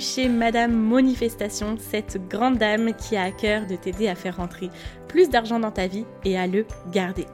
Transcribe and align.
chez 0.00 0.28
Madame 0.28 0.72
Manifestation, 0.72 1.76
cette 1.78 2.18
grande 2.28 2.58
dame 2.58 2.94
qui 2.94 3.16
a 3.16 3.22
à 3.22 3.30
cœur 3.30 3.66
de 3.66 3.76
t'aider 3.76 4.08
à 4.08 4.14
faire 4.14 4.36
rentrer 4.36 4.70
plus 5.08 5.30
d'argent 5.30 5.58
dans 5.58 5.70
ta 5.70 5.86
vie 5.86 6.04
et 6.24 6.38
à 6.38 6.46
le 6.46 6.66
garder. 6.92 7.26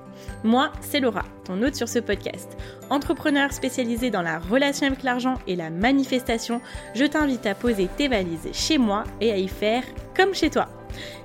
Moi, 0.44 0.70
c'est 0.80 1.00
Laura, 1.00 1.24
ton 1.44 1.60
hôte 1.62 1.74
sur 1.74 1.88
ce 1.88 1.98
podcast. 1.98 2.56
Entrepreneur 2.90 3.52
spécialisé 3.52 4.10
dans 4.10 4.22
la 4.22 4.38
relation 4.38 4.86
avec 4.86 5.02
l'argent 5.02 5.34
et 5.46 5.56
la 5.56 5.70
manifestation, 5.70 6.60
je 6.94 7.04
t'invite 7.04 7.46
à 7.46 7.54
poser 7.54 7.88
tes 7.96 8.08
valises 8.08 8.48
chez 8.52 8.78
moi 8.78 9.04
et 9.20 9.32
à 9.32 9.38
y 9.38 9.48
faire 9.48 9.82
comme 10.16 10.34
chez 10.34 10.50
toi. 10.50 10.68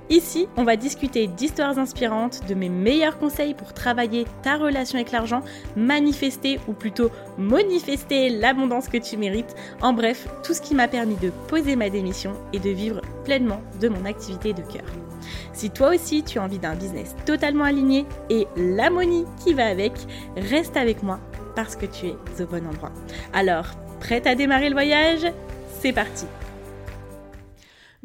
Ici, 0.10 0.48
on 0.58 0.64
va 0.64 0.76
discuter 0.76 1.28
d'histoires 1.28 1.78
inspirantes, 1.78 2.42
de 2.48 2.56
mes 2.56 2.70
meilleurs 2.70 3.20
conseils 3.20 3.54
pour 3.54 3.74
travailler 3.74 4.26
ta 4.42 4.58
relation 4.58 4.98
avec 4.98 5.12
l'argent, 5.12 5.44
manifester 5.76 6.60
ou 6.68 6.74
plutôt 6.74 7.12
manifester 7.38 8.30
l'abondance 8.30 8.88
que 8.88 8.98
tu 8.98 9.18
mérites. 9.18 9.56
En 9.82 9.94
bref, 9.94 10.28
tout 10.44 10.56
ce 10.56 10.62
qui 10.62 10.74
m'a 10.74 10.88
permis 10.88 11.16
de 11.18 11.30
poser 11.48 11.76
ma 11.76 11.92
démission 11.92 12.34
et 12.54 12.60
de 12.60 12.72
vivre 12.72 13.02
pleinement 13.24 13.62
de 13.80 13.88
mon 13.88 14.04
activité 14.06 14.52
de 14.52 14.64
cœur. 14.64 14.86
Si 15.54 15.70
toi 15.70 15.94
aussi 15.94 16.24
tu 16.24 16.40
as 16.40 16.44
envie 16.44 16.58
d'un 16.58 16.76
business 16.76 17.16
totalement 17.28 17.66
aligné 17.66 18.06
et 18.32 18.48
l'harmonie 18.58 19.26
qui 19.44 19.54
va 19.54 19.68
avec, 19.68 19.94
reste 20.36 20.76
avec 20.76 21.04
moi 21.04 21.20
parce 21.56 21.76
que 21.76 21.86
tu 21.86 22.08
es 22.08 22.42
au 22.42 22.48
bon 22.48 22.66
endroit. 22.66 22.92
Alors, 23.32 23.68
prête 24.00 24.26
à 24.26 24.34
démarrer 24.34 24.70
le 24.70 24.76
voyage? 24.76 25.32
C'est 25.82 25.94
parti 25.94 26.26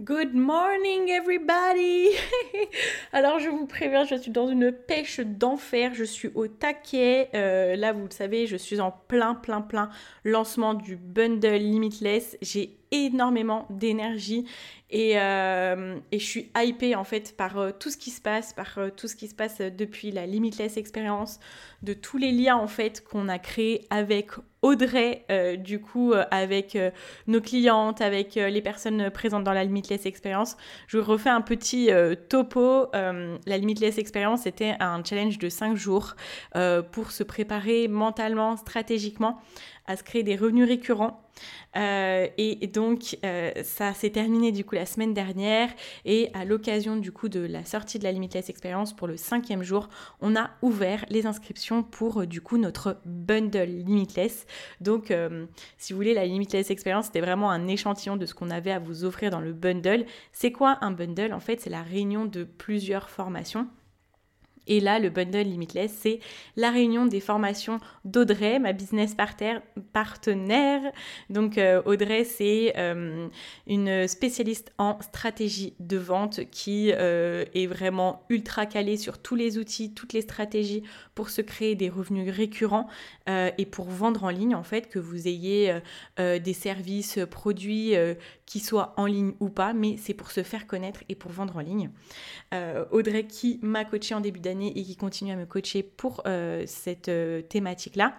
Good 0.00 0.34
morning 0.34 1.08
everybody 1.08 2.08
Alors 3.12 3.38
je 3.38 3.48
vous 3.48 3.64
préviens, 3.64 4.04
je 4.04 4.16
suis 4.16 4.32
dans 4.32 4.48
une 4.48 4.72
pêche 4.72 5.20
d'enfer, 5.20 5.94
je 5.94 6.02
suis 6.02 6.30
au 6.34 6.48
taquet. 6.48 7.30
Euh, 7.36 7.76
là 7.76 7.92
vous 7.92 8.02
le 8.02 8.10
savez, 8.10 8.48
je 8.48 8.56
suis 8.56 8.80
en 8.80 8.90
plein 8.90 9.36
plein 9.36 9.60
plein 9.60 9.90
lancement 10.24 10.74
du 10.74 10.96
bundle 10.96 11.58
Limitless. 11.58 12.36
J'ai 12.42 12.76
énormément 12.90 13.68
d'énergie 13.70 14.46
et, 14.90 15.16
euh, 15.20 15.96
et, 16.10 16.18
je 16.18 16.26
suis 16.26 16.50
hypée 16.56 16.96
en 16.96 17.04
fait 17.04 17.36
par 17.36 17.58
euh, 17.58 17.70
tout 17.70 17.90
ce 17.90 17.96
qui 17.96 18.10
se 18.10 18.20
passe, 18.20 18.52
par 18.52 18.76
tout 18.96 19.06
ce 19.06 19.14
qui 19.14 19.28
se 19.28 19.34
passe 19.36 19.60
depuis 19.60 20.10
la 20.10 20.26
Limitless 20.26 20.76
expérience, 20.76 21.38
de 21.82 21.94
tous 21.94 22.18
les 22.18 22.32
liens 22.32 22.56
en 22.56 22.66
fait 22.66 23.04
qu'on 23.04 23.28
a 23.28 23.38
créés 23.38 23.86
avec 23.90 24.30
Audrey, 24.64 25.26
du 25.58 25.78
coup 25.78 26.14
avec 26.30 26.78
nos 27.26 27.40
clientes, 27.42 28.00
avec 28.00 28.34
les 28.36 28.62
personnes 28.62 29.10
présentes 29.10 29.44
dans 29.44 29.52
la 29.52 29.62
Limitless 29.62 30.06
expérience. 30.06 30.56
Je 30.86 30.96
vous 30.96 31.04
refais 31.04 31.28
un 31.28 31.42
petit 31.42 31.90
topo. 32.30 32.88
la 32.92 33.58
Limitless 33.58 33.98
expérience 33.98 34.42
c'était 34.44 34.74
un 34.80 35.04
challenge 35.04 35.38
de 35.38 35.50
5 35.50 35.76
jours 35.76 36.14
pour 36.92 37.10
se 37.10 37.22
préparer 37.22 37.88
mentalement, 37.88 38.56
stratégiquement 38.56 39.38
à 39.86 39.96
se 39.96 40.02
créer 40.02 40.22
des 40.22 40.36
revenus 40.36 40.66
récurrents. 40.66 41.20
Euh, 41.76 42.28
et, 42.38 42.66
donc, 42.68 43.18
euh, 43.24 43.50
ça 43.62 43.92
s'est 43.92 44.10
terminé 44.10 44.52
du 44.52 44.64
coup 44.64 44.74
la 44.74 44.86
semaine 44.86 45.14
dernière. 45.14 45.68
Et 46.04 46.30
à 46.34 46.44
l'occasion 46.44 46.96
du 46.96 47.12
coup 47.12 47.28
de 47.28 47.40
la 47.40 47.64
sortie 47.64 47.98
de 47.98 48.04
la 48.04 48.12
Limitless 48.12 48.48
Experience 48.48 48.94
pour 48.94 49.06
le 49.06 49.16
cinquième 49.16 49.62
jour, 49.62 49.88
on 50.20 50.36
a 50.36 50.50
ouvert 50.62 51.04
les 51.08 51.26
inscriptions 51.26 51.82
pour 51.82 52.22
euh, 52.22 52.26
du 52.26 52.40
coup 52.40 52.56
notre 52.56 52.98
bundle 53.04 53.64
Limitless. 53.64 54.46
Donc, 54.80 55.12
si 55.78 55.92
vous 55.92 55.98
voulez, 55.98 56.14
la 56.14 56.26
Limitless 56.26 56.70
Experience, 56.70 57.06
c'était 57.06 57.20
vraiment 57.20 57.50
un 57.50 57.66
échantillon 57.68 58.16
de 58.16 58.26
ce 58.26 58.34
qu'on 58.34 58.50
avait 58.50 58.70
à 58.70 58.78
vous 58.78 59.04
offrir 59.04 59.30
dans 59.30 59.40
le 59.40 59.52
bundle. 59.52 60.06
C'est 60.32 60.52
quoi 60.52 60.78
un 60.80 60.90
bundle? 60.90 61.32
En 61.32 61.40
fait, 61.40 61.60
c'est 61.60 61.70
la 61.70 61.82
réunion 61.82 62.24
de 62.24 62.44
plusieurs 62.44 63.10
formations. 63.10 63.66
Et 64.66 64.80
là, 64.80 64.98
le 64.98 65.10
bundle 65.10 65.42
Limitless, 65.42 65.92
c'est 66.00 66.20
la 66.56 66.70
réunion 66.70 67.06
des 67.06 67.20
formations 67.20 67.80
d'Audrey, 68.04 68.58
ma 68.58 68.72
business 68.72 69.14
partenaire. 69.92 70.80
Donc 71.30 71.58
euh, 71.58 71.82
Audrey, 71.84 72.24
c'est 72.24 72.74
euh, 72.76 73.28
une 73.66 74.08
spécialiste 74.08 74.72
en 74.78 75.00
stratégie 75.00 75.74
de 75.80 75.96
vente 75.96 76.48
qui 76.50 76.92
euh, 76.92 77.44
est 77.54 77.66
vraiment 77.66 78.22
ultra 78.30 78.66
calée 78.66 78.96
sur 78.96 79.18
tous 79.18 79.34
les 79.34 79.58
outils, 79.58 79.92
toutes 79.92 80.12
les 80.12 80.22
stratégies 80.22 80.82
pour 81.14 81.28
se 81.30 81.42
créer 81.42 81.74
des 81.74 81.88
revenus 81.88 82.34
récurrents 82.34 82.88
et 83.26 83.66
pour 83.66 83.86
vendre 83.86 84.24
en 84.24 84.30
ligne, 84.30 84.54
en 84.54 84.62
fait, 84.62 84.88
que 84.88 84.98
vous 84.98 85.28
ayez 85.28 85.78
des 86.18 86.52
services, 86.52 87.18
produits 87.30 87.94
qui 88.46 88.60
soient 88.60 88.94
en 88.96 89.06
ligne 89.06 89.32
ou 89.40 89.48
pas, 89.48 89.72
mais 89.72 89.96
c'est 89.96 90.12
pour 90.12 90.30
se 90.30 90.42
faire 90.42 90.66
connaître 90.66 91.04
et 91.08 91.14
pour 91.14 91.30
vendre 91.30 91.56
en 91.56 91.60
ligne. 91.60 91.90
Audrey 92.90 93.26
qui 93.26 93.60
m'a 93.62 93.84
coaché 93.84 94.14
en 94.14 94.20
début 94.20 94.40
d'année 94.40 94.53
et 94.62 94.82
qui 94.82 94.96
continue 94.96 95.32
à 95.32 95.36
me 95.36 95.46
coacher 95.46 95.82
pour 95.82 96.22
euh, 96.26 96.64
cette 96.66 97.08
euh, 97.08 97.42
thématique-là. 97.42 98.14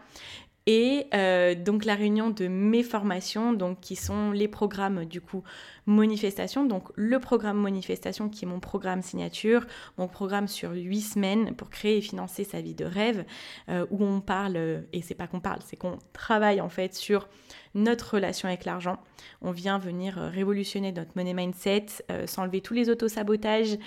Et 0.67 1.05
euh, 1.13 1.53
donc 1.53 1.85
la 1.85 1.95
réunion 1.95 2.31
de 2.31 2.47
mes 2.47 2.83
formations, 2.83 3.53
donc 3.53 3.79
qui 3.81 3.95
sont 3.95 4.31
les 4.31 4.47
programmes 4.47 5.05
du 5.05 5.21
coup 5.21 5.43
manifestation, 5.85 6.65
donc 6.65 6.89
le 6.95 7.19
programme 7.19 7.61
manifestation 7.61 8.29
qui 8.29 8.45
est 8.45 8.47
mon 8.47 8.59
programme 8.59 9.03
signature, 9.03 9.67
mon 9.97 10.07
programme 10.07 10.47
sur 10.47 10.71
huit 10.71 11.01
semaines 11.01 11.55
pour 11.55 11.69
créer 11.69 11.97
et 11.97 12.01
financer 12.01 12.43
sa 12.43 12.61
vie 12.61 12.73
de 12.73 12.85
rêve, 12.85 13.25
où 13.69 14.03
on 14.03 14.21
parle, 14.21 14.85
et 14.91 15.01
c'est 15.03 15.13
pas 15.13 15.27
qu'on 15.27 15.39
parle, 15.39 15.59
c'est 15.63 15.75
qu'on 15.75 15.99
travaille 16.13 16.61
en 16.61 16.69
fait 16.69 16.95
sur 16.95 17.27
notre 17.75 18.15
relation 18.15 18.47
avec 18.47 18.65
l'argent. 18.65 18.97
On 19.41 19.51
vient 19.51 19.77
venir 19.77 20.17
euh, 20.17 20.29
révolutionner 20.29 20.91
notre 20.91 21.11
money 21.15 21.33
mindset, 21.33 21.85
euh, 22.09 22.25
s'enlever 22.25 22.61
tous 22.61 22.73
les 22.73 22.89
autosabotages 22.89 23.77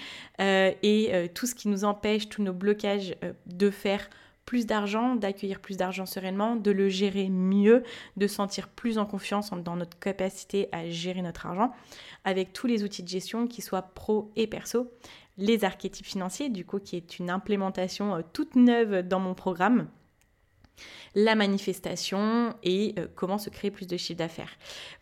euh, 0.40 0.72
et 0.82 1.30
tout 1.34 1.46
ce 1.46 1.54
qui 1.54 1.68
nous 1.68 1.84
empêche, 1.84 2.28
tous 2.28 2.42
nos 2.42 2.52
blocages 2.52 3.16
de 3.46 3.70
faire 3.70 4.08
plus 4.48 4.64
d'argent, 4.64 5.14
d'accueillir 5.14 5.60
plus 5.60 5.76
d'argent 5.76 6.06
sereinement, 6.06 6.56
de 6.56 6.70
le 6.70 6.88
gérer 6.88 7.28
mieux, 7.28 7.82
de 8.16 8.26
sentir 8.26 8.68
plus 8.68 8.96
en 8.96 9.04
confiance 9.04 9.50
dans 9.50 9.76
notre 9.76 9.98
capacité 9.98 10.70
à 10.72 10.88
gérer 10.88 11.20
notre 11.20 11.44
argent, 11.44 11.70
avec 12.24 12.54
tous 12.54 12.66
les 12.66 12.82
outils 12.82 13.02
de 13.02 13.08
gestion 13.08 13.46
qui 13.46 13.60
soient 13.60 13.82
pro 13.82 14.32
et 14.36 14.46
perso, 14.46 14.90
les 15.36 15.66
archétypes 15.66 16.06
financiers, 16.06 16.48
du 16.48 16.64
coup, 16.64 16.78
qui 16.78 16.96
est 16.96 17.18
une 17.18 17.28
implémentation 17.28 18.24
toute 18.32 18.56
neuve 18.56 19.06
dans 19.06 19.20
mon 19.20 19.34
programme 19.34 19.86
la 21.14 21.34
manifestation 21.34 22.54
et 22.62 22.94
euh, 22.98 23.06
comment 23.14 23.38
se 23.38 23.50
créer 23.50 23.70
plus 23.70 23.86
de 23.86 23.96
chiffre 23.96 24.18
d'affaires. 24.18 24.50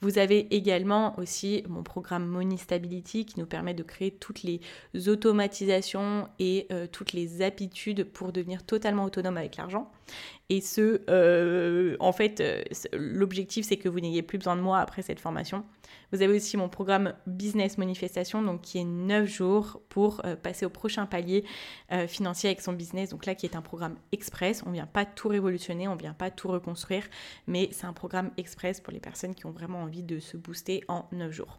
Vous 0.00 0.19
avez 0.19 0.54
également 0.54 1.19
aussi 1.19 1.62
mon 1.69 1.82
programme 1.82 2.26
Money 2.26 2.56
Stability 2.56 3.26
qui 3.26 3.38
nous 3.38 3.47
permet 3.47 3.75
de 3.75 3.82
créer 3.82 4.10
toutes 4.10 4.42
les 4.42 4.60
automatisations 5.09 6.28
et 6.38 6.66
euh, 6.72 6.86
toutes 6.86 7.12
les 7.12 7.42
habitudes 7.42 8.04
pour 8.04 8.32
devenir 8.32 8.65
totalement 8.65 9.04
autonome 9.04 9.36
avec 9.36 9.56
l'argent. 9.56 9.91
Et 10.49 10.61
ce, 10.61 11.03
euh, 11.11 11.97
en 11.99 12.12
fait, 12.12 12.43
l'objectif 12.93 13.67
c'est 13.67 13.77
que 13.77 13.89
vous 13.89 14.01
n'ayez 14.01 14.23
plus 14.23 14.39
besoin 14.39 14.57
de 14.57 14.61
moi 14.61 14.79
après 14.79 15.03
cette 15.03 15.21
formation. 15.21 15.65
Vous 16.12 16.23
avez 16.23 16.37
aussi 16.37 16.57
mon 16.57 16.69
programme 16.69 17.15
Business 17.27 17.79
Manifestation, 17.79 18.43
donc 18.43 18.61
qui 18.62 18.79
est 18.79 18.84
9 18.84 19.27
jours 19.27 19.83
pour 19.89 20.23
passer 20.43 20.65
au 20.65 20.71
prochain 20.71 21.05
palier 21.05 21.45
financier 22.07 22.49
avec 22.49 22.61
son 22.61 22.73
business. 22.73 23.11
Donc 23.11 23.27
là, 23.27 23.34
qui 23.34 23.45
est 23.45 23.57
un 23.57 23.62
programme 23.62 23.97
express. 24.12 24.62
On 24.65 24.69
ne 24.69 24.75
vient 24.75 24.87
pas 24.87 25.05
tout 25.05 25.27
révolutionner, 25.29 25.89
on 25.89 25.97
vient 25.97 26.12
pas 26.12 26.31
tout 26.31 26.47
reconstruire, 26.47 27.03
mais 27.49 27.69
c'est 27.73 27.87
un 27.87 27.93
programme 27.93 28.31
express 28.37 28.81
pour 28.81 28.93
les 28.93 29.01
personnes 29.01 29.34
qui 29.34 29.47
ont 29.47 29.51
vraiment 29.51 29.83
envie 29.83 30.05
de 30.05 30.21
se 30.21 30.37
booster 30.37 30.84
en 30.87 31.07
9 31.11 31.33
jours. 31.33 31.59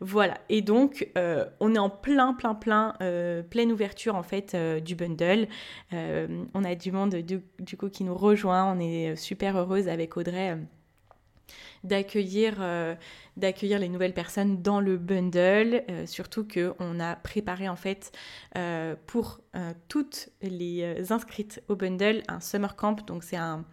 Voilà, 0.00 0.38
et 0.48 0.60
donc 0.60 1.08
euh, 1.16 1.46
on 1.60 1.74
est 1.74 1.78
en 1.78 1.88
plein, 1.88 2.34
plein, 2.34 2.54
plein, 2.54 2.94
euh, 3.00 3.42
pleine 3.42 3.72
ouverture 3.72 4.16
en 4.16 4.22
fait 4.22 4.54
euh, 4.54 4.80
du 4.80 4.94
bundle. 4.94 5.48
on 5.92 6.64
a 6.64 6.74
du 6.74 6.92
monde 6.92 7.14
du, 7.16 7.40
du, 7.60 7.76
coup 7.76 7.88
qui 7.88 8.04
nous 8.04 8.14
rejoint, 8.14 8.72
on 8.72 8.80
est 8.80 9.16
super 9.16 9.56
heureuse 9.56 9.88
avec 9.88 10.16
Audrey 10.16 10.58
d'accueillir 11.82 12.56
euh, 12.60 12.94
d'accueillir 13.36 13.80
les 13.80 13.88
nouvelles 13.88 14.14
personnes 14.14 14.62
dans 14.62 14.80
le 14.80 14.96
bundle, 14.96 15.82
euh, 15.90 16.06
surtout 16.06 16.44
que 16.44 16.74
on 16.78 17.00
a 17.00 17.16
préparé 17.16 17.68
en 17.68 17.76
fait 17.76 18.12
euh, 18.56 18.94
pour 19.06 19.40
toutes 19.88 20.30
les 20.42 21.12
inscrites 21.12 21.62
au 21.68 21.76
bundle 21.76 22.24
un 22.26 22.40
summer 22.40 22.74
camp, 22.74 23.06
donc 23.06 23.22
c'est 23.22 23.36
un, 23.36 23.64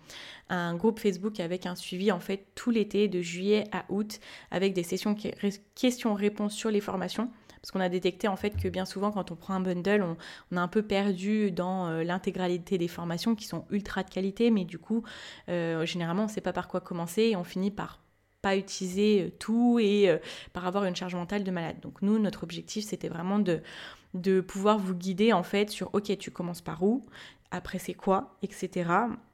un, 0.50 0.76
groupe 0.76 1.00
Facebook 1.00 1.40
avec 1.40 1.66
un 1.66 1.74
suivi 1.74 2.12
en 2.12 2.20
fait 2.20 2.46
tout 2.54 2.70
l'été 2.70 3.08
de 3.08 3.20
juillet 3.20 3.64
à 3.72 3.86
août 3.90 4.20
avec 4.52 4.74
des 4.74 4.84
sessions 4.84 5.16
questions-réponses 5.74 6.54
sur 6.54 6.70
les 6.70 6.82
formations 6.82 7.32
parce 7.62 7.72
qu'on 7.72 7.80
a 7.80 7.90
détecté 7.90 8.28
en 8.28 8.36
fait 8.36 8.58
que 8.58 8.68
bien 8.68 8.86
souvent 8.86 9.12
quand 9.12 9.32
on 9.32 9.36
prend 9.36 9.54
un 9.54 9.60
bundle, 9.60 10.02
on, 10.02 10.18
on 10.52 10.58
a 10.58 10.62
un 10.62 10.68
peu 10.68 10.82
perdu 10.82 11.52
dans 11.52 11.88
euh, 11.88 12.04
l'intégralité 12.04 12.78
des 12.78 12.88
formations 12.88 13.36
qui 13.36 13.46
sont 13.46 13.66
ultra 13.70 14.04
de 14.04 14.10
qualité, 14.10 14.50
mais 14.50 14.66
du 14.66 14.80
coup, 14.80 15.04
euh, 15.50 15.86
généralement, 15.86 16.24
on 16.24 16.28
ne 16.28 16.32
sait 16.32 16.42
pas 16.42 16.54
par 16.54 16.68
quoi 16.68 16.82
commencer 16.82 17.22
et 17.24 17.36
on 17.36 17.44
finit 17.44 17.72
par 17.72 18.00
pas 18.42 18.58
utiliser 18.58 19.22
euh, 19.22 19.32
tout 19.38 19.78
et 19.80 20.20
par 20.54 20.66
avoir 20.66 20.86
une 20.86 20.96
charge 20.96 21.14
mentale 21.14 21.44
de 21.44 21.52
malade. 21.52 21.80
Donc 21.82 22.02
nous, 22.02 22.18
notre 22.18 22.44
objectif, 22.44 22.86
c'était 22.86 23.10
vraiment 23.10 23.38
de, 23.40 24.42
pouvoir 24.42 24.80
vous 24.80 24.96
guider 24.96 25.32
en 25.32 25.44
fait 25.44 25.70
sur, 25.70 25.94
ok, 25.94 26.18
tu 26.18 26.32
commences 26.32 26.62
par 26.62 26.82
où, 26.84 27.06
après 27.52 27.78
c'est 27.78 27.94
quoi, 27.94 28.36
etc. 28.42 28.90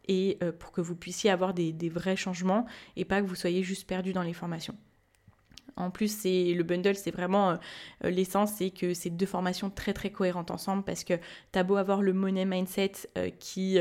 Et 0.09 0.39
pour 0.59 0.71
que 0.71 0.81
vous 0.81 0.95
puissiez 0.95 1.29
avoir 1.29 1.53
des 1.53 1.89
vrais 1.89 2.15
changements 2.15 2.65
et 2.95 3.05
pas 3.05 3.21
que 3.21 3.27
vous 3.27 3.35
soyez 3.35 3.63
juste 3.63 3.87
perdu 3.87 4.13
dans 4.13 4.23
les 4.23 4.33
formations. 4.33 4.75
En 5.77 5.91
plus, 5.91 6.11
c'est 6.11 6.53
le 6.53 6.63
bundle, 6.63 6.95
c'est 6.95 7.11
vraiment 7.11 7.51
euh, 7.51 7.55
euh, 8.03 8.09
l'essence, 8.09 8.53
c'est 8.57 8.71
que 8.71 8.93
c'est 8.93 9.11
deux 9.11 9.25
formations 9.25 9.69
très 9.69 9.93
très 9.93 10.09
cohérentes 10.09 10.51
ensemble 10.51 10.83
parce 10.83 11.03
que 11.03 11.13
t'as 11.51 11.63
beau 11.63 11.75
avoir 11.75 12.01
le 12.01 12.13
money 12.13 12.45
mindset 12.45 12.93
euh, 13.17 13.29
qui 13.39 13.79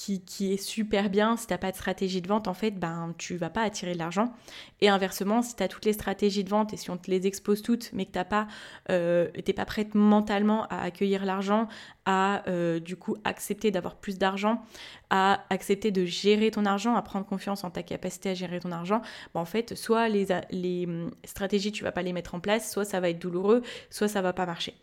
qui, 0.00 0.52
est 0.52 0.56
super 0.56 1.10
bien. 1.10 1.36
Si 1.36 1.46
tu 1.46 1.52
n'as 1.52 1.58
pas 1.58 1.70
de 1.70 1.76
stratégie 1.76 2.22
de 2.22 2.28
vente, 2.28 2.48
en 2.48 2.54
fait, 2.54 2.70
ben, 2.70 3.14
tu 3.18 3.36
vas 3.36 3.50
pas 3.50 3.62
attirer 3.62 3.92
de 3.92 3.98
l'argent. 3.98 4.32
Et 4.80 4.88
inversement, 4.88 5.42
si 5.42 5.54
tu 5.54 5.62
as 5.62 5.68
toutes 5.68 5.84
les 5.84 5.92
stratégies 5.92 6.42
de 6.42 6.48
vente 6.48 6.72
et 6.72 6.78
si 6.78 6.90
on 6.90 6.96
te 6.96 7.10
les 7.10 7.26
expose 7.26 7.60
toutes, 7.60 7.92
mais 7.92 8.06
que 8.06 8.12
tu 8.12 8.18
n'es 8.18 8.24
pas, 8.24 8.48
euh, 8.90 9.28
pas 9.54 9.64
prête 9.66 9.94
mentalement 9.94 10.66
à 10.68 10.80
accueillir 10.80 11.26
l'argent, 11.26 11.68
à 12.06 12.48
euh, 12.48 12.80
du 12.80 12.96
coup 12.96 13.16
accepter 13.24 13.70
d'avoir 13.70 13.96
plus 13.96 14.16
d'argent, 14.16 14.62
à 15.10 15.44
accepter 15.50 15.90
de 15.90 16.06
gérer 16.06 16.50
ton 16.50 16.64
argent, 16.64 16.94
à 16.94 17.02
prendre 17.02 17.26
confiance 17.26 17.62
en 17.64 17.70
ta 17.70 17.82
capacité 17.82 18.30
à 18.30 18.34
gérer 18.34 18.60
ton 18.60 18.72
argent, 18.72 19.02
ben, 19.34 19.40
en 19.40 19.44
fait, 19.44 19.74
soit 19.74 20.08
les, 20.08 20.28
les 20.50 20.86
hum, 20.86 21.10
stratégies, 21.24 21.72
tu 21.72 21.84
vas 21.84 21.92
pas 21.92 22.02
les 22.02 22.14
mettre 22.14 22.34
en 22.34 22.40
place, 22.40 22.72
soit 22.72 22.86
ça 22.86 23.00
va 23.00 23.10
être 23.10 23.18
douloureux, 23.18 23.62
soit 23.90 24.08
ça 24.08 24.22
va 24.22 24.32
pas 24.32 24.46
marcher. 24.46 24.74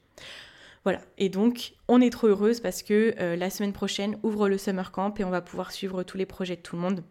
Voilà, 0.87 1.01
et 1.17 1.27
donc 1.27 1.73
on 1.89 1.99
est 1.99 2.09
trop 2.09 2.27
heureuse 2.27 2.61
parce 2.61 2.81
que 2.81 3.13
euh, 3.19 3.35
la 3.35 3.49
semaine 3.49 3.73
prochaine 3.73 4.17
ouvre 4.23 4.47
le 4.47 4.57
summer 4.57 4.93
camp 4.93 5.19
et 5.19 5.25
on 5.25 5.29
va 5.29 5.41
pouvoir 5.41 5.73
suivre 5.73 6.01
tous 6.03 6.15
les 6.15 6.25
projets 6.25 6.55
de 6.55 6.61
tout 6.61 6.77
le 6.77 6.81
monde. 6.81 7.03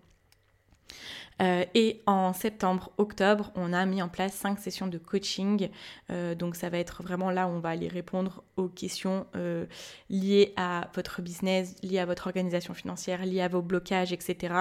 Euh, 1.42 1.64
et 1.74 2.02
en 2.06 2.32
septembre, 2.32 2.92
octobre, 2.98 3.52
on 3.54 3.72
a 3.72 3.84
mis 3.86 4.02
en 4.02 4.08
place 4.08 4.32
cinq 4.32 4.58
sessions 4.58 4.86
de 4.86 4.98
coaching. 4.98 5.68
Euh, 6.10 6.34
donc 6.34 6.56
ça 6.56 6.70
va 6.70 6.78
être 6.78 7.02
vraiment 7.02 7.30
là 7.30 7.46
où 7.46 7.50
on 7.50 7.60
va 7.60 7.70
aller 7.70 7.88
répondre 7.88 8.42
aux 8.56 8.68
questions 8.68 9.26
euh, 9.36 9.66
liées 10.08 10.54
à 10.56 10.88
votre 10.94 11.22
business, 11.22 11.74
liées 11.82 11.98
à 11.98 12.06
votre 12.06 12.26
organisation 12.26 12.74
financière, 12.74 13.24
liées 13.24 13.42
à 13.42 13.48
vos 13.48 13.62
blocages, 13.62 14.12
etc. 14.12 14.36
On 14.52 14.54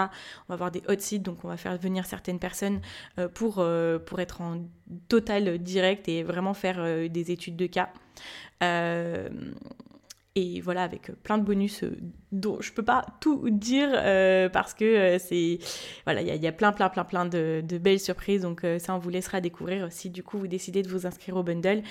va 0.49 0.53
avoir 0.55 0.71
des 0.71 0.83
hot 0.89 0.99
sites, 0.99 1.23
donc 1.23 1.43
on 1.43 1.47
va 1.47 1.57
faire 1.57 1.77
venir 1.77 2.05
certaines 2.05 2.39
personnes 2.39 2.81
pour, 3.33 3.65
pour 4.05 4.19
être 4.19 4.41
en 4.41 4.61
total 5.07 5.59
direct 5.59 6.07
et 6.07 6.23
vraiment 6.23 6.53
faire 6.53 7.09
des 7.09 7.31
études 7.31 7.55
de 7.55 7.67
cas 7.67 7.89
et 10.37 10.59
voilà 10.59 10.83
avec 10.83 11.09
euh, 11.09 11.13
plein 11.23 11.37
de 11.37 11.43
bonus 11.43 11.83
euh, 11.83 11.97
dont 12.33 12.59
je 12.59 12.73
peux 12.73 12.83
pas 12.83 13.05
tout 13.21 13.49
dire 13.49 13.89
euh, 13.93 14.49
parce 14.49 14.73
que 14.73 15.17
c'est 15.17 15.59
voilà 16.03 16.21
il 16.21 16.43
y, 16.43 16.47
a 16.47 16.51
plein 16.51 16.73
plein 16.73 16.89
plein 16.89 17.05
plein 17.05 17.25
de, 17.25 17.63
belles 17.77 18.01
surprises 18.01 18.41
donc 18.41 18.65
ça 18.79 18.93
on 18.93 18.99
vous 18.99 19.09
laissera 19.09 19.39
découvrir 19.39 19.87
si 19.91 20.09
du 20.09 20.21
coup 20.21 20.37
vous 20.37 20.47
décidez 20.47 20.81
de 20.83 20.89
vous 20.89 21.07
inscrire 21.07 21.37
au 21.37 21.43
bundle 21.43 21.81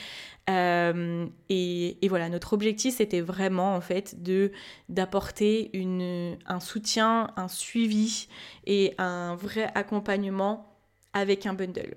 et, 0.46 1.99
et, 2.02 2.08
voilà 2.08 2.29
notre 2.29 2.52
objectif 2.52 2.96
c'était 2.96 3.23
vraiment 3.23 3.75
en 3.75 3.81
fait 3.81 4.23
de 4.23 4.52
d'apporter 4.91 5.70
une 5.75 6.37
un 6.44 6.61
soutien 6.61 7.31
un 7.37 7.49
suivi 7.49 8.29
et 8.67 8.94
un 8.99 9.37
vrai 9.37 9.70
accompagnement 9.75 10.76
avec 11.14 11.46
un 11.46 11.55
bundle. 11.55 11.94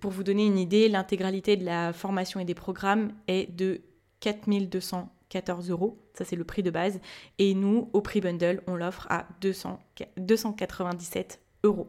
pour 0.00 0.10
vous 0.10 0.24
donner 0.24 0.44
une 0.44 0.58
idée, 0.58 0.88
l'intégralité 0.88 1.56
de 1.56 1.64
la 1.64 1.92
formation 1.94 2.40
et 2.40 2.44
des 2.44 2.54
programmes 2.54 3.12
est 3.28 3.50
de 3.50 3.80
4200 4.20 5.08
14 5.32 5.70
euros, 5.70 5.98
ça 6.12 6.26
c'est 6.26 6.36
le 6.36 6.44
prix 6.44 6.62
de 6.62 6.70
base. 6.70 7.00
Et 7.38 7.54
nous, 7.54 7.88
au 7.94 8.02
prix 8.02 8.20
bundle, 8.20 8.62
on 8.66 8.76
l'offre 8.76 9.06
à 9.08 9.26
200, 9.40 9.80
297 10.18 11.40
euros. 11.64 11.88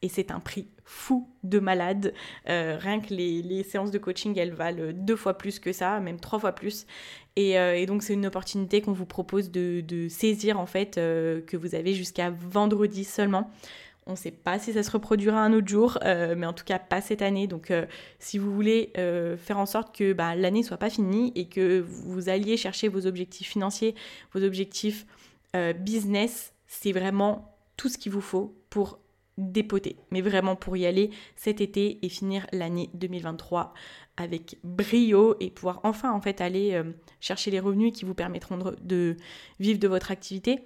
Et 0.00 0.08
c'est 0.08 0.30
un 0.30 0.40
prix 0.40 0.68
fou 0.84 1.28
de 1.42 1.58
malade. 1.58 2.14
Euh, 2.48 2.78
rien 2.80 3.00
que 3.00 3.12
les, 3.12 3.62
séances 3.62 3.90
de 3.90 3.98
coaching, 3.98 4.38
elles 4.38 4.54
valent 4.54 4.92
deux 4.94 5.16
fois 5.16 5.36
plus 5.36 5.58
que 5.58 5.72
ça, 5.72 6.00
même 6.00 6.18
trois 6.18 6.38
fois 6.38 6.52
plus. 6.52 6.86
Et, 7.36 7.58
euh, 7.58 7.84
donc 7.84 8.02
c'est 8.02 8.14
une 8.14 8.26
opportunité 8.26 8.80
qu'on 8.80 8.92
vous 8.92 9.04
propose 9.04 9.50
de, 9.50 10.06
saisir 10.08 10.58
en 10.58 10.66
fait, 10.66 10.96
euh, 10.96 11.42
que 11.42 11.58
vous 11.58 11.74
avez 11.74 11.92
jusqu'à 11.92 12.30
vendredi 12.30 13.04
seulement. 13.04 13.50
On 14.08 14.12
ne 14.12 14.16
sait 14.16 14.30
pas 14.30 14.58
si 14.58 14.72
ça 14.72 14.82
se 14.82 14.90
reproduira 14.90 15.38
un 15.38 15.52
autre 15.52 15.68
jour, 15.68 15.98
euh, 16.02 16.34
mais 16.34 16.46
en 16.46 16.54
tout 16.54 16.64
cas 16.64 16.78
pas 16.78 17.02
cette 17.02 17.20
année. 17.20 17.46
Donc 17.46 17.70
euh, 17.70 17.84
si 18.18 18.38
vous 18.38 18.54
voulez 18.54 18.90
euh, 18.96 19.36
faire 19.36 19.58
en 19.58 19.66
sorte 19.66 19.94
que 19.94 20.14
bah, 20.14 20.34
l'année 20.34 20.62
soit 20.62 20.78
pas 20.78 20.88
finie 20.88 21.30
et 21.34 21.46
que 21.46 21.80
vous 21.80 22.30
alliez 22.30 22.56
chercher 22.56 22.88
vos 22.88 23.06
objectifs 23.06 23.48
financiers, 23.48 23.94
vos 24.32 24.42
objectifs 24.42 25.06
business, 25.80 26.52
c'est 26.66 26.92
vraiment 26.92 27.56
tout 27.76 27.88
ce 27.88 27.96
qu'il 27.96 28.12
vous 28.12 28.20
faut 28.20 28.54
pour 28.70 29.00
dépoter, 29.38 29.96
mais 30.10 30.20
vraiment 30.20 30.56
pour 30.56 30.76
y 30.76 30.84
aller 30.84 31.10
cet 31.36 31.60
été 31.60 31.98
et 32.04 32.08
finir 32.08 32.46
l'année 32.52 32.90
2023 32.94 33.72
avec 34.18 34.58
brio 34.62 35.36
et 35.40 35.50
pouvoir 35.50 35.80
enfin 35.84 36.12
en 36.12 36.20
fait 36.20 36.42
aller 36.42 36.80
chercher 37.18 37.50
les 37.50 37.60
revenus 37.60 37.92
qui 37.92 38.04
vous 38.04 38.14
permettront 38.14 38.58
de 38.82 39.16
vivre 39.58 39.80
de 39.80 39.88
votre 39.88 40.10
activité 40.10 40.60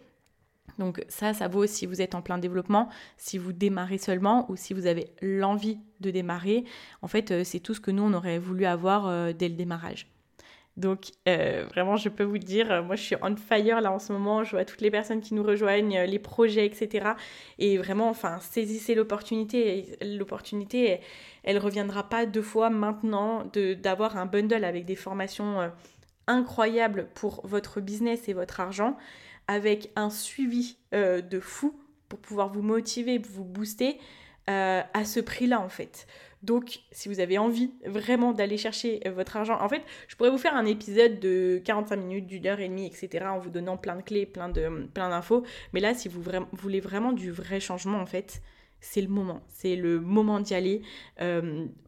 donc 0.79 1.05
ça, 1.09 1.35
ça 1.35 1.49
vaut 1.49 1.67
si 1.67 1.87
vous 1.87 2.01
êtes 2.01 2.15
en 2.15 2.23
plein 2.23 2.39
développement, 2.39 2.89
si 3.17 3.39
vous 3.39 3.53
démarrez 3.53 3.99
seulement 3.99 4.51
ou 4.51 4.57
si 4.57 4.75
vous 4.75 4.87
avez 4.87 5.11
l'envie 5.21 5.79
de 6.01 6.11
démarrer. 6.11 6.65
En 7.03 7.09
fait, 7.09 7.31
euh, 7.31 7.45
c'est 7.45 7.61
tout 7.61 7.75
ce 7.75 7.81
que 7.81 7.91
nous, 7.91 8.03
on 8.03 8.13
aurait 8.13 8.39
voulu 8.39 8.65
avoir 8.65 9.07
euh, 9.07 9.33
dès 9.33 9.49
le 9.49 9.55
démarrage. 9.55 10.09
Donc 10.79 11.11
euh, 11.29 11.67
vraiment, 11.71 11.97
je 11.97 12.09
peux 12.09 12.25
vous 12.25 12.39
dire, 12.39 12.83
moi 12.83 12.97
je 12.97 13.03
suis 13.03 13.17
on 13.21 13.37
fire 13.37 13.83
là 13.83 13.93
en 13.93 13.99
ce 13.99 14.11
moment, 14.11 14.43
je 14.43 14.53
vois 14.53 14.65
toutes 14.65 14.81
les 14.81 14.91
personnes 14.91 15.21
qui 15.21 15.35
nous 15.35 15.43
rejoignent, 15.43 16.01
les 16.05 16.19
projets, 16.19 16.65
etc. 16.65 17.11
Et 17.59 17.77
vraiment, 17.77 18.09
enfin, 18.09 18.39
saisissez 18.41 18.95
l'opportunité. 18.95 19.99
L'opportunité, 20.01 21.01
elle, 21.43 21.57
ne 21.57 21.61
reviendra 21.61 22.09
pas 22.09 22.25
deux 22.25 22.41
fois 22.41 22.71
maintenant 22.71 23.45
d'avoir 23.83 24.17
un 24.17 24.25
bundle 24.25 24.65
avec 24.65 24.87
des 24.87 24.97
formations 24.97 25.71
incroyables 26.27 27.09
pour 27.15 27.47
votre 27.47 27.83
business 27.83 28.27
et 28.31 28.33
votre 28.33 28.61
argent 28.61 28.97
avec 29.49 29.91
un 29.97 30.11
suivi 30.11 30.77
euh, 30.95 31.21
de 31.21 31.41
fou 31.41 31.79
pour 32.09 32.19
pouvoir 32.19 32.53
vous 32.53 32.63
motiver, 32.63 33.19
vous 33.19 33.45
booster 33.45 33.99
euh, 34.51 34.83
à 34.93 35.05
ce 35.05 35.21
prix-là 35.21 35.61
en 35.61 35.69
fait. 35.69 36.07
Donc, 36.43 36.81
si 36.91 37.09
vous 37.09 37.21
avez 37.21 37.39
envie 37.39 37.71
vraiment 37.87 38.33
d'aller 38.33 38.57
chercher 38.57 39.01
euh, 39.07 39.13
votre 39.13 39.37
argent, 39.37 39.61
en 39.61 39.69
fait, 39.69 39.83
je 40.09 40.17
pourrais 40.17 40.31
vous 40.31 40.39
faire 40.39 40.57
un 40.57 40.67
épisode 40.67 41.21
de 41.21 41.63
45 41.65 41.97
minutes, 41.97 42.27
d'une 42.27 42.47
heure 42.47 42.59
et 42.59 42.69
demie, 42.69 42.87
etc., 42.87 43.27
en 43.29 43.39
vous 43.39 43.51
donnant 43.51 43.77
plein 43.77 43.95
de 43.95 44.03
clés, 44.03 44.27
plein 44.27 44.49
de 44.49 44.89
plein 44.93 45.11
d'infos. 45.11 45.45
Mais 45.73 45.79
là, 45.79 45.95
si 45.95 46.09
vous 46.09 46.21
voulez 46.53 46.81
vraiment 46.81 47.13
du 47.13 47.31
vrai 47.31 47.61
changement, 47.61 47.99
en 47.99 48.07
fait, 48.07 48.43
c'est 48.81 49.03
le 49.03 49.09
moment. 49.09 49.41
C'est 49.49 49.77
le 49.77 50.01
moment 50.01 50.41
d'y 50.41 50.55
aller. 50.55 50.83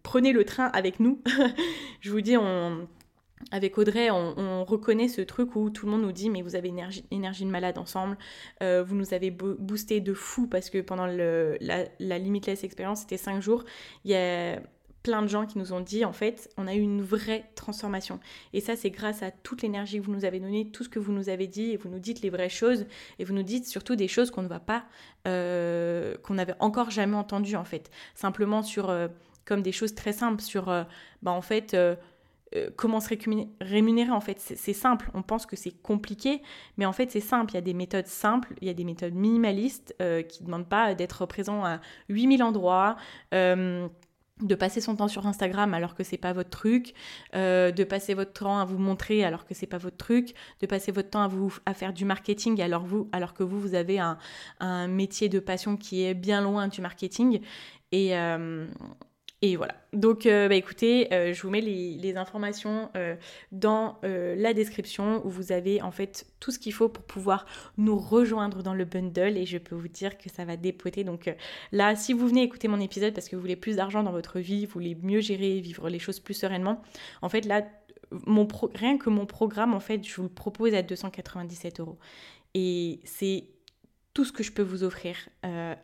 prenez 0.04 0.32
le 0.32 0.44
train 0.44 0.66
avec 0.66 1.00
nous. 1.00 1.20
je 2.00 2.12
vous 2.12 2.20
dis, 2.20 2.36
on, 2.36 2.86
avec 3.50 3.76
Audrey, 3.78 4.10
on, 4.10 4.64
reconnaît 4.64 5.08
ce 5.08 5.20
truc 5.20 5.56
où 5.56 5.70
tout 5.70 5.86
le 5.86 5.92
monde 5.92 6.02
nous 6.02 6.12
dit 6.12 6.30
mais 6.30 6.42
vous 6.42 6.56
avez 6.56 6.68
énergie, 6.68 7.04
énergie 7.10 7.44
de 7.44 7.50
malade 7.50 7.78
ensemble, 7.78 8.16
euh, 8.62 8.82
vous 8.82 8.94
nous 8.94 9.12
avez 9.12 9.30
boosté 9.30 10.00
de 10.00 10.14
fou 10.14 10.46
parce 10.46 10.70
que 10.70 10.80
pendant 10.80 11.06
la 11.06 12.18
limitless 12.18 12.64
expérience, 12.64 13.00
c'était 13.00 13.16
5 13.16 13.42
jours, 13.42 13.64
il 14.04 14.12
y 14.12 14.14
a 14.14 14.60
plein 15.02 15.20
de 15.20 15.28
gens 15.28 15.44
qui 15.44 15.58
nous 15.58 15.74
ont 15.74 15.80
dit 15.80 16.04
en 16.04 16.14
fait 16.14 16.50
on 16.56 16.66
a 16.66 16.74
eu 16.74 16.80
une 16.80 17.02
vraie 17.02 17.44
transformation. 17.54 18.18
Et 18.54 18.60
ça 18.60 18.74
c'est 18.74 18.90
grâce 18.90 19.22
à 19.22 19.30
toute 19.30 19.62
l'énergie 19.62 20.00
que 20.00 20.06
vous 20.06 20.14
nous 20.14 20.24
avez 20.24 20.40
donnée 20.40 20.70
tout 20.70 20.82
ce 20.82 20.88
que 20.88 20.98
vous 20.98 21.12
nous 21.12 21.28
avez 21.28 21.46
dit 21.46 21.72
et 21.72 21.76
vous 21.76 21.90
nous 21.90 21.98
dites 21.98 22.22
les 22.22 22.30
vraies 22.30 22.48
choses 22.48 22.86
et 23.18 23.24
vous 23.24 23.34
nous 23.34 23.42
dites 23.42 23.66
surtout 23.66 23.96
des 23.96 24.08
choses 24.08 24.30
qu'on 24.30 24.42
ne 24.42 24.48
va 24.48 24.60
pas 24.60 24.86
euh, 25.28 26.16
qu'on 26.22 26.34
n'avait 26.34 26.54
encore 26.58 26.90
jamais 26.90 27.16
entendues 27.16 27.56
en 27.56 27.64
fait. 27.64 27.90
Simplement 28.14 28.62
sur 28.62 28.88
euh, 28.88 29.08
comme 29.44 29.60
des 29.60 29.72
choses 29.72 29.94
très 29.94 30.14
simples 30.14 30.40
sur 30.40 30.64
bah 31.22 31.32
en 31.32 31.42
fait 31.42 31.76
euh, 32.56 32.70
comment 32.76 33.00
se 33.00 33.08
rémunérer 33.60 34.10
en 34.10 34.20
fait. 34.20 34.38
C'est 34.38 34.72
simple. 34.72 35.10
On 35.14 35.22
pense 35.22 35.46
que 35.46 35.56
c'est 35.56 35.72
compliqué 35.82 36.42
mais 36.76 36.86
en 36.86 36.92
fait 36.92 37.10
c'est 37.10 37.20
simple. 37.20 37.52
Il 37.52 37.54
y 37.54 37.58
a 37.58 37.62
des 37.62 37.74
méthodes 37.74 38.06
simples 38.06 38.54
il 38.60 38.66
y 38.66 38.70
a 38.70 38.74
des 38.74 38.84
méthodes 38.84 39.14
minimalistes 39.14 39.94
euh, 40.00 40.22
qui 40.22 40.42
ne 40.42 40.46
demandent 40.46 40.68
pas 40.68 40.94
d'être 40.94 41.26
présent 41.26 41.64
à 41.64 41.80
8000 42.08 42.42
endroits 42.42 42.96
euh, 43.32 43.88
de 44.40 44.54
passer 44.54 44.80
son 44.80 44.96
temps 44.96 45.08
sur 45.08 45.26
Instagram 45.26 45.74
alors 45.74 45.94
que 45.94 46.02
c'est 46.02 46.18
pas 46.18 46.32
votre 46.32 46.50
truc, 46.50 46.92
de 47.32 47.84
passer 47.84 48.14
votre 48.14 48.32
temps 48.32 48.58
à 48.58 48.64
vous 48.64 48.78
montrer 48.78 49.24
alors 49.24 49.46
que 49.46 49.54
c'est 49.54 49.68
pas 49.68 49.78
votre 49.78 49.96
truc, 49.96 50.34
de 50.60 50.66
passer 50.66 50.90
votre 50.90 51.10
temps 51.10 51.22
à 51.22 51.28
vous 51.28 51.56
à 51.66 51.74
faire 51.74 51.92
du 51.92 52.04
marketing 52.04 52.60
alors 52.60 52.84
vous 52.84 53.08
alors 53.12 53.32
que 53.32 53.44
vous 53.44 53.60
vous 53.60 53.76
avez 53.76 54.00
un, 54.00 54.18
un 54.58 54.88
métier 54.88 55.28
de 55.28 55.38
passion 55.38 55.76
qui 55.76 56.04
est 56.04 56.14
bien 56.14 56.40
loin 56.40 56.66
du 56.66 56.80
marketing. 56.80 57.40
Et 57.92 58.12
et 59.44 59.56
voilà. 59.56 59.74
Donc, 59.92 60.24
euh, 60.24 60.48
bah, 60.48 60.54
écoutez, 60.54 61.12
euh, 61.12 61.34
je 61.34 61.42
vous 61.42 61.50
mets 61.50 61.60
les, 61.60 62.16
informations 62.16 62.88
euh, 62.96 63.14
dans 63.52 63.98
la 64.02 64.54
description 64.54 65.20
où 65.26 65.28
vous 65.28 65.52
avez 65.52 65.82
en 65.82 65.90
fait 65.90 66.26
tout 66.40 66.50
ce 66.50 66.58
qu'il 66.58 66.72
faut 66.72 66.88
pour 66.88 67.04
pouvoir 67.04 67.44
nous 67.76 67.98
rejoindre 67.98 68.62
dans 68.62 68.72
le 68.72 68.86
bundle 68.86 69.36
et 69.36 69.44
je 69.44 69.58
peux 69.58 69.74
vous 69.74 69.88
dire 69.88 70.16
que 70.16 70.30
ça 70.30 70.46
va 70.46 70.56
dépoter. 70.56 71.04
Donc 71.04 71.30
là, 71.72 71.94
si 71.94 72.14
vous 72.14 72.26
venez 72.26 72.42
écouter 72.42 72.68
mon 72.68 72.80
épisode 72.80 73.12
parce 73.12 73.28
que 73.28 73.36
vous 73.36 73.42
voulez 73.42 73.56
plus 73.56 73.76
d'argent 73.76 74.02
dans 74.02 74.12
votre 74.12 74.40
vie, 74.40 74.64
vous 74.64 74.72
voulez 74.72 74.96
mieux 75.02 75.20
gérer, 75.20 75.60
vivre 75.60 75.90
les 75.90 75.98
choses 75.98 76.20
plus 76.20 76.34
sereinement, 76.34 76.80
en 77.20 77.28
fait 77.28 77.44
là, 77.44 77.62
rien 78.74 78.96
que 78.96 79.10
mon 79.10 79.26
programme, 79.26 79.74
en 79.74 79.80
fait, 79.80 80.06
je 80.06 80.16
vous 80.16 80.22
le 80.22 80.28
propose 80.30 80.72
à 80.72 80.80
297 80.80 81.80
euros. 81.80 81.98
Et 82.54 83.00
c'est 83.04 83.44
tout 84.14 84.24
ce 84.24 84.32
que 84.32 84.42
je 84.42 84.52
peux 84.52 84.62
vous 84.62 84.84
offrir 84.84 85.16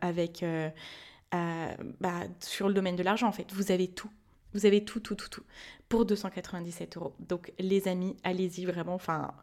avec 0.01 0.43
bah, 1.31 2.21
sur 2.39 2.67
le 2.67 2.73
domaine 2.73 2.95
de 2.95 3.03
l'argent 3.03 3.27
en 3.27 3.31
fait. 3.31 3.51
Vous 3.53 3.71
avez 3.71 3.87
tout. 3.87 4.09
Vous 4.53 4.65
avez 4.65 4.83
tout, 4.83 4.99
tout, 4.99 5.15
tout, 5.15 5.29
tout 5.29 5.43
pour 5.91 6.05
297 6.05 6.95
euros. 6.95 7.13
Donc 7.19 7.51
les 7.59 7.89
amis, 7.89 8.15
allez-y 8.23 8.65
vraiment. 8.65 8.95
Enfin, 8.95 9.33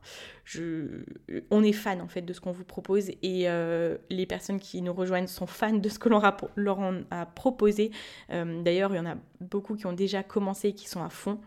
je, 0.45 1.05
on 1.51 1.63
est 1.63 1.73
fan 1.73 2.01
en 2.01 2.09
fait 2.09 2.23
de 2.23 2.33
ce 2.33 2.41
qu'on 2.41 2.53
vous 2.53 2.65
propose 2.65 3.11
et 3.23 3.51
euh, 3.51 3.99
les 4.09 4.25
personnes 4.25 4.59
qui 4.59 4.81
nous 4.81 4.95
rejoignent 4.95 5.27
sont 5.27 5.47
fans 5.47 5.75
de 5.75 5.89
ce 5.91 5.99
que 5.99 6.09
l'on 6.09 6.23
leur 6.57 6.81
a 7.11 7.27
proposé. 7.27 7.91
Euh, 8.31 8.63
d'ailleurs, 8.63 8.95
il 8.95 8.97
y 8.97 9.01
en 9.01 9.07
a 9.07 9.17
beaucoup 9.43 9.77
qui 9.77 9.85
ont 9.85 9.93
déjà 9.93 10.23
commencé 10.23 10.69
et 10.69 10.75
qui 10.75 10.89
sont 10.89 11.03
à 11.03 11.11
fond. 11.11 11.39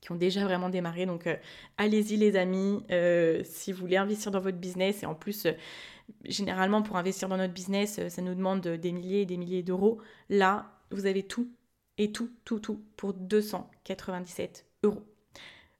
qui 0.00 0.12
ont 0.12 0.16
déjà 0.16 0.44
vraiment 0.44 0.68
démarré. 0.68 1.04
Donc 1.04 1.28
allez-y 1.76 2.16
les 2.16 2.36
amis, 2.36 2.80
si 3.44 3.72
vous 3.72 3.80
voulez 3.80 3.96
investir 3.96 4.30
dans 4.30 4.40
votre 4.40 4.58
business 4.58 5.02
et 5.02 5.06
en 5.06 5.16
plus 5.16 5.48
généralement 6.24 6.82
pour 6.82 6.96
investir 6.96 7.28
dans 7.28 7.36
notre 7.36 7.54
business, 7.54 8.00
ça 8.08 8.22
nous 8.22 8.34
demande 8.34 8.60
des 8.60 8.92
milliers 8.92 9.22
et 9.22 9.26
des 9.26 9.36
milliers 9.36 9.62
d'euros. 9.62 9.98
Là, 10.28 10.80
vous 10.90 11.06
avez 11.06 11.22
tout 11.22 11.48
et 11.98 12.12
tout, 12.12 12.30
tout, 12.44 12.60
tout 12.60 12.82
pour 12.96 13.14
297 13.14 14.66
euros. 14.82 15.04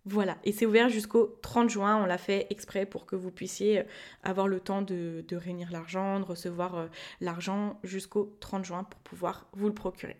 Voilà, 0.04 0.36
et 0.42 0.50
c'est 0.50 0.66
ouvert 0.66 0.88
jusqu'au 0.88 1.38
30 1.42 1.70
juin. 1.70 2.02
On 2.02 2.06
l'a 2.06 2.18
fait 2.18 2.48
exprès 2.50 2.86
pour 2.86 3.06
que 3.06 3.14
vous 3.14 3.30
puissiez 3.30 3.80
euh, 3.80 3.84
avoir 4.24 4.48
le 4.48 4.58
temps 4.58 4.82
de, 4.82 5.24
réunir 5.30 5.70
l'argent, 5.70 6.18
de 6.18 6.24
recevoir 6.24 6.74
euh, 6.74 6.86
l'argent 7.20 7.78
jusqu'au 7.84 8.36
30 8.40 8.64
juin 8.64 8.84
pour 8.84 9.00
pouvoir 9.00 9.46
vous 9.52 9.68
le 9.68 9.74
procurer. 9.74 10.16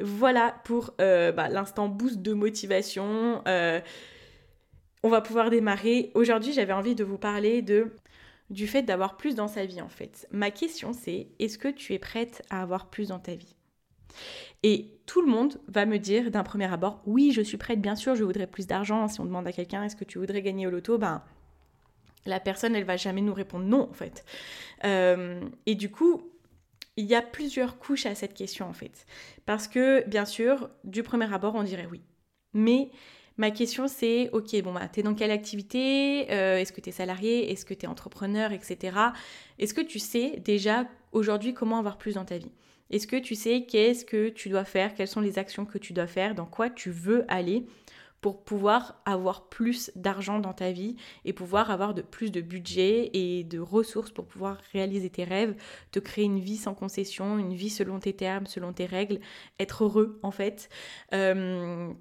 Voilà 0.00 0.56
pour 0.64 0.94
euh, 1.00 1.30
bah, 1.30 1.48
l'instant 1.48 1.88
boost 1.88 2.20
de 2.20 2.32
motivation. 2.32 3.42
on 5.04 5.08
va 5.08 5.20
pouvoir 5.20 5.50
démarrer. 5.50 6.10
Aujourd'hui, 6.14 6.52
j'avais 6.52 6.72
envie 6.72 6.96
de 6.96 7.04
vous 7.04 7.18
parler 7.18 7.62
de 7.62 7.92
du 8.52 8.66
fait 8.66 8.82
d'avoir 8.82 9.16
plus 9.16 9.34
dans 9.34 9.48
sa 9.48 9.66
vie 9.66 9.80
en 9.80 9.88
fait. 9.88 10.28
Ma 10.30 10.50
question 10.50 10.92
c'est 10.92 11.28
est-ce 11.38 11.58
que 11.58 11.68
tu 11.68 11.94
es 11.94 11.98
prête 11.98 12.42
à 12.50 12.62
avoir 12.62 12.90
plus 12.90 13.08
dans 13.08 13.18
ta 13.18 13.34
vie? 13.34 13.56
Et 14.62 14.92
tout 15.06 15.22
le 15.22 15.28
monde 15.28 15.60
va 15.68 15.86
me 15.86 15.98
dire 15.98 16.30
d'un 16.30 16.44
premier 16.44 16.72
abord, 16.72 17.02
oui, 17.06 17.32
je 17.32 17.42
suis 17.42 17.56
prête, 17.56 17.80
bien 17.80 17.96
sûr, 17.96 18.14
je 18.14 18.22
voudrais 18.24 18.46
plus 18.46 18.66
d'argent. 18.66 19.08
Si 19.08 19.20
on 19.20 19.24
demande 19.24 19.46
à 19.46 19.52
quelqu'un, 19.52 19.82
est-ce 19.82 19.96
que 19.96 20.04
tu 20.04 20.18
voudrais 20.18 20.42
gagner 20.42 20.66
au 20.66 20.70
loto? 20.70 20.98
Ben, 20.98 21.22
la 22.26 22.38
personne, 22.38 22.76
elle 22.76 22.84
va 22.84 22.96
jamais 22.96 23.20
nous 23.20 23.34
répondre 23.34 23.64
non, 23.64 23.88
en 23.90 23.94
fait. 23.94 24.24
Euh, 24.84 25.40
et 25.66 25.74
du 25.74 25.90
coup, 25.90 26.30
il 26.96 27.06
y 27.06 27.14
a 27.14 27.22
plusieurs 27.22 27.78
couches 27.78 28.06
à 28.06 28.14
cette 28.14 28.34
question, 28.34 28.68
en 28.68 28.72
fait. 28.72 29.06
Parce 29.46 29.66
que, 29.66 30.06
bien 30.06 30.24
sûr, 30.24 30.70
du 30.84 31.02
premier 31.02 31.32
abord, 31.32 31.54
on 31.56 31.64
dirait 31.64 31.88
oui. 31.90 32.02
Mais 32.52 32.90
ma 33.36 33.50
question, 33.50 33.88
c'est, 33.88 34.30
ok, 34.32 34.60
bon, 34.62 34.72
bah, 34.72 34.88
t'es 34.88 35.02
dans 35.02 35.14
quelle 35.14 35.30
activité? 35.30 36.30
Euh, 36.30 36.58
Est-ce 36.58 36.72
que 36.72 36.80
tu 36.80 36.90
es 36.90 36.92
salarié? 36.92 37.50
Est-ce 37.50 37.64
que 37.64 37.74
tu 37.74 37.86
es 37.86 37.88
entrepreneur, 37.88 38.52
etc. 38.52 38.96
Est-ce 39.58 39.74
que 39.74 39.80
tu 39.80 39.98
sais 39.98 40.40
déjà 40.44 40.86
aujourd'hui 41.12 41.54
comment 41.54 41.78
avoir 41.78 41.98
plus 41.98 42.14
dans 42.14 42.24
ta 42.24 42.38
vie? 42.38 42.52
Est-ce 42.90 43.06
que 43.06 43.16
tu 43.16 43.34
sais 43.34 43.64
qu'est-ce 43.66 44.04
que 44.04 44.28
tu 44.28 44.50
dois 44.50 44.64
faire, 44.64 44.94
quelles 44.94 45.08
sont 45.08 45.20
les 45.20 45.38
actions 45.38 45.64
que 45.64 45.78
tu 45.78 45.94
dois 45.94 46.06
faire, 46.06 46.34
dans 46.34 46.46
quoi 46.46 46.68
tu 46.68 46.90
veux 46.90 47.24
aller 47.28 47.66
pour 48.20 48.44
pouvoir 48.44 49.02
avoir 49.04 49.48
plus 49.48 49.90
d'argent 49.96 50.38
dans 50.38 50.52
ta 50.52 50.70
vie 50.70 50.96
et 51.24 51.32
pouvoir 51.32 51.70
avoir 51.70 51.92
de 51.92 52.02
plus 52.02 52.30
de 52.30 52.40
budget 52.40 53.10
et 53.14 53.44
de 53.44 53.58
ressources 53.58 54.12
pour 54.12 54.26
pouvoir 54.26 54.58
réaliser 54.72 55.10
tes 55.10 55.24
rêves, 55.24 55.56
te 55.90 55.98
créer 55.98 56.26
une 56.26 56.38
vie 56.38 56.56
sans 56.56 56.74
concession, 56.74 57.38
une 57.38 57.54
vie 57.54 57.70
selon 57.70 57.98
tes 57.98 58.12
termes, 58.12 58.46
selon 58.46 58.72
tes 58.72 58.86
règles, 58.86 59.20
être 59.58 59.84
heureux 59.84 60.20
en 60.22 60.30
fait? 60.30 60.68
Euh, 61.14 61.92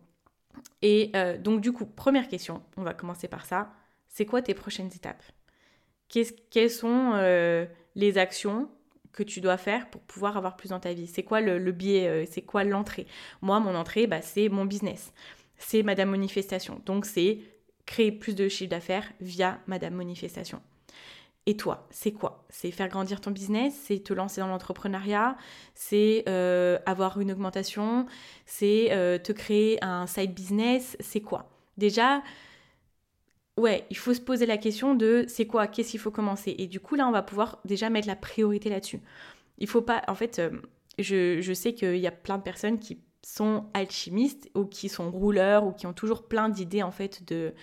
et 0.81 1.11
euh, 1.15 1.37
donc 1.37 1.61
du 1.61 1.71
coup, 1.71 1.85
première 1.85 2.27
question, 2.27 2.61
on 2.77 2.83
va 2.83 2.93
commencer 2.93 3.27
par 3.27 3.45
ça. 3.45 3.71
C'est 4.07 4.25
quoi 4.25 4.41
tes 4.41 4.53
prochaines 4.53 4.91
étapes? 4.93 5.23
Quelles 6.49 6.69
sont 6.69 7.11
euh, 7.13 7.65
les 7.95 8.17
actions 8.17 8.69
que 9.13 9.23
tu 9.23 9.39
dois 9.39 9.57
faire 9.57 9.89
pour 9.89 10.01
pouvoir 10.01 10.35
avoir 10.35 10.57
plus 10.57 10.69
dans 10.69 10.79
ta 10.79 10.93
vie? 10.93 11.07
C'est 11.07 11.23
quoi 11.23 11.39
le, 11.39 11.71
biais 11.71 12.07
euh, 12.07 12.25
C'est 12.29 12.41
quoi 12.41 12.63
l'entrée? 12.63 13.07
Moi, 13.41 13.59
mon 13.59 13.75
entrée, 13.75 14.07
bah, 14.07 14.21
c'est 14.21 14.49
mon 14.49 14.65
business. 14.65 15.13
C'est 15.57 15.83
Madame 15.83 16.09
Manifestation. 16.09 16.81
Donc, 16.85 17.05
c'est 17.05 17.39
créer 17.85 18.11
plus 18.11 18.35
de 18.35 18.49
chiffre 18.49 18.69
d'affaires 18.69 19.09
via 19.21 19.59
Madame 19.67 19.93
Manifestation. 19.93 20.61
Et 21.47 21.57
toi, 21.57 21.87
c'est 21.89 22.11
quoi? 22.11 22.45
C'est 22.49 22.69
faire 22.69 22.87
grandir 22.87 23.19
ton 23.19 23.31
business, 23.31 23.73
c'est 23.85 24.03
te 24.03 24.13
lancer 24.13 24.41
dans 24.41 24.47
l'entrepreneuriat, 24.47 25.35
c'est 25.73 26.23
euh, 26.29 26.77
avoir 26.85 27.19
une 27.19 27.31
augmentation, 27.31 28.05
c'est 28.45 28.91
euh, 28.91 29.17
te 29.17 29.31
créer 29.31 29.83
un 29.83 30.05
side 30.05 30.35
business, 30.35 30.95
c'est 30.99 31.21
quoi? 31.21 31.49
Déjà, 31.77 32.21
ouais, 33.57 33.85
il 33.89 33.97
faut 33.97 34.13
se 34.13 34.21
poser 34.21 34.45
la 34.45 34.57
question 34.57 34.93
de 34.93 35.25
c'est 35.27 35.47
quoi, 35.47 35.65
qu'est-ce 35.65 35.91
qu'il 35.91 35.99
faut 35.99 36.11
commencer? 36.11 36.55
Et 36.59 36.67
du 36.67 36.79
coup, 36.79 36.93
là, 36.93 37.07
on 37.07 37.11
va 37.11 37.23
pouvoir 37.23 37.59
déjà 37.65 37.89
mettre 37.89 38.07
la 38.07 38.15
priorité 38.15 38.69
là-dessus. 38.69 39.01
Il 39.57 39.67
faut 39.67 39.81
pas, 39.81 40.03
en 40.07 40.15
fait, 40.15 40.37
euh, 40.37 40.51
je, 40.99 41.41
je, 41.41 41.53
sais 41.53 41.73
qu'il 41.73 41.97
y 41.97 42.07
a 42.07 42.11
plein 42.11 42.37
de 42.37 42.43
personnes 42.43 42.77
qui 42.77 42.99
sont 43.23 43.65
alchimistes 43.73 44.49
ou 44.55 44.65
qui 44.65 44.89
sont 44.89 45.09
rouleurs 45.09 45.65
ou 45.65 45.71
qui 45.71 45.87
ont 45.87 45.93
toujours 45.93 46.27
plein 46.27 46.49
d'idées, 46.49 46.83
en 46.83 46.91
fait, 46.91 47.25
de, 47.27 47.53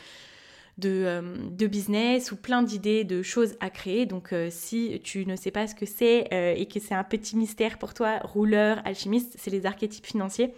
de, 0.79 1.03
euh, 1.05 1.37
de, 1.51 1.67
business 1.67 2.33
ou 2.33 2.37
plein 2.37 2.63
d'idées 2.63 3.05
de 3.05 3.23
choses 3.23 3.57
à 3.61 3.71
créer. 3.71 4.07
Donc 4.07 4.33
euh, 4.33 4.49
si 4.51 5.01
tu 5.05 5.27
ne 5.27 5.37
sais 5.37 5.51
pas 5.51 5.67
ce 5.67 5.75
que 5.75 5.87
c'est 5.87 6.29
et 6.57 6.67
que 6.67 6.81
c'est 6.81 6.95
un 6.95 7.05
petit 7.05 7.37
mystère 7.37 7.79
pour 7.79 7.95
toi, 7.95 8.19
rouleur, 8.23 8.81
alchimiste, 8.85 9.35
c'est 9.39 9.51
les 9.51 9.67
archétypes 9.67 10.07
financiers. 10.07 10.55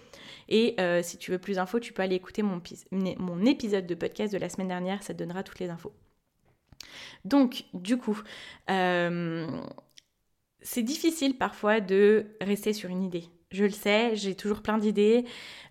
Et 0.51 0.75
euh, 0.81 1.01
si 1.03 1.17
tu 1.17 1.31
veux 1.31 1.39
plus 1.39 1.55
d'infos, 1.55 1.79
tu 1.79 1.93
peux 1.93 2.03
aller 2.03 2.17
écouter 2.17 2.43
mon, 2.43 2.61
mon 2.91 3.45
épisode 3.47 3.87
de 3.87 3.95
podcast 3.95 4.33
de 4.33 4.39
la 4.39 4.49
semaine 4.49 4.69
dernière, 4.69 5.03
ça 5.03 5.15
te 5.15 5.19
donnera 5.19 5.45
toutes 5.45 5.61
les 5.61 5.71
infos. 5.71 5.93
Donc, 7.25 7.65
du 7.73 7.97
coup, 7.97 8.21
euh, 8.69 9.47
c'est 10.61 10.83
difficile 10.83 11.39
parfois 11.39 11.81
de 11.81 12.27
rester 12.41 12.73
sur 12.73 12.91
une 12.91 13.03
idée. 13.03 13.25
Je 13.53 13.65
le 13.65 13.71
sais, 13.71 14.15
j'ai 14.15 14.37
toujours 14.37 14.63
plein 14.63 14.79
d'idées, 14.79 15.25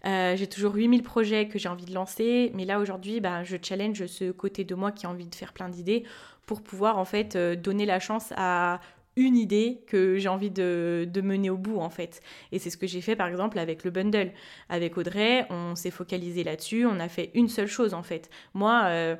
euh, 0.05 0.36
j'ai 0.36 0.48
toujours 0.48 0.75
8000 0.75 1.01
projets 1.01 1.48
que 1.48 1.57
j'ai 1.57 1.69
envie 1.69 1.86
de 1.86 1.93
lancer, 1.93 2.51
mais 2.53 2.65
là 2.65 2.79
aujourd'hui, 2.79 3.21
bah, 3.21 3.43
je 3.45 3.55
challenge 3.62 4.05
ce 4.05 4.31
côté 4.31 4.65
de 4.65 4.75
moi 4.75 4.91
qui 4.91 5.05
a 5.05 5.09
envie 5.09 5.27
de 5.27 5.36
faire 5.36 5.53
plein 5.53 5.69
d'idées 5.69 6.03
pour 6.45 6.62
pouvoir 6.62 6.98
en 6.98 7.05
fait 7.05 7.38
donner 7.38 7.86
la 7.86 8.00
chance 8.00 8.33
à 8.36 8.81
une 9.19 9.38
idée 9.38 9.81
que 9.88 10.17
j'ai 10.17 10.29
envie 10.29 10.51
de, 10.51 11.09
mener 11.21 11.50
au 11.50 11.57
bout 11.57 11.79
en 11.79 11.89
fait. 11.89 12.21
Et 12.51 12.59
c'est 12.59 12.69
ce 12.69 12.77
que 12.77 12.88
j'ai 12.88 13.01
fait 13.01 13.15
par 13.15 13.27
exemple 13.27 13.59
avec 13.59 13.83
le 13.83 13.91
bundle. 13.91 14.31
Avec 14.69 14.98
Audrey, 14.98 15.45
on 15.50 15.75
s'est 15.75 15.91
focalisé 15.91 16.43
là-dessus, 16.43 16.86
on 16.86 17.00
a 17.00 17.09
fait 17.09 17.31
une 17.33 17.50
seule 17.50 17.67
chose 17.67 17.93
en 17.93 18.03
fait. 18.03 18.29
Moi, 18.53 18.83
euh, 18.86 19.15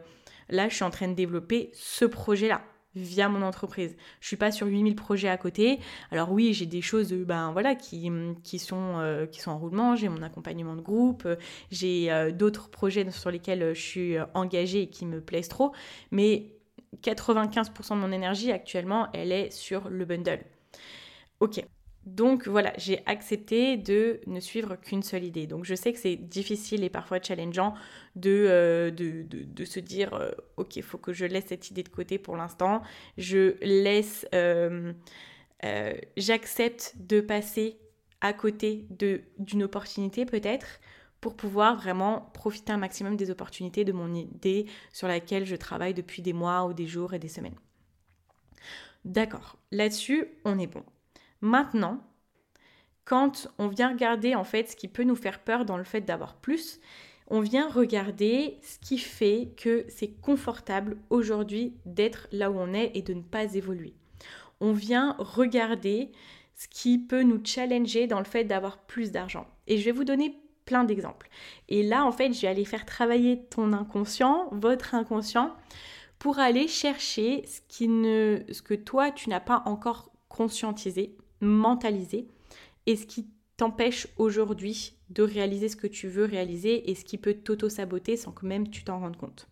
là, 0.50 0.70
je 0.70 0.75
suis 0.75 0.84
en 0.84 0.89
train 0.89 1.08
de 1.08 1.13
développer 1.13 1.70
ce 1.74 2.06
projet-là 2.06 2.62
via 2.96 3.29
mon 3.29 3.41
entreprise. 3.41 3.96
Je 4.19 4.27
suis 4.27 4.38
pas 4.38 4.51
sur 4.51 4.67
8000 4.67 4.96
projets 4.96 5.29
à 5.29 5.38
côté. 5.38 5.79
Alors 6.12 6.31
oui, 6.31 6.53
j'ai 6.53 6.65
des 6.65 6.81
choses 6.81 7.13
ben 7.13 7.51
voilà 7.51 7.75
qui, 7.75 8.12
qui 8.43 8.60
sont 8.60 8.98
euh, 9.00 9.25
qui 9.25 9.41
sont 9.41 9.51
en 9.51 9.58
roulement, 9.58 9.96
j'ai 9.96 10.10
mon 10.10 10.22
accompagnement 10.22 10.75
de 10.75 10.81
groupe, 10.81 11.27
j'ai 11.72 12.12
euh, 12.12 12.31
d'autres 12.31 12.69
projets 12.69 13.10
sur 13.12 13.31
lesquels 13.31 13.74
je 13.75 13.81
suis 13.81 14.15
engagée 14.34 14.84
et 14.84 14.89
qui 14.89 15.05
me 15.05 15.22
plaisent 15.22 15.48
trop, 15.50 15.72
mais 16.12 16.55
95% 17.01 17.96
de 17.96 18.01
mon 18.01 18.12
énergie 18.12 18.51
actuellement, 18.51 19.10
elle 19.13 19.31
est 19.31 19.51
sur 19.51 19.89
le 19.89 20.05
bundle. 20.05 20.43
Ok. 21.39 21.63
Donc 22.06 22.48
voilà, 22.48 22.74
j'ai 22.77 23.03
accepté 23.06 23.77
de 23.77 24.22
ne 24.25 24.39
suivre 24.39 24.75
qu'une 24.75 25.03
seule 25.03 25.24
idée. 25.24 25.48
Donc 25.48 25.65
je 25.65 25.75
sais 25.75 25.94
que 25.94 26.00
c'est 26.00 26.15
difficile 26.15 26.84
et 26.84 26.89
parfois 26.89 27.22
challengeant 27.22 27.74
de, 28.15 28.46
euh, 28.50 29.65
se 29.65 29.79
dire, 29.79 30.13
euh, 30.13 30.32
ok, 30.58 30.77
il 30.77 30.84
faut 30.84 30.98
que 30.98 31.13
je 31.13 31.25
laisse 31.25 31.48
cette 31.48 31.70
idée 31.70 31.84
de 31.84 31.89
côté 31.89 32.18
pour 32.18 32.38
l'instant. 32.38 32.82
Je 33.18 33.56
laisse, 33.62 34.25
euh, 34.34 34.94
j'accepte 36.18 36.96
de 36.98 37.22
passer 37.22 37.77
à 38.22 38.34
côté 38.34 38.88
d'une 39.38 39.63
opportunité 39.63 40.25
peut-être 40.25 40.79
pour 41.22 41.36
pouvoir 41.36 41.75
vraiment 41.75 42.32
profiter 42.34 42.72
un 42.72 42.77
maximum 42.77 43.18
des 43.18 43.29
opportunités 43.29 43.84
de 43.84 43.91
mon 43.91 44.13
idée 44.13 44.68
sur 44.94 45.08
laquelle 45.08 45.46
je 45.46 45.56
travaille 45.56 45.94
depuis 45.94 46.22
des 46.22 46.34
mois 46.34 46.65
ou 46.65 46.74
des 46.74 46.88
jours 46.88 47.13
et 47.13 47.20
des 47.20 47.27
semaines. 47.27 47.58
D'accord, 49.06 49.58
là-dessus, 49.72 50.27
on 50.46 50.60
est 50.60 50.68
bon. 50.68 50.84
Maintenant, 51.41 52.01
quand 53.05 53.48
on 53.58 53.67
vient 53.67 53.89
regarder 53.89 54.36
en 54.36 54.43
fait 54.43 54.69
ce 54.69 54.75
qui 54.75 54.88
peut 54.88 55.03
nous 55.03 55.15
faire 55.15 55.39
peur 55.39 55.65
dans 55.65 55.77
le 55.77 55.84
fait 55.84 56.01
d'avoir 56.01 56.36
plus, 56.36 56.79
on 57.27 57.41
vient 57.41 57.69
regarder 57.69 58.58
ce 58.62 58.79
qui 58.79 58.98
fait 58.98 59.53
que 59.58 59.86
c'est 59.88 60.19
confortable 60.22 60.98
aujourd'hui 61.10 61.75
d'être 61.86 62.27
là 62.31 62.50
où 62.51 62.60
on 62.60 62.74
est 62.74 62.91
et 62.96 63.01
de 63.01 63.13
ne 63.13 63.22
pas 63.22 63.53
évoluer. 63.53 63.93
On 64.60 64.74
vient 64.74 65.15
regarder 65.19 66.12
ce 66.55 66.67
qui 66.67 66.98
peut 66.98 67.24
nous 67.24 67.39
challenger 67.43 68.08
dans 68.08 68.19
le 68.19 68.25
fait 68.25 68.43
d'avoir 68.43 68.79
plus 68.79 69.12
d'argent. 69.12 69.48
Et 69.67 69.77
je 69.77 69.86
vais 69.86 69.91
vous 69.91 70.03
donner 70.03 70.41
plein 70.65 70.84
d'exemples. 70.84 71.29
Et 71.69 71.84
là, 71.84 72.05
en 72.05 72.12
fait, 72.12 72.34
je 72.34 72.41
vais 72.41 72.48
aller 72.48 72.65
faire 72.65 72.86
travailler 72.86 73.46
ton 73.46 73.74
inconscient, 73.74 74.50
votre 74.51 74.93
inconscient, 74.93 75.55
pour 76.19 76.38
aller 76.39 76.67
chercher 76.67 77.46
ce, 77.48 77.62
qui 77.69 77.88
ne, 77.88 78.41
ce 78.51 78.62
que 78.62 78.74
toi, 78.74 79.12
tu 79.12 79.29
n'as 79.29 79.39
pas 79.39 79.63
encore 79.65 80.12
conscientisé, 80.27 81.15
mentalisé, 81.41 82.27
et 82.86 82.96
ce 82.96 83.05
qui 83.05 83.27
t'empêche 83.58 84.08
aujourd'hui 84.17 84.93
de 85.10 85.24
réaliser 85.24 85.69
ce 85.69 85.75
que 85.75 85.88
tu 85.88 86.08
veux 86.08 86.25
réaliser 86.25 86.89
et 86.89 86.96
ce 86.96 87.03
qui 87.03 87.17
peut 87.17 87.34
t'auto-saboter 87.34 88.15
sans 88.15 88.31
que 88.31 88.46
même 88.46 88.69
tu 88.69 88.84
t'en 88.84 89.00
rendes 89.00 89.17
compte. 89.17 89.48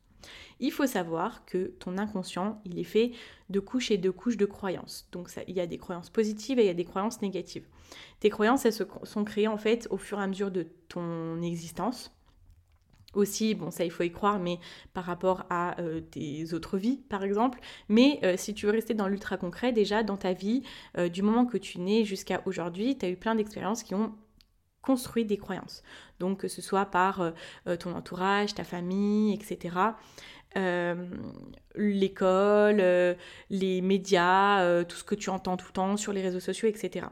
Il 0.59 0.71
faut 0.71 0.87
savoir 0.87 1.45
que 1.45 1.73
ton 1.79 1.97
inconscient, 1.97 2.61
il 2.65 2.79
est 2.79 2.83
fait 2.83 3.11
de 3.49 3.59
couches 3.59 3.91
et 3.91 3.97
de 3.97 4.09
couches 4.09 4.37
de 4.37 4.45
croyances. 4.45 5.07
Donc 5.11 5.29
il 5.47 5.55
y 5.55 5.59
a 5.59 5.67
des 5.67 5.77
croyances 5.77 6.09
positives 6.09 6.57
et 6.59 6.63
il 6.63 6.67
y 6.67 6.71
a 6.71 6.73
des 6.73 6.85
croyances 6.85 7.21
négatives. 7.21 7.67
Tes 8.19 8.29
croyances, 8.29 8.65
elles 8.65 8.73
sont 8.73 9.23
créées 9.23 9.47
en 9.47 9.57
fait 9.57 9.87
au 9.91 9.97
fur 9.97 10.19
et 10.19 10.23
à 10.23 10.27
mesure 10.27 10.51
de 10.51 10.67
ton 10.89 11.41
existence. 11.41 12.16
Aussi, 13.17 13.55
bon 13.55 13.71
ça 13.71 13.83
il 13.83 13.89
faut 13.89 14.03
y 14.03 14.11
croire, 14.11 14.37
mais 14.37 14.59
par 14.93 15.03
rapport 15.03 15.47
à 15.49 15.81
euh, 15.81 16.01
tes 16.01 16.53
autres 16.53 16.77
vies 16.77 16.97
par 17.09 17.23
exemple. 17.23 17.59
Mais 17.89 18.19
euh, 18.23 18.35
si 18.37 18.53
tu 18.53 18.67
veux 18.67 18.71
rester 18.71 18.93
dans 18.93 19.07
l'ultra 19.07 19.37
concret, 19.37 19.71
déjà 19.71 20.03
dans 20.03 20.17
ta 20.17 20.33
vie, 20.33 20.61
euh, 20.99 21.09
du 21.09 21.23
moment 21.23 21.47
que 21.47 21.57
tu 21.57 21.79
nais 21.79 22.05
jusqu'à 22.05 22.43
aujourd'hui, 22.45 22.95
tu 22.95 23.07
as 23.07 23.09
eu 23.09 23.15
plein 23.15 23.33
d'expériences 23.33 23.81
qui 23.81 23.95
ont 23.95 24.13
construit 24.83 25.25
des 25.25 25.37
croyances. 25.37 25.81
Donc 26.19 26.41
que 26.41 26.47
ce 26.47 26.61
soit 26.61 26.85
par 26.85 27.21
euh, 27.21 27.75
ton 27.75 27.95
entourage, 27.95 28.53
ta 28.53 28.63
famille, 28.63 29.33
etc. 29.33 29.75
l'école, 31.75 32.83
les 33.49 33.81
médias, 33.81 34.83
tout 34.85 34.95
ce 34.95 35.03
que 35.03 35.15
tu 35.15 35.31
entends 35.31 35.57
tout 35.57 35.67
le 35.69 35.73
temps 35.73 35.97
sur 35.97 36.13
les 36.13 36.21
réseaux 36.21 36.39
sociaux, 36.39 36.67
etc. 36.67 37.07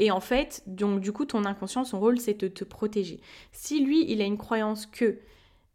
Et 0.00 0.10
en 0.10 0.20
fait, 0.20 0.62
donc 0.66 1.00
du 1.00 1.12
coup, 1.12 1.26
ton 1.26 1.44
inconscient, 1.44 1.84
son 1.84 2.00
rôle, 2.00 2.18
c'est 2.18 2.40
de 2.40 2.48
te 2.48 2.64
protéger. 2.64 3.20
Si 3.52 3.84
lui, 3.84 4.10
il 4.10 4.22
a 4.22 4.24
une 4.24 4.38
croyance 4.38 4.86
que 4.86 5.18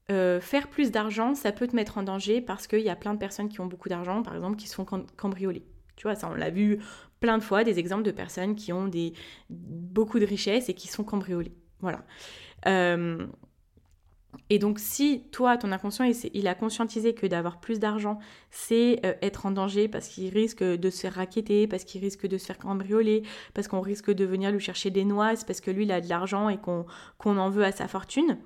euh, 0.10 0.42
faire 0.42 0.68
plus 0.68 0.90
d'argent, 0.90 1.36
ça 1.36 1.52
peut 1.52 1.68
te 1.68 1.76
mettre 1.76 2.00
en 2.00 2.04
danger 2.04 2.42
parce 2.42 2.66
qu'il 2.66 2.82
y 2.82 2.90
a 2.90 2.96
plein 2.96 3.14
de 3.14 3.20
personnes 3.20 3.50
qui 3.50 3.62
ont 3.62 3.68
beaucoup 3.68 3.88
d'argent, 3.88 4.24
par 4.24 4.34
exemple, 4.34 4.58
qui 4.58 4.68
se 4.68 4.74
font 4.74 4.86
cambrioler. 5.16 5.64
Tu 5.96 6.08
vois, 6.08 6.16
ça, 6.16 6.28
on 6.28 6.34
l'a 6.34 6.50
vu 6.50 6.80
plein 7.20 7.38
de 7.38 7.44
fois, 7.44 7.64
des 7.64 7.78
exemples 7.78 8.02
de 8.02 8.10
personnes 8.10 8.56
qui 8.56 8.74
ont 8.74 8.88
des, 8.88 9.14
beaucoup 9.52 10.18
de 10.18 10.26
richesses 10.26 10.70
et 10.70 10.74
qui 10.74 10.88
sont 10.88 11.04
cambriolées. 11.04 11.54
Voilà. 11.80 12.04
Euh, 12.66 13.28
et 14.50 14.60
donc, 14.60 14.80
si 14.80 15.24
toi, 15.32 15.58
ton 15.58 15.72
inconscient, 15.72 16.06
il, 16.34 16.48
a 16.48 16.56
conscientisé 16.56 17.14
que 17.14 17.26
d'avoir 17.26 17.60
plus 17.60 17.80
d'argent, 17.80 18.20
c'est 18.52 19.00
euh, 19.06 19.14
être 19.22 19.46
en 19.46 19.52
danger 19.52 19.88
parce 19.88 20.08
qu'il 20.08 20.30
risque 20.30 20.64
de 20.64 20.90
se 20.90 21.02
faire 21.02 21.14
raqueter, 21.14 21.68
parce 21.68 21.84
qu'il 21.84 22.02
risque 22.02 22.28
de 22.28 22.38
se 22.38 22.46
faire 22.46 22.58
cambrioler, 22.58 23.24
parce 23.54 23.68
qu'on 23.68 23.82
risque 23.82 24.12
de 24.12 24.26
venir 24.26 24.52
lui 24.52 24.60
chercher 24.60 24.90
des 24.90 25.06
noises, 25.06 25.44
parce 25.44 25.62
que 25.62 25.72
lui, 25.72 25.84
il 25.84 25.92
a 25.92 26.02
de 26.02 26.10
l'argent 26.10 26.50
et 26.50 26.58
qu'on 26.58 26.86
en 27.38 27.50
veut 27.50 27.64
à 27.64 27.72
sa 27.72 27.88
fortune, 27.88 28.38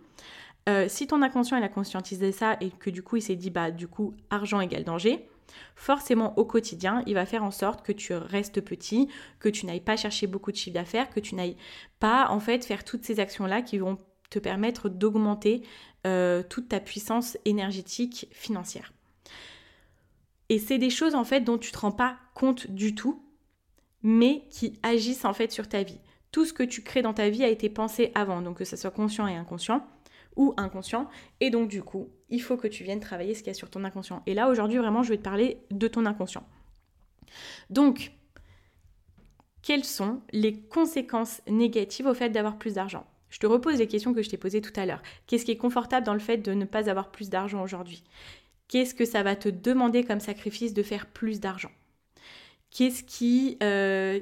euh, 0.69 0.85
si 0.87 1.07
ton 1.07 1.21
inconscient 1.21 1.57
il 1.57 1.63
a 1.63 1.69
conscientisé 1.69 2.31
ça 2.31 2.57
et 2.61 2.69
que 2.69 2.89
du 2.89 3.01
coup 3.01 3.15
il 3.15 3.21
s'est 3.21 3.35
dit 3.35 3.49
bah 3.49 3.71
du 3.71 3.87
coup 3.87 4.13
argent 4.29 4.59
égale 4.59 4.83
danger, 4.83 5.27
forcément 5.75 6.37
au 6.37 6.45
quotidien 6.45 7.01
il 7.07 7.15
va 7.15 7.25
faire 7.25 7.43
en 7.43 7.49
sorte 7.49 7.83
que 7.83 7.91
tu 7.91 8.13
restes 8.13 8.61
petit, 8.61 9.07
que 9.39 9.49
tu 9.49 9.65
n'ailles 9.65 9.79
pas 9.79 9.97
chercher 9.97 10.27
beaucoup 10.27 10.51
de 10.51 10.57
chiffre 10.57 10.75
d'affaires, 10.75 11.09
que 11.09 11.19
tu 11.19 11.33
n'ailles 11.33 11.57
pas 11.99 12.27
en 12.29 12.39
fait 12.39 12.65
faire 12.65 12.83
toutes 12.83 13.03
ces 13.03 13.19
actions 13.19 13.45
là 13.45 13.61
qui 13.61 13.79
vont 13.79 13.97
te 14.29 14.39
permettre 14.39 14.89
d'augmenter 14.89 15.63
euh, 16.07 16.43
toute 16.47 16.69
ta 16.69 16.79
puissance 16.79 17.37
énergétique 17.45 18.27
financière. 18.31 18.93
Et 20.49 20.59
c'est 20.59 20.77
des 20.77 20.89
choses 20.89 21.15
en 21.15 21.23
fait 21.23 21.41
dont 21.41 21.57
tu 21.57 21.71
te 21.71 21.77
rends 21.77 21.91
pas 21.91 22.17
compte 22.33 22.67
du 22.67 22.95
tout, 22.95 23.21
mais 24.01 24.43
qui 24.49 24.79
agissent 24.83 25.25
en 25.25 25.33
fait 25.33 25.51
sur 25.51 25.67
ta 25.67 25.83
vie. 25.83 25.99
Tout 26.31 26.45
ce 26.45 26.53
que 26.53 26.63
tu 26.63 26.83
crées 26.83 27.01
dans 27.01 27.13
ta 27.13 27.29
vie 27.29 27.43
a 27.43 27.49
été 27.49 27.69
pensé 27.69 28.11
avant, 28.15 28.41
donc 28.41 28.57
que 28.57 28.65
ce 28.65 28.75
soit 28.75 28.91
conscient 28.91 29.27
et 29.27 29.35
inconscient 29.35 29.85
ou 30.35 30.53
inconscient. 30.57 31.07
Et 31.39 31.49
donc 31.49 31.69
du 31.69 31.83
coup, 31.83 32.09
il 32.29 32.41
faut 32.41 32.57
que 32.57 32.67
tu 32.67 32.83
viennes 32.83 32.99
travailler 32.99 33.33
ce 33.33 33.39
qu'il 33.39 33.47
y 33.47 33.51
a 33.51 33.55
sur 33.55 33.69
ton 33.69 33.83
inconscient. 33.83 34.23
Et 34.25 34.33
là, 34.33 34.49
aujourd'hui, 34.49 34.77
vraiment, 34.77 35.03
je 35.03 35.09
vais 35.09 35.17
te 35.17 35.23
parler 35.23 35.57
de 35.71 35.87
ton 35.87 36.05
inconscient. 36.05 36.43
Donc, 37.69 38.11
quelles 39.61 39.83
sont 39.83 40.21
les 40.31 40.61
conséquences 40.61 41.41
négatives 41.47 42.07
au 42.07 42.13
fait 42.13 42.29
d'avoir 42.29 42.57
plus 42.57 42.75
d'argent? 42.75 43.05
Je 43.29 43.39
te 43.39 43.47
repose 43.47 43.77
les 43.77 43.87
questions 43.87 44.13
que 44.13 44.21
je 44.21 44.29
t'ai 44.29 44.37
posées 44.37 44.61
tout 44.61 44.77
à 44.79 44.85
l'heure. 44.85 45.01
Qu'est-ce 45.27 45.45
qui 45.45 45.51
est 45.51 45.57
confortable 45.57 46.05
dans 46.05 46.13
le 46.13 46.19
fait 46.19 46.37
de 46.37 46.53
ne 46.53 46.65
pas 46.65 46.89
avoir 46.89 47.11
plus 47.11 47.29
d'argent 47.29 47.61
aujourd'hui? 47.61 48.03
Qu'est-ce 48.67 48.93
que 48.93 49.05
ça 49.05 49.23
va 49.23 49.35
te 49.35 49.49
demander 49.49 50.03
comme 50.03 50.19
sacrifice 50.19 50.73
de 50.73 50.83
faire 50.83 51.05
plus 51.07 51.39
d'argent? 51.39 51.71
Qu'est-ce 52.71 53.03
qui... 53.03 53.57
Euh, 53.63 54.19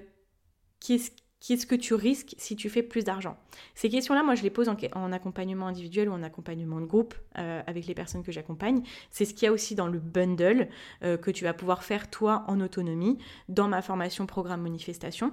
qu'est-ce 0.80 1.12
Qu'est-ce 1.40 1.68
que 1.68 1.76
tu 1.76 1.94
risques 1.94 2.34
si 2.38 2.56
tu 2.56 2.68
fais 2.68 2.82
plus 2.82 3.04
d'argent 3.04 3.38
Ces 3.76 3.90
questions-là, 3.90 4.24
moi, 4.24 4.34
je 4.34 4.42
les 4.42 4.50
pose 4.50 4.70
en, 4.70 5.12
accompagnement 5.12 5.68
individuel 5.68 6.10
ou 6.10 6.14
en 6.14 6.24
accompagnement 6.24 6.82
de 6.82 6.86
groupe 6.86 7.14
euh, 7.38 7.62
avec 7.68 7.86
les 7.86 7.94
personnes 7.94 8.24
que 8.24 8.32
j'accompagne. 8.32 8.82
C'est 9.12 9.24
ce 9.24 9.36
qu'il 9.36 9.46
y 9.46 9.48
a 9.48 9.52
aussi 9.52 9.76
dans 9.76 9.88
le 9.88 10.00
bundle 10.00 10.68
euh, 11.04 11.16
que 11.16 11.30
tu 11.30 11.44
vas 11.44 11.54
pouvoir 11.54 11.84
faire 11.84 12.10
toi 12.10 12.44
en 12.48 12.60
autonomie 12.60 13.20
dans 13.50 13.68
ma 13.68 13.84
formation 13.84 14.26
programme 14.26 14.62
manifestation. 14.62 15.32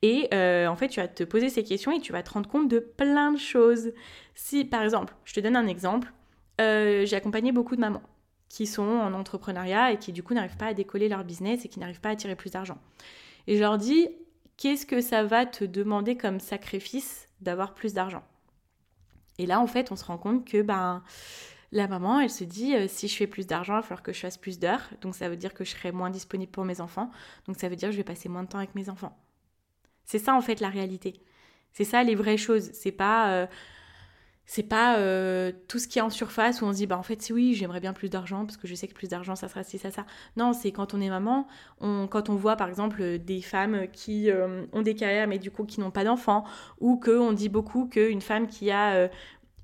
Et 0.00 0.28
euh, 0.32 0.66
en 0.66 0.76
fait, 0.76 0.88
tu 0.88 1.00
vas 1.00 1.08
te 1.08 1.24
poser 1.24 1.50
ces 1.50 1.62
questions 1.62 1.92
et 1.92 2.00
tu 2.00 2.12
vas 2.12 2.22
te 2.22 2.30
rendre 2.30 2.48
compte 2.48 2.68
de 2.68 2.78
plein 2.78 3.30
de 3.30 3.38
choses. 3.38 3.92
Si, 4.34 4.64
par 4.64 4.82
exemple, 4.82 5.14
je 5.26 5.34
te 5.34 5.40
donne 5.40 5.56
un 5.56 5.66
exemple, 5.66 6.10
j'ai 6.58 7.14
accompagné 7.14 7.52
beaucoup 7.52 7.76
de 7.76 7.80
mamans 7.80 8.02
qui 8.48 8.66
sont 8.66 8.82
en 8.82 9.12
entrepreneuriat 9.12 9.92
et 9.92 9.98
qui 9.98 10.12
du 10.12 10.22
coup 10.22 10.32
n'arrivent 10.32 10.56
pas 10.56 10.66
à 10.66 10.74
décoller 10.74 11.08
leur 11.08 11.24
business 11.24 11.64
et 11.64 11.68
qui 11.68 11.80
n'arrivent 11.80 12.00
pas 12.00 12.10
à 12.10 12.16
tirer 12.16 12.36
plus 12.36 12.52
d'argent. 12.52 12.78
Et 13.46 13.56
je 13.56 13.60
leur 13.60 13.78
dis, 13.78 14.08
qu'est-ce 14.56 14.86
que 14.86 15.00
ça 15.00 15.24
va 15.24 15.46
te 15.46 15.64
demander 15.64 16.16
comme 16.16 16.40
sacrifice 16.40 17.28
d'avoir 17.40 17.74
plus 17.74 17.94
d'argent? 17.94 18.22
Et 19.38 19.46
là, 19.46 19.60
en 19.60 19.66
fait, 19.66 19.90
on 19.90 19.96
se 19.96 20.04
rend 20.04 20.18
compte 20.18 20.46
que 20.46 20.62
ben, 20.62 21.02
la 21.72 21.88
maman, 21.88 22.20
elle 22.20 22.30
se 22.30 22.44
dit, 22.44 22.74
euh, 22.74 22.86
si 22.88 23.08
je 23.08 23.16
fais 23.16 23.26
plus 23.26 23.46
d'argent, 23.46 23.74
il 23.74 23.76
va 23.76 23.82
falloir 23.82 24.02
que 24.02 24.12
je 24.12 24.20
fasse 24.20 24.38
plus 24.38 24.58
d'heures. 24.58 24.88
Donc 25.00 25.14
ça 25.14 25.28
veut 25.28 25.36
dire 25.36 25.54
que 25.54 25.64
je 25.64 25.70
serai 25.70 25.90
moins 25.92 26.10
disponible 26.10 26.52
pour 26.52 26.64
mes 26.64 26.80
enfants. 26.80 27.10
Donc 27.46 27.56
ça 27.58 27.68
veut 27.68 27.76
dire 27.76 27.88
que 27.88 27.92
je 27.92 27.96
vais 27.98 28.04
passer 28.04 28.28
moins 28.28 28.44
de 28.44 28.48
temps 28.48 28.58
avec 28.58 28.74
mes 28.74 28.88
enfants. 28.88 29.16
C'est 30.04 30.18
ça, 30.18 30.34
en 30.34 30.40
fait, 30.40 30.60
la 30.60 30.68
réalité. 30.68 31.20
C'est 31.72 31.84
ça 31.84 32.02
les 32.02 32.14
vraies 32.14 32.36
choses. 32.36 32.70
C'est 32.72 32.92
pas... 32.92 33.30
Euh, 33.32 33.46
c'est 34.46 34.62
pas 34.62 34.98
euh, 34.98 35.52
tout 35.68 35.78
ce 35.78 35.88
qui 35.88 35.98
est 35.98 36.02
en 36.02 36.10
surface 36.10 36.60
où 36.60 36.66
on 36.66 36.72
se 36.72 36.78
dit 36.78 36.86
bah 36.86 36.98
en 36.98 37.02
fait 37.02 37.30
oui 37.32 37.54
j'aimerais 37.54 37.80
bien 37.80 37.92
plus 37.92 38.10
d'argent 38.10 38.44
parce 38.44 38.56
que 38.56 38.66
je 38.66 38.74
sais 38.74 38.88
que 38.88 38.94
plus 38.94 39.08
d'argent 39.08 39.36
ça 39.36 39.48
sera 39.48 39.64
ci 39.64 39.78
ça 39.78 39.90
ça. 39.90 40.04
Non 40.36 40.52
c'est 40.52 40.72
quand 40.72 40.94
on 40.94 41.00
est 41.00 41.08
maman 41.08 41.46
on, 41.80 42.06
quand 42.06 42.28
on 42.28 42.34
voit 42.36 42.56
par 42.56 42.68
exemple 42.68 43.18
des 43.18 43.40
femmes 43.40 43.88
qui 43.92 44.30
euh, 44.30 44.66
ont 44.72 44.82
des 44.82 44.94
carrières 44.94 45.28
mais 45.28 45.38
du 45.38 45.50
coup 45.50 45.64
qui 45.64 45.80
n'ont 45.80 45.90
pas 45.90 46.04
d'enfants 46.04 46.44
ou 46.80 46.96
que 46.96 47.18
on 47.18 47.32
dit 47.32 47.48
beaucoup 47.48 47.86
qu'une 47.86 48.20
femme 48.20 48.46
qui 48.46 48.70
a 48.70 48.94
euh, 48.94 49.08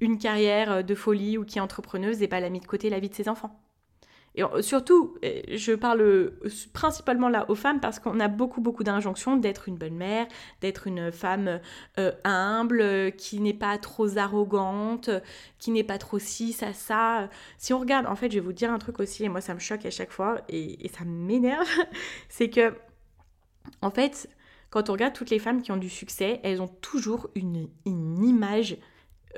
une 0.01 0.19
carrière 0.19 0.83
de 0.83 0.95
folie 0.95 1.37
ou 1.37 1.45
qui 1.45 1.59
est 1.59 1.61
entrepreneuse 1.61 2.21
n'est 2.21 2.29
pas 2.29 2.41
la 2.41 2.51
mise 2.51 2.63
de 2.63 2.67
côté 2.67 2.91
la 2.91 3.01
vie 3.01 3.11
de 3.11 3.15
ses 3.15 3.29
enfants 3.29 3.61
et 4.37 4.45
surtout, 4.63 5.17
je 5.23 5.75
parle 5.75 6.01
euh, 6.03 6.39
principalement 6.73 7.29
là 7.29 7.47
aux 7.51 7.57
femmes 7.57 7.81
parce 7.81 7.99
qu'on 7.99 8.21
a 8.21 8.29
beaucoup, 8.29 8.61
beaucoup 8.61 8.85
d'injonctions 8.85 9.37
d'être 9.37 9.69
une 9.69 9.77
bonne 9.77 9.97
mère, 9.97 10.27
d'être 10.61 10.87
une 10.87 11.11
femme 11.11 11.61
euh, 11.99 12.13
humble, 12.23 13.13
qui 13.17 13.41
n'est 13.41 13.55
pas 13.55 13.77
trop 13.79 14.19
arrogante, 14.19 15.11
qui 15.59 15.73
n'est 15.73 15.85
pas 15.85 15.99
trop 15.99 16.21
ci, 16.21 16.53
ça, 16.53 16.73
ça. 16.73 17.29
Si 17.59 17.73
on 17.73 17.81
regarde, 17.81 18.07
en 18.07 18.15
fait, 18.15 18.31
je 18.31 18.37
vais 18.37 18.45
vous 18.45 18.53
dire 18.53 18.71
un 18.71 18.79
truc 18.79 19.01
aussi, 19.01 19.25
et 19.25 19.29
moi 19.29 19.41
ça 19.41 19.53
me 19.53 19.59
choque 19.59 19.85
à 19.85 19.91
chaque 19.91 20.13
fois, 20.13 20.43
et, 20.49 20.89
ça 20.97 21.05
m'énerve, 21.05 21.67
c'est 22.29 22.51
que, 22.51 22.73
en 23.83 23.91
fait, 23.91 24.29
quand 24.71 24.91
on 24.91 24.93
regarde 24.93 25.13
toutes 25.13 25.31
les 25.31 25.41
femmes 25.41 25.61
qui 25.61 25.73
ont 25.73 25.77
du 25.77 25.91
succès, 25.91 26.41
elles 26.45 26.63
ont 26.63 26.69
toujours 26.69 27.31
une, 27.35 27.69
une 27.85 28.25
image 28.25 28.77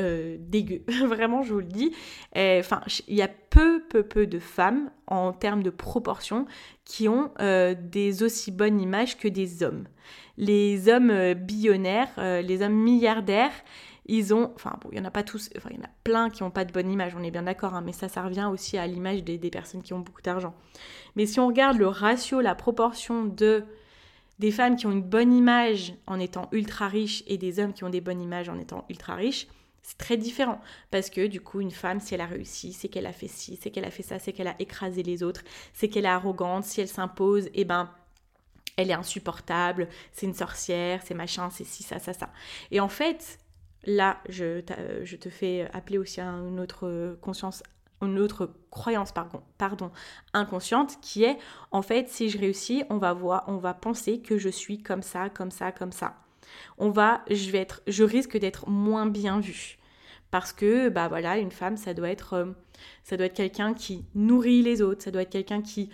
euh, 0.00 0.36
dégueu. 0.38 0.82
Vraiment, 1.06 1.42
je 1.42 1.52
vous 1.52 1.60
le 1.60 1.66
dis. 1.66 1.92
Enfin, 2.34 2.80
il 3.08 3.14
y 3.14 3.22
a 3.22 3.28
peu, 3.28 3.82
peu, 3.88 4.02
peu 4.02 4.26
de 4.26 4.38
femmes 4.38 4.90
en 5.06 5.32
termes 5.32 5.62
de 5.62 5.70
proportion 5.70 6.46
qui 6.84 7.08
ont 7.08 7.30
euh, 7.40 7.74
des 7.78 8.22
aussi 8.22 8.50
bonnes 8.50 8.80
images 8.80 9.18
que 9.18 9.28
des 9.28 9.62
hommes. 9.62 9.84
Les 10.38 10.88
hommes 10.88 11.10
euh, 11.10 11.34
billionnaires, 11.34 12.08
les 12.16 12.62
hommes 12.62 12.74
milliardaires, 12.74 13.52
ils 14.06 14.34
ont, 14.34 14.50
enfin 14.56 14.78
bon, 14.80 14.88
il 14.92 14.98
y 14.98 15.00
en 15.00 15.04
a 15.04 15.10
pas 15.10 15.22
tous, 15.22 15.50
enfin 15.56 15.68
il 15.70 15.76
y 15.76 15.80
en 15.80 15.84
a 15.84 15.90
plein 16.02 16.30
qui 16.30 16.42
n'ont 16.42 16.50
pas 16.50 16.64
de 16.64 16.72
bonne 16.72 16.90
image, 16.90 17.14
on 17.16 17.22
est 17.22 17.30
bien 17.30 17.44
d'accord, 17.44 17.74
hein, 17.74 17.82
mais 17.84 17.92
ça, 17.92 18.08
ça 18.08 18.22
revient 18.22 18.48
aussi 18.50 18.76
à 18.76 18.86
l'image 18.86 19.22
des, 19.22 19.38
des, 19.38 19.50
personnes 19.50 19.82
qui 19.82 19.92
ont 19.92 20.00
beaucoup 20.00 20.22
d'argent. 20.22 20.54
Mais 21.14 21.24
si 21.26 21.38
on 21.38 21.46
regarde 21.46 21.76
le 21.76 21.86
ratio, 21.86 22.40
la 22.40 22.56
proportion 22.56 23.24
de 23.24 23.64
des 24.38 24.50
femmes 24.50 24.74
qui 24.74 24.86
ont 24.86 24.90
une 24.90 25.02
bonne 25.02 25.32
image 25.32 25.94
en 26.08 26.18
étant 26.18 26.48
ultra 26.50 26.88
riches 26.88 27.22
et 27.28 27.38
des 27.38 27.60
hommes 27.60 27.72
qui 27.72 27.84
ont 27.84 27.90
des 27.90 28.00
bonnes 28.00 28.20
images 28.20 28.48
en 28.48 28.58
étant 28.58 28.84
ultra 28.88 29.14
riches, 29.14 29.46
c'est 29.82 29.98
très 29.98 30.16
différent 30.16 30.60
parce 30.90 31.10
que 31.10 31.26
du 31.26 31.40
coup, 31.40 31.60
une 31.60 31.70
femme, 31.70 32.00
si 32.00 32.14
elle 32.14 32.20
a 32.20 32.26
réussi, 32.26 32.72
c'est 32.72 32.88
qu'elle 32.88 33.06
a 33.06 33.12
fait 33.12 33.28
ci, 33.28 33.58
c'est 33.60 33.70
qu'elle 33.70 33.84
a 33.84 33.90
fait 33.90 34.02
ça, 34.02 34.18
c'est 34.18 34.32
qu'elle 34.32 34.48
a 34.48 34.54
écrasé 34.58 35.02
les 35.02 35.22
autres, 35.22 35.42
c'est 35.74 35.88
qu'elle 35.88 36.04
est 36.04 36.08
arrogante, 36.08 36.64
si 36.64 36.80
elle 36.80 36.88
s'impose, 36.88 37.48
eh 37.54 37.64
ben, 37.64 37.90
elle 38.76 38.90
est 38.90 38.94
insupportable, 38.94 39.88
c'est 40.12 40.26
une 40.26 40.34
sorcière, 40.34 41.02
c'est 41.04 41.14
machin, 41.14 41.50
c'est 41.50 41.64
ci, 41.64 41.82
ça, 41.82 41.98
ça, 41.98 42.12
ça. 42.12 42.30
Et 42.70 42.80
en 42.80 42.88
fait, 42.88 43.38
là, 43.84 44.18
je, 44.28 44.62
je 45.02 45.16
te 45.16 45.28
fais 45.28 45.68
appeler 45.72 45.98
aussi 45.98 46.20
à 46.20 46.26
une 46.26 46.60
autre 46.60 47.18
conscience 47.20 47.62
une 48.00 48.18
autre 48.18 48.50
croyance 48.70 49.12
pardon, 49.12 49.42
pardon, 49.58 49.92
inconsciente 50.32 51.00
qui 51.00 51.22
est 51.22 51.38
en 51.70 51.82
fait 51.82 52.08
si 52.08 52.28
je 52.28 52.38
réussis 52.38 52.82
on 52.90 52.98
va 52.98 53.12
voir 53.12 53.44
on 53.46 53.58
va 53.58 53.74
penser 53.74 54.20
que 54.20 54.38
je 54.38 54.48
suis 54.48 54.82
comme 54.82 55.02
ça 55.02 55.30
comme 55.30 55.52
ça 55.52 55.70
comme 55.70 55.92
ça 55.92 56.21
on 56.78 56.90
va, 56.90 57.22
je 57.30 57.50
vais 57.50 57.58
être, 57.58 57.82
je 57.86 58.04
risque 58.04 58.36
d'être 58.36 58.68
moins 58.68 59.06
bien 59.06 59.40
vue. 59.40 59.78
Parce 60.30 60.52
que, 60.52 60.88
bah 60.88 61.08
voilà, 61.08 61.38
une 61.38 61.50
femme, 61.50 61.76
ça 61.76 61.92
doit 61.92 62.10
être, 62.10 62.32
euh, 62.34 62.46
ça 63.04 63.16
doit 63.16 63.26
être 63.26 63.36
quelqu'un 63.36 63.74
qui 63.74 64.04
nourrit 64.14 64.62
les 64.62 64.80
autres, 64.80 65.02
ça 65.02 65.10
doit 65.10 65.22
être 65.22 65.30
quelqu'un 65.30 65.60
qui, 65.60 65.90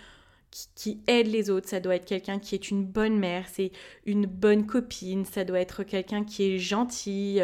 qui, 0.75 1.01
aide 1.07 1.27
les 1.27 1.49
autres, 1.49 1.67
ça 1.67 1.79
doit 1.79 1.95
être 1.95 2.05
quelqu'un 2.05 2.39
qui 2.39 2.55
est 2.55 2.71
une 2.71 2.85
bonne 2.85 3.17
mère, 3.17 3.45
c'est 3.51 3.71
une 4.05 4.25
bonne 4.25 4.65
copine, 4.65 5.25
ça 5.25 5.43
doit 5.43 5.59
être 5.59 5.83
quelqu'un 5.83 6.23
qui 6.23 6.43
est 6.43 6.57
gentil, 6.57 7.41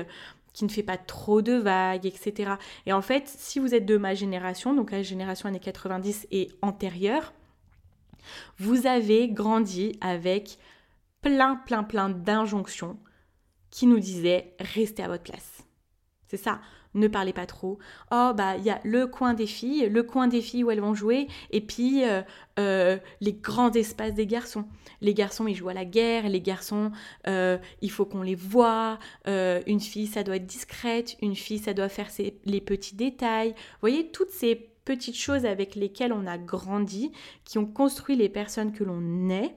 qui 0.56 0.63
ne 0.63 0.69
fait 0.69 0.84
pas 0.84 0.97
trop 0.97 1.41
de 1.41 1.54
vagues, 1.54 2.06
etc. 2.06 2.54
Et 2.86 2.93
en 2.93 3.01
fait, 3.01 3.28
si 3.28 3.60
vous 3.60 3.75
êtes 3.75 3.86
de 3.86 3.97
ma 3.97 4.15
génération, 4.15 4.73
donc 4.73 4.91
la 4.91 5.04
génération 5.04 5.49
années 5.49 5.60
90 5.60 6.28
et 6.32 6.49
antérieure, 6.62 7.34
vous 8.58 8.88
avez 8.88 9.28
grandi 9.28 9.97
avec 10.01 10.58
plein, 11.21 11.58
plein, 11.58 11.84
plein 11.84 12.10
d'injonctions 12.10 12.97
qui 13.75 13.88
nous 13.88 13.99
disait 13.99 14.53
restez 14.57 15.03
à 15.03 15.09
votre 15.09 15.23
place. 15.23 15.65
C'est 16.27 16.38
ça, 16.38 16.61
ne 16.93 17.09
parlez 17.09 17.33
pas 17.33 17.45
trop. 17.45 17.77
Oh, 18.09 18.31
bah, 18.33 18.55
il 18.55 18.63
y 18.63 18.69
a 18.69 18.79
le 18.85 19.05
coin 19.05 19.33
des 19.33 19.47
filles, 19.47 19.89
le 19.89 20.01
coin 20.01 20.29
des 20.29 20.41
filles 20.41 20.63
où 20.63 20.71
elles 20.71 20.79
vont 20.79 20.93
jouer, 20.93 21.27
et 21.51 21.59
puis 21.59 22.05
euh, 22.05 22.21
euh, 22.57 22.97
les 23.19 23.33
grands 23.33 23.73
espaces 23.73 24.13
des 24.13 24.27
garçons. 24.27 24.63
Les 25.01 25.13
garçons, 25.13 25.45
ils 25.45 25.55
jouent 25.55 25.67
à 25.67 25.73
la 25.73 25.83
guerre, 25.83 26.29
les 26.29 26.39
garçons, 26.39 26.93
euh, 27.27 27.57
il 27.81 27.91
faut 27.91 28.05
qu'on 28.05 28.21
les 28.21 28.35
voit. 28.35 28.97
une 29.27 29.81
fille, 29.81 30.07
ça 30.07 30.23
doit 30.23 30.38
être 30.38 30.45
discrète, 30.45 31.17
une 31.21 31.35
fille, 31.35 31.59
ça 31.59 31.73
doit 31.73 31.89
faire 31.89 32.07
les 32.45 32.61
petits 32.61 32.95
détails. 32.95 33.49
Vous 33.49 33.81
voyez, 33.81 34.09
toutes 34.09 34.31
ces 34.31 34.55
petites 34.85 35.17
choses 35.17 35.45
avec 35.45 35.75
lesquelles 35.75 36.13
on 36.13 36.25
a 36.27 36.38
grandi, 36.38 37.11
qui 37.43 37.57
ont 37.57 37.65
construit 37.65 38.15
les 38.15 38.29
personnes 38.29 38.71
que 38.71 38.85
l'on 38.85 39.29
est 39.29 39.53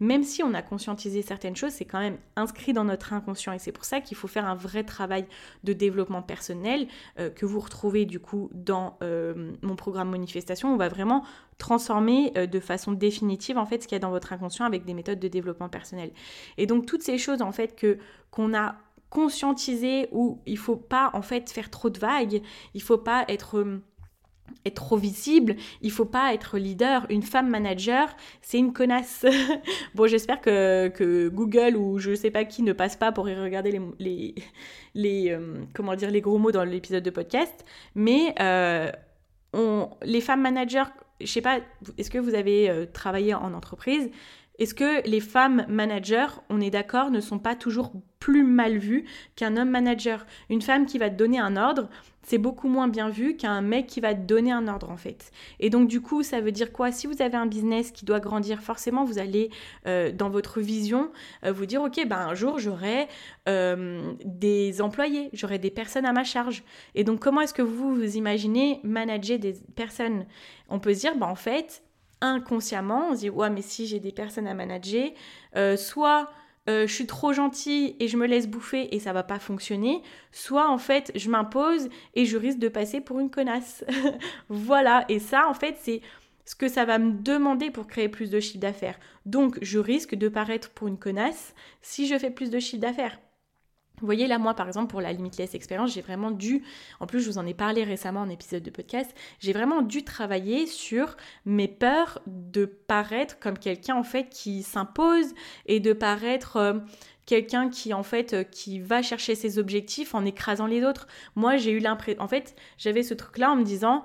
même 0.00 0.22
si 0.22 0.42
on 0.42 0.54
a 0.54 0.62
conscientisé 0.62 1.22
certaines 1.22 1.56
choses, 1.56 1.72
c'est 1.72 1.84
quand 1.84 2.00
même 2.00 2.18
inscrit 2.36 2.72
dans 2.72 2.84
notre 2.84 3.12
inconscient. 3.12 3.52
Et 3.52 3.58
c'est 3.58 3.72
pour 3.72 3.84
ça 3.84 4.00
qu'il 4.00 4.16
faut 4.16 4.28
faire 4.28 4.46
un 4.46 4.54
vrai 4.54 4.84
travail 4.84 5.26
de 5.64 5.72
développement 5.72 6.22
personnel 6.22 6.86
euh, 7.18 7.30
que 7.30 7.46
vous 7.46 7.60
retrouvez 7.60 8.04
du 8.04 8.20
coup 8.20 8.50
dans 8.52 8.96
euh, 9.02 9.52
mon 9.62 9.76
programme 9.76 10.10
manifestation. 10.10 10.72
On 10.72 10.76
va 10.76 10.88
vraiment 10.88 11.24
transformer 11.58 12.32
euh, 12.36 12.46
de 12.46 12.60
façon 12.60 12.92
définitive 12.92 13.58
en 13.58 13.66
fait 13.66 13.82
ce 13.82 13.88
qu'il 13.88 13.96
y 13.96 14.00
a 14.00 14.00
dans 14.00 14.10
votre 14.10 14.32
inconscient 14.32 14.64
avec 14.64 14.84
des 14.84 14.94
méthodes 14.94 15.20
de 15.20 15.28
développement 15.28 15.68
personnel. 15.68 16.10
Et 16.58 16.66
donc 16.66 16.86
toutes 16.86 17.02
ces 17.02 17.18
choses 17.18 17.42
en 17.42 17.52
fait 17.52 17.76
que 17.76 17.98
qu'on 18.30 18.54
a 18.54 18.76
conscientisées 19.10 20.08
où 20.10 20.40
il 20.46 20.56
faut 20.56 20.76
pas 20.76 21.10
en 21.12 21.20
fait 21.20 21.50
faire 21.50 21.68
trop 21.68 21.90
de 21.90 21.98
vagues, 21.98 22.40
il 22.72 22.82
faut 22.82 22.96
pas 22.96 23.26
être 23.28 23.82
être 24.64 24.74
trop 24.74 24.96
visible, 24.96 25.56
il 25.80 25.90
faut 25.90 26.04
pas 26.04 26.34
être 26.34 26.58
leader. 26.58 27.06
Une 27.10 27.22
femme 27.22 27.48
manager, 27.48 28.14
c'est 28.40 28.58
une 28.58 28.72
connasse. 28.72 29.24
bon, 29.94 30.06
j'espère 30.06 30.40
que, 30.40 31.28
Google 31.28 31.76
ou 31.76 31.98
je 31.98 32.14
sais 32.14 32.30
pas 32.30 32.44
qui 32.44 32.62
ne 32.62 32.72
passe 32.72 32.96
pas 32.96 33.12
pour 33.12 33.28
y 33.28 33.34
regarder 33.34 33.80
les, 33.98 34.34
les, 34.94 35.30
euh, 35.30 35.64
comment 35.74 35.94
dire, 35.94 36.10
les 36.10 36.20
gros 36.20 36.38
mots 36.38 36.52
dans 36.52 36.64
l'épisode 36.64 37.02
de 37.02 37.10
podcast. 37.10 37.64
Mais 37.94 38.34
euh, 38.40 38.90
on, 39.52 39.90
les 40.02 40.20
femmes 40.20 40.42
managers, 40.42 40.84
je 41.20 41.26
sais 41.26 41.42
pas, 41.42 41.60
est-ce 41.98 42.10
que 42.10 42.18
vous 42.18 42.34
avez 42.34 42.70
euh, 42.70 42.86
travaillé 42.86 43.34
en 43.34 43.54
entreprise? 43.54 44.10
Est-ce 44.58 44.74
que 44.74 45.06
les 45.08 45.20
femmes 45.20 45.64
managers, 45.68 46.26
on 46.50 46.60
est 46.60 46.70
d'accord, 46.70 47.10
ne 47.10 47.20
sont 47.20 47.38
pas 47.38 47.54
toujours 47.54 47.92
plus 48.18 48.44
mal 48.44 48.78
vues 48.78 49.06
qu'un 49.34 49.56
homme 49.56 49.70
manager? 49.70 50.26
Une 50.50 50.62
femme 50.62 50.86
qui 50.86 50.98
va 50.98 51.10
te 51.10 51.16
donner 51.16 51.38
un 51.38 51.56
ordre, 51.56 51.88
c'est 52.22 52.38
beaucoup 52.38 52.68
moins 52.68 52.86
bien 52.86 53.08
vu 53.08 53.36
qu'un 53.36 53.60
mec 53.62 53.86
qui 53.86 54.00
va 54.00 54.14
te 54.14 54.20
donner 54.20 54.52
un 54.52 54.68
ordre 54.68 54.90
en 54.90 54.96
fait. 54.96 55.32
Et 55.58 55.70
donc 55.70 55.88
du 55.88 56.00
coup, 56.00 56.22
ça 56.22 56.40
veut 56.40 56.52
dire 56.52 56.72
quoi? 56.72 56.92
Si 56.92 57.06
vous 57.06 57.22
avez 57.22 57.36
un 57.36 57.46
business 57.46 57.90
qui 57.90 58.04
doit 58.04 58.20
grandir, 58.20 58.60
forcément, 58.60 59.04
vous 59.04 59.18
allez 59.18 59.50
euh, 59.86 60.12
dans 60.12 60.30
votre 60.30 60.60
vision 60.60 61.10
euh, 61.44 61.52
vous 61.52 61.66
dire, 61.66 61.82
ok, 61.82 62.06
ben 62.06 62.18
un 62.18 62.34
jour 62.34 62.58
j'aurai 62.58 63.08
euh, 63.48 64.12
des 64.24 64.80
employés, 64.80 65.30
j'aurai 65.32 65.58
des 65.58 65.70
personnes 65.70 66.06
à 66.06 66.12
ma 66.12 66.24
charge. 66.24 66.62
Et 66.94 67.04
donc 67.04 67.20
comment 67.20 67.40
est-ce 67.40 67.54
que 67.54 67.62
vous 67.62 67.94
vous 67.94 68.16
imaginez 68.16 68.80
manager 68.84 69.38
des 69.38 69.54
personnes? 69.74 70.26
On 70.68 70.78
peut 70.78 70.94
se 70.94 71.00
dire, 71.00 71.16
ben 71.16 71.26
en 71.26 71.34
fait, 71.34 71.82
inconsciemment, 72.22 73.08
on 73.10 73.14
se 73.14 73.20
dit 73.20 73.30
ouais 73.30 73.50
mais 73.50 73.62
si 73.62 73.86
j'ai 73.86 74.00
des 74.00 74.12
personnes 74.12 74.46
à 74.46 74.54
manager, 74.54 75.10
euh, 75.56 75.76
soit 75.76 76.30
euh, 76.68 76.86
je 76.86 76.94
suis 76.94 77.06
trop 77.06 77.32
gentille 77.32 77.96
et 77.98 78.06
je 78.06 78.16
me 78.16 78.26
laisse 78.26 78.46
bouffer 78.46 78.94
et 78.94 79.00
ça 79.00 79.12
va 79.12 79.24
pas 79.24 79.38
fonctionner, 79.38 80.02
soit 80.30 80.70
en 80.70 80.78
fait 80.78 81.10
je 81.16 81.28
m'impose 81.28 81.88
et 82.14 82.24
je 82.24 82.36
risque 82.36 82.58
de 82.58 82.68
passer 82.68 83.00
pour 83.00 83.18
une 83.18 83.30
connasse. 83.30 83.84
voilà, 84.48 85.04
et 85.08 85.18
ça 85.18 85.48
en 85.48 85.54
fait 85.54 85.76
c'est 85.80 86.00
ce 86.44 86.54
que 86.54 86.68
ça 86.68 86.84
va 86.84 86.98
me 86.98 87.12
demander 87.12 87.70
pour 87.70 87.86
créer 87.86 88.08
plus 88.08 88.30
de 88.30 88.40
chiffre 88.40 88.60
d'affaires. 88.60 88.98
Donc 89.26 89.58
je 89.62 89.78
risque 89.78 90.14
de 90.14 90.28
paraître 90.28 90.70
pour 90.70 90.88
une 90.88 90.98
connasse 90.98 91.54
si 91.82 92.06
je 92.06 92.18
fais 92.18 92.30
plus 92.30 92.50
de 92.50 92.60
chiffre 92.60 92.80
d'affaires. 92.80 93.18
Vous 94.02 94.06
voyez, 94.06 94.26
là, 94.26 94.38
moi, 94.38 94.54
par 94.54 94.66
exemple, 94.66 94.90
pour 94.90 95.00
la 95.00 95.12
Limitless 95.12 95.54
Experience, 95.54 95.94
j'ai 95.94 96.00
vraiment 96.00 96.32
dû, 96.32 96.62
en 96.98 97.06
plus, 97.06 97.20
je 97.20 97.30
vous 97.30 97.38
en 97.38 97.46
ai 97.46 97.54
parlé 97.54 97.84
récemment 97.84 98.20
en 98.20 98.28
épisode 98.28 98.64
de 98.64 98.70
podcast, 98.70 99.14
j'ai 99.38 99.52
vraiment 99.52 99.80
dû 99.80 100.02
travailler 100.02 100.66
sur 100.66 101.16
mes 101.46 101.68
peurs 101.68 102.20
de 102.26 102.64
paraître 102.64 103.38
comme 103.38 103.56
quelqu'un, 103.56 103.94
en 103.94 104.02
fait, 104.02 104.28
qui 104.28 104.62
s'impose 104.62 105.32
et 105.66 105.80
de 105.80 105.92
paraître... 105.92 106.56
Euh, 106.56 106.74
quelqu'un 107.24 107.70
qui 107.70 107.94
en 107.94 108.02
fait 108.02 108.32
euh, 108.32 108.42
qui 108.42 108.80
va 108.80 109.00
chercher 109.00 109.36
ses 109.36 109.60
objectifs 109.60 110.12
en 110.12 110.24
écrasant 110.24 110.66
les 110.66 110.84
autres. 110.84 111.06
Moi, 111.36 111.56
j'ai 111.56 111.70
eu 111.70 111.78
l'impression 111.78 112.20
en 112.20 112.26
fait, 112.26 112.56
j'avais 112.78 113.04
ce 113.04 113.14
truc 113.14 113.38
là 113.38 113.52
en 113.52 113.56
me 113.56 113.62
disant 113.62 114.04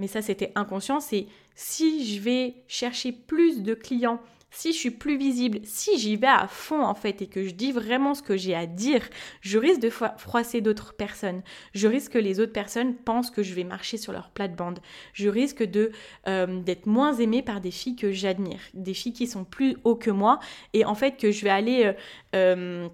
mais 0.00 0.08
ça 0.08 0.22
c'était 0.22 0.52
inconscient, 0.56 0.98
c'est 0.98 1.26
si 1.54 2.12
je 2.12 2.20
vais 2.20 2.54
chercher 2.66 3.12
plus 3.12 3.62
de 3.62 3.74
clients 3.74 4.20
si 4.50 4.72
je 4.72 4.78
suis 4.78 4.90
plus 4.90 5.16
visible, 5.16 5.60
si 5.64 5.98
j'y 5.98 6.16
vais 6.16 6.26
à 6.26 6.48
fond 6.48 6.82
en 6.82 6.94
fait 6.94 7.22
et 7.22 7.26
que 7.26 7.44
je 7.44 7.50
dis 7.50 7.72
vraiment 7.72 8.14
ce 8.14 8.22
que 8.22 8.36
j'ai 8.36 8.54
à 8.54 8.66
dire, 8.66 9.02
je 9.40 9.58
risque 9.58 9.80
de 9.80 9.90
froisser 9.90 10.60
d'autres 10.60 10.94
personnes. 10.94 11.42
Je 11.72 11.86
risque 11.88 12.12
que 12.12 12.18
les 12.18 12.40
autres 12.40 12.52
personnes 12.52 12.96
pensent 12.96 13.30
que 13.30 13.42
je 13.42 13.54
vais 13.54 13.64
marcher 13.64 13.96
sur 13.96 14.12
leur 14.12 14.30
plate-bande. 14.30 14.80
Je 15.12 15.28
risque 15.28 15.62
de 15.62 15.92
euh, 16.28 16.60
d'être 16.62 16.86
moins 16.86 17.14
aimée 17.14 17.42
par 17.42 17.60
des 17.60 17.70
filles 17.70 17.96
que 17.96 18.12
j'admire, 18.12 18.60
des 18.74 18.94
filles 18.94 19.12
qui 19.12 19.26
sont 19.26 19.44
plus 19.44 19.76
haut 19.84 19.96
que 19.96 20.10
moi 20.10 20.40
et 20.72 20.84
en 20.84 20.94
fait 20.94 21.16
que 21.16 21.30
je 21.30 21.44
vais 21.44 21.50
aller 21.50 21.84
euh, 21.84 21.92
euh, 22.34 22.88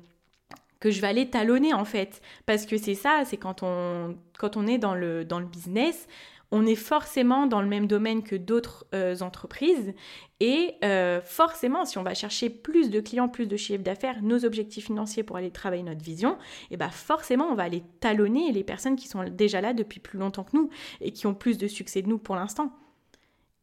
que 0.79 0.91
je 0.91 1.01
vais 1.01 1.07
aller 1.07 1.31
talonner 1.31 1.73
en 1.73 1.87
fait 1.87 2.21
parce 2.45 2.67
que 2.67 2.77
c'est 2.77 2.95
ça 2.95 3.23
c'est 3.25 3.39
quand 3.39 3.63
on 3.63 4.17
quand 4.39 4.59
on 4.59 4.67
est 4.67 4.77
dans 4.77 4.95
le 4.95 5.25
dans 5.25 5.41
le 5.41 5.47
business 5.47 6.07
on 6.53 6.67
est 6.67 6.77
forcément 6.77 7.47
dans 7.47 7.61
le 7.61 7.69
même 7.69 7.87
domaine 7.87 8.23
que 8.23 8.37
d'autres 8.37 8.87
euh, 8.95 9.17
entreprises 9.21 9.95
et 10.41 10.75
euh, 10.85 11.21
forcément, 11.23 11.85
si 11.85 11.99
on 11.99 12.03
va 12.03 12.15
chercher 12.15 12.51
plus 12.51 12.91
de 12.91 13.01
clients, 13.01 13.29
plus 13.29 13.47
de 13.47 13.57
chiffre 13.57 13.83
d'affaires, 13.83 14.23
nos 14.23 14.45
objectifs 14.45 14.87
financiers 14.87 15.23
pour 15.23 15.37
aller 15.37 15.51
travailler 15.51 15.83
notre 15.83 16.03
vision, 16.03 16.33
et 16.71 16.75
eh 16.75 16.77
ben 16.77 16.91
forcément, 16.91 17.47
on 17.47 17.55
va 17.55 17.65
aller 17.65 17.83
talonner 18.01 18.53
les 18.53 18.65
personnes 18.65 18.97
qui 18.97 19.09
sont 19.09 19.25
déjà 19.25 19.61
là 19.61 19.73
depuis 19.73 20.01
plus 20.01 20.19
longtemps 20.19 20.45
que 20.45 20.57
nous 20.57 20.71
et 21.01 21.13
qui 21.13 21.27
ont 21.27 21.35
plus 21.35 21.59
de 21.59 21.67
succès 21.67 22.03
que 22.03 22.09
nous 22.09 22.19
pour 22.19 22.37
l'instant. 22.37 22.73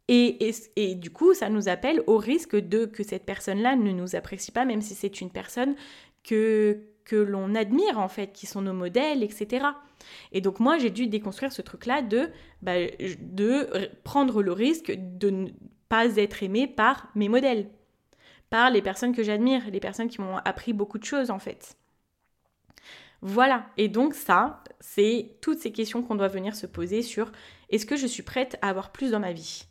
Et, 0.09 0.51
et, 0.75 0.95
du 0.95 1.11
coup, 1.11 1.33
ça 1.33 1.49
nous 1.49 1.69
appelle 1.69 2.03
au 2.07 2.17
risque 2.17 2.57
de 2.57 2.85
que 2.85 3.03
cette 3.03 3.25
personne-là 3.25 3.77
ne 3.77 3.91
nous 3.91 4.17
apprécie 4.17 4.51
pas, 4.51 4.65
même 4.65 4.81
si 4.81 4.95
c'est 4.95 5.21
une 5.21 5.29
personne 5.29 5.75
que, 6.23 6.81
que 7.05 7.15
l'on 7.15 7.55
admire 7.55 7.99
en 7.99 8.07
fait, 8.07 8.33
qui 8.33 8.45
sont 8.45 8.61
nos 8.61 8.73
modèles, 8.73 9.23
etc. 9.23 9.65
Et 10.31 10.41
donc 10.41 10.59
moi, 10.59 10.77
j'ai 10.77 10.89
dû 10.89 11.07
déconstruire 11.07 11.51
ce 11.51 11.61
truc-là 11.61 12.01
de, 12.01 12.29
bah, 12.61 12.75
de 13.19 13.89
prendre 14.03 14.41
le 14.41 14.51
risque 14.51 14.93
de 14.97 15.29
ne 15.29 15.47
pas 15.89 16.17
être 16.17 16.43
aimé 16.43 16.67
par 16.67 17.09
mes 17.15 17.29
modèles, 17.29 17.69
par 18.49 18.69
les 18.69 18.81
personnes 18.81 19.15
que 19.15 19.23
j'admire, 19.23 19.61
les 19.71 19.79
personnes 19.79 20.09
qui 20.09 20.21
m'ont 20.21 20.37
appris 20.37 20.73
beaucoup 20.73 20.97
de 20.97 21.05
choses 21.05 21.31
en 21.31 21.39
fait. 21.39 21.77
Voilà, 23.21 23.67
et 23.77 23.87
donc 23.87 24.15
ça, 24.15 24.61
c'est 24.81 25.37
toutes 25.39 25.59
ces 25.59 25.71
questions 25.71 26.03
qu'on 26.03 26.15
doit 26.15 26.27
venir 26.27 26.55
se 26.57 26.67
poser 26.67 27.01
sur 27.01 27.31
est-ce 27.69 27.85
que 27.85 27.95
je 27.95 28.05
suis 28.05 28.21
prête 28.21 28.57
à 28.61 28.69
avoir 28.69 28.91
plus 28.91 29.11
dans 29.11 29.21
ma 29.21 29.31
vie? 29.31 29.65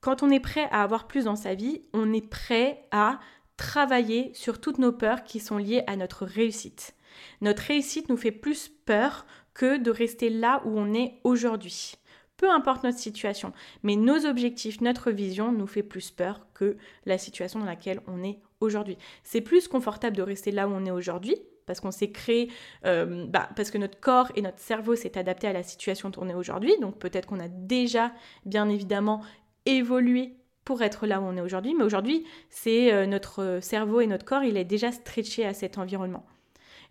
Quand 0.00 0.22
on 0.22 0.30
est 0.30 0.40
prêt 0.40 0.68
à 0.70 0.82
avoir 0.82 1.06
plus 1.06 1.24
dans 1.24 1.36
sa 1.36 1.54
vie, 1.54 1.82
on 1.92 2.12
est 2.14 2.26
prêt 2.26 2.86
à 2.92 3.20
travailler 3.56 4.30
sur 4.34 4.60
toutes 4.60 4.78
nos 4.78 4.92
peurs 4.92 5.24
qui 5.24 5.40
sont 5.40 5.58
liées 5.58 5.82
à 5.86 5.96
notre 5.96 6.24
réussite. 6.24 6.94
Notre 7.40 7.62
réussite 7.62 8.08
nous 8.08 8.16
fait 8.16 8.32
plus 8.32 8.68
peur 8.68 9.26
que 9.54 9.78
de 9.78 9.90
rester 9.90 10.28
là 10.28 10.62
où 10.64 10.78
on 10.78 10.92
est 10.92 11.14
aujourd'hui. 11.24 11.94
Peu 12.36 12.50
importe 12.50 12.84
notre 12.84 12.98
situation, 12.98 13.52
mais 13.82 13.96
nos 13.96 14.26
objectifs, 14.26 14.82
notre 14.82 15.10
vision 15.10 15.52
nous 15.52 15.66
fait 15.66 15.82
plus 15.82 16.10
peur 16.10 16.46
que 16.52 16.76
la 17.06 17.16
situation 17.16 17.60
dans 17.60 17.66
laquelle 17.66 18.00
on 18.06 18.22
est 18.22 18.40
aujourd'hui. 18.60 18.98
C'est 19.24 19.40
plus 19.40 19.68
confortable 19.68 20.16
de 20.16 20.22
rester 20.22 20.50
là 20.50 20.68
où 20.68 20.72
on 20.72 20.84
est 20.84 20.90
aujourd'hui, 20.90 21.36
parce 21.64 21.80
qu'on 21.80 21.90
s'est 21.90 22.10
créé, 22.10 22.50
euh, 22.84 23.26
bah, 23.26 23.48
parce 23.56 23.70
que 23.70 23.78
notre 23.78 23.98
corps 23.98 24.30
et 24.36 24.42
notre 24.42 24.58
cerveau 24.58 24.94
s'est 24.94 25.16
adapté 25.16 25.46
à 25.46 25.54
la 25.54 25.62
situation 25.62 26.10
est 26.10 26.34
aujourd'hui. 26.34 26.74
Donc 26.80 26.98
peut-être 26.98 27.26
qu'on 27.26 27.40
a 27.40 27.48
déjà, 27.48 28.12
bien 28.44 28.68
évidemment, 28.68 29.22
évolué 29.64 30.36
pour 30.66 30.82
être 30.82 31.06
là 31.06 31.20
où 31.20 31.24
on 31.24 31.36
est 31.36 31.40
aujourd'hui, 31.40 31.74
mais 31.74 31.84
aujourd'hui, 31.84 32.26
c'est 32.50 32.92
euh, 32.92 33.06
notre 33.06 33.60
cerveau 33.62 34.00
et 34.00 34.06
notre 34.06 34.26
corps, 34.26 34.42
il 34.42 34.58
est 34.58 34.64
déjà 34.64 34.92
stretché 34.92 35.46
à 35.46 35.54
cet 35.54 35.78
environnement. 35.78 36.26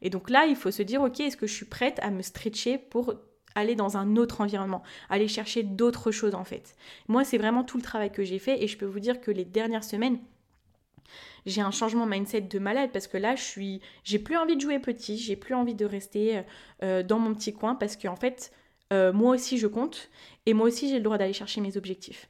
Et 0.02 0.10
donc 0.10 0.30
là, 0.30 0.46
il 0.46 0.56
faut 0.56 0.72
se 0.72 0.82
dire, 0.82 1.02
ok, 1.02 1.20
est-ce 1.20 1.38
que 1.38 1.46
je 1.46 1.54
suis 1.54 1.66
prête 1.66 2.00
à 2.02 2.10
me 2.10 2.22
stretcher 2.22 2.78
pour 2.78 3.14
aller 3.54 3.76
dans 3.76 3.98
un 3.98 4.16
autre 4.16 4.42
environnement, 4.42 4.82
aller 5.10 5.28
chercher 5.28 5.62
d'autres 5.62 6.12
choses 6.12 6.36
en 6.36 6.46
fait? 6.46 6.76
Moi, 7.10 7.26
c'est 7.26 7.38
vraiment 7.38 7.66
tout 7.66 7.76
le 7.76 7.84
travail 7.84 8.12
que 8.12 8.24
j'ai 8.24 8.40
fait 8.40 8.64
et 8.64 8.68
je 8.68 8.78
peux 8.78 8.86
vous 8.86 9.02
dire 9.02 9.20
que 9.20 9.30
les 9.30 9.46
dernières 9.46 9.84
semaines, 9.84 10.20
j'ai 11.46 11.62
un 11.62 11.72
changement 11.72 12.06
mindset 12.06 12.42
de 12.42 12.60
malade 12.60 12.92
parce 12.94 13.08
que 13.08 13.18
là, 13.18 13.36
je 13.36 13.44
suis, 13.44 13.82
j'ai 14.06 14.20
plus 14.20 14.38
envie 14.38 14.56
de 14.56 14.62
jouer 14.62 14.80
petit, 14.80 15.18
j'ai 15.18 15.36
plus 15.36 15.54
envie 15.54 15.76
de 15.76 15.86
rester 15.86 16.44
euh, 16.82 17.04
dans 17.04 17.20
mon 17.20 17.34
petit 17.36 17.54
coin 17.54 17.76
parce 17.76 17.98
qu'en 17.98 18.16
fait, 18.16 18.54
euh, 18.94 19.12
moi 19.12 19.36
aussi 19.36 19.58
je 19.58 19.68
compte 19.68 20.10
et 20.46 20.54
moi 20.54 20.68
aussi 20.68 20.88
j'ai 20.88 20.98
le 20.98 21.04
droit 21.04 21.18
d'aller 21.18 21.34
chercher 21.34 21.60
mes 21.60 21.76
objectifs. 21.76 22.30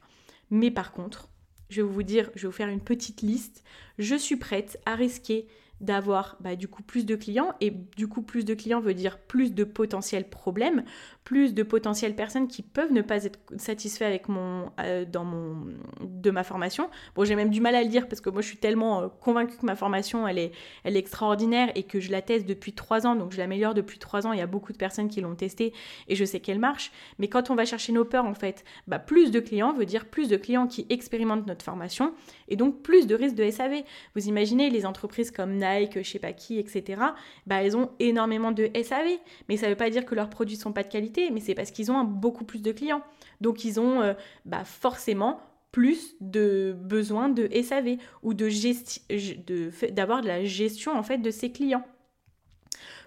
Mais 0.50 0.70
par 0.70 0.92
contre, 0.92 1.28
je 1.68 1.82
vais 1.82 1.88
vous 1.88 2.02
dire, 2.02 2.30
je 2.34 2.42
vais 2.42 2.48
vous 2.48 2.56
faire 2.56 2.68
une 2.68 2.80
petite 2.80 3.22
liste. 3.22 3.64
Je 3.98 4.14
suis 4.14 4.36
prête 4.36 4.78
à 4.86 4.94
risquer 4.94 5.46
d'avoir 5.80 6.36
bah, 6.40 6.56
du 6.56 6.68
coup 6.68 6.82
plus 6.82 7.04
de 7.04 7.16
clients 7.16 7.54
et 7.60 7.70
du 7.70 8.08
coup 8.08 8.22
plus 8.22 8.44
de 8.44 8.54
clients 8.54 8.80
veut 8.80 8.94
dire 8.94 9.18
plus 9.18 9.52
de 9.52 9.64
potentiels 9.64 10.28
problèmes, 10.28 10.84
plus 11.24 11.54
de 11.54 11.62
potentielles 11.62 12.14
personnes 12.14 12.48
qui 12.48 12.62
peuvent 12.62 12.92
ne 12.92 13.02
pas 13.02 13.24
être 13.24 13.38
satisfaits 13.58 14.04
avec 14.04 14.28
mon, 14.28 14.70
euh, 14.80 15.04
dans 15.04 15.24
mon, 15.24 15.66
de 16.00 16.30
ma 16.30 16.44
formation. 16.44 16.88
Bon, 17.14 17.24
j'ai 17.24 17.36
même 17.36 17.50
du 17.50 17.60
mal 17.60 17.74
à 17.74 17.82
le 17.82 17.88
dire 17.88 18.08
parce 18.08 18.20
que 18.20 18.30
moi 18.30 18.40
je 18.40 18.46
suis 18.46 18.56
tellement 18.56 19.02
euh, 19.02 19.08
convaincue 19.20 19.56
que 19.56 19.66
ma 19.66 19.76
formation 19.76 20.26
elle 20.26 20.38
est, 20.38 20.52
elle 20.84 20.96
extraordinaire 20.96 21.70
et 21.74 21.82
que 21.82 22.00
je 22.00 22.10
la 22.10 22.22
teste 22.22 22.46
depuis 22.46 22.72
trois 22.72 23.06
ans, 23.06 23.14
donc 23.14 23.32
je 23.32 23.38
l'améliore 23.38 23.74
depuis 23.74 23.98
trois 23.98 24.26
ans. 24.26 24.32
Il 24.32 24.38
y 24.38 24.42
a 24.42 24.46
beaucoup 24.46 24.72
de 24.72 24.78
personnes 24.78 25.08
qui 25.08 25.20
l'ont 25.20 25.34
testée 25.34 25.72
et 26.08 26.16
je 26.16 26.24
sais 26.24 26.40
qu'elle 26.40 26.58
marche. 26.58 26.90
Mais 27.18 27.28
quand 27.28 27.50
on 27.50 27.54
va 27.54 27.64
chercher 27.64 27.92
nos 27.92 28.04
peurs 28.04 28.24
en 28.24 28.34
fait, 28.34 28.64
bah, 28.86 28.98
plus 28.98 29.30
de 29.30 29.40
clients 29.40 29.74
veut 29.74 29.86
dire 29.86 30.06
plus 30.06 30.28
de 30.28 30.36
clients 30.36 30.66
qui 30.66 30.86
expérimentent 30.88 31.46
notre 31.46 31.64
formation 31.64 32.14
et 32.48 32.56
donc 32.56 32.82
plus 32.82 33.06
de 33.06 33.14
risques 33.14 33.36
de 33.36 33.50
SAV. 33.50 33.82
Vous 34.14 34.28
imaginez 34.28 34.70
les 34.70 34.86
entreprises 34.86 35.30
comme 35.30 35.58
Nike, 35.66 36.02
je 36.02 36.10
sais 36.10 36.18
pas 36.18 36.32
qui, 36.32 36.58
etc. 36.58 37.00
Bah, 37.46 37.62
elles 37.62 37.76
ont 37.76 37.90
énormément 37.98 38.52
de 38.52 38.70
SAV, 38.82 39.18
mais 39.48 39.56
ça 39.56 39.66
ne 39.66 39.72
veut 39.72 39.76
pas 39.76 39.90
dire 39.90 40.04
que 40.04 40.14
leurs 40.14 40.30
produits 40.30 40.56
sont 40.56 40.72
pas 40.72 40.82
de 40.82 40.88
qualité, 40.88 41.30
mais 41.30 41.40
c'est 41.40 41.54
parce 41.54 41.70
qu'ils 41.70 41.90
ont 41.90 42.04
beaucoup 42.04 42.44
plus 42.44 42.62
de 42.62 42.72
clients. 42.72 43.02
Donc 43.40 43.64
ils 43.64 43.80
ont 43.80 44.00
euh, 44.00 44.14
bah, 44.44 44.64
forcément 44.64 45.40
plus 45.72 46.14
de 46.20 46.74
besoin 46.78 47.28
de 47.28 47.48
SAV 47.62 47.98
ou 48.22 48.32
de 48.32 48.48
d'avoir 49.90 50.22
de, 50.22 50.26
la 50.26 50.44
gestion 50.44 50.96
en 50.96 51.02
fait 51.02 51.18
de 51.18 51.30
ses 51.30 51.52
clients. 51.52 51.84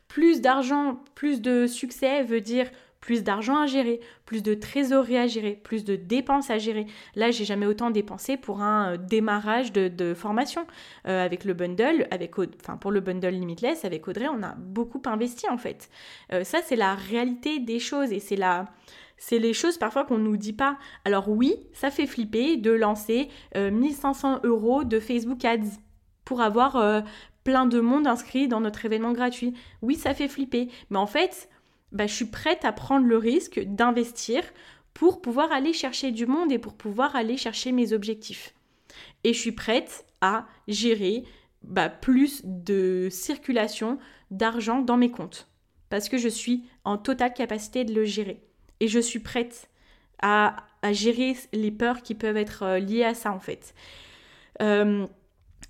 Plus 0.07 0.41
d'argent, 0.41 0.99
plus 1.15 1.41
de 1.41 1.67
succès 1.67 2.23
veut 2.23 2.41
dire 2.41 2.69
plus 2.99 3.23
d'argent 3.23 3.57
à 3.61 3.65
gérer, 3.65 3.99
plus 4.25 4.43
de 4.43 4.53
trésorerie 4.53 5.17
à 5.17 5.27
gérer, 5.27 5.53
plus 5.63 5.83
de 5.83 5.95
dépenses 5.95 6.49
à 6.49 6.57
gérer. 6.57 6.85
Là, 7.15 7.31
j'ai 7.31 7.45
jamais 7.45 7.65
autant 7.65 7.91
dépensé 7.91 8.37
pour 8.37 8.61
un 8.61 8.93
euh, 8.93 8.97
démarrage 8.97 9.71
de, 9.71 10.13
formation. 10.13 10.65
Euh, 11.07 11.23
avec 11.23 11.45
le 11.45 11.53
bundle, 11.53 12.07
avec, 12.11 12.37
enfin 12.39 12.77
pour 12.77 12.91
le 12.91 12.99
bundle 12.99 13.29
Limitless, 13.29 13.85
avec 13.85 14.07
Audrey, 14.07 14.27
on 14.27 14.43
a 14.43 14.55
beaucoup 14.57 15.01
investi 15.05 15.49
en 15.49 15.57
fait. 15.57 15.89
Euh, 16.33 16.43
ça, 16.43 16.59
c'est 16.63 16.75
la 16.75 16.95
réalité 16.95 17.59
des 17.59 17.79
choses 17.79 18.11
et 18.11 18.19
c'est 18.19 18.35
la, 18.35 18.65
c'est 19.17 19.39
les 19.39 19.53
choses 19.53 19.77
parfois 19.77 20.03
qu'on 20.03 20.17
ne 20.17 20.23
nous 20.23 20.37
dit 20.37 20.53
pas. 20.53 20.77
Alors 21.05 21.29
oui, 21.29 21.55
ça 21.73 21.91
fait 21.91 22.07
flipper 22.07 22.57
de 22.57 22.71
lancer 22.71 23.29
1500 23.55 24.41
euros 24.43 24.83
de 24.83 24.99
Facebook 24.99 25.43
Ads 25.43 25.77
pour 26.25 26.41
avoir 26.41 27.03
plein 27.43 27.65
de 27.65 27.79
monde 27.79 28.07
inscrit 28.07 28.47
dans 28.47 28.61
notre 28.61 28.85
événement 28.85 29.11
gratuit. 29.11 29.53
Oui, 29.81 29.95
ça 29.95 30.13
fait 30.13 30.27
flipper. 30.27 30.69
Mais 30.89 30.97
en 30.97 31.07
fait, 31.07 31.49
bah, 31.91 32.07
je 32.07 32.13
suis 32.13 32.25
prête 32.25 32.65
à 32.65 32.71
prendre 32.71 33.05
le 33.05 33.17
risque 33.17 33.59
d'investir 33.59 34.43
pour 34.93 35.21
pouvoir 35.21 35.51
aller 35.51 35.73
chercher 35.73 36.11
du 36.11 36.25
monde 36.25 36.51
et 36.51 36.59
pour 36.59 36.75
pouvoir 36.75 37.15
aller 37.15 37.37
chercher 37.37 37.71
mes 37.71 37.93
objectifs. 37.93 38.53
Et 39.23 39.33
je 39.33 39.39
suis 39.39 39.51
prête 39.51 40.05
à 40.21 40.45
gérer 40.67 41.23
bah, 41.63 41.89
plus 41.89 42.41
de 42.43 43.07
circulation 43.11 43.97
d'argent 44.31 44.81
dans 44.81 44.97
mes 44.97 45.11
comptes 45.11 45.49
parce 45.89 46.07
que 46.07 46.17
je 46.17 46.29
suis 46.29 46.63
en 46.83 46.97
totale 46.97 47.33
capacité 47.33 47.83
de 47.83 47.93
le 47.93 48.05
gérer. 48.05 48.41
Et 48.79 48.87
je 48.87 48.99
suis 48.99 49.19
prête 49.19 49.69
à, 50.21 50.55
gérer 50.91 51.35
les 51.51 51.71
peurs 51.71 52.01
qui 52.01 52.15
peuvent 52.15 52.37
être 52.37 52.63
euh, 52.63 52.79
liées 52.79 53.03
à 53.03 53.13
ça 53.13 53.33
en 53.33 53.39
fait. 53.39 53.73
Euh, 54.61 55.07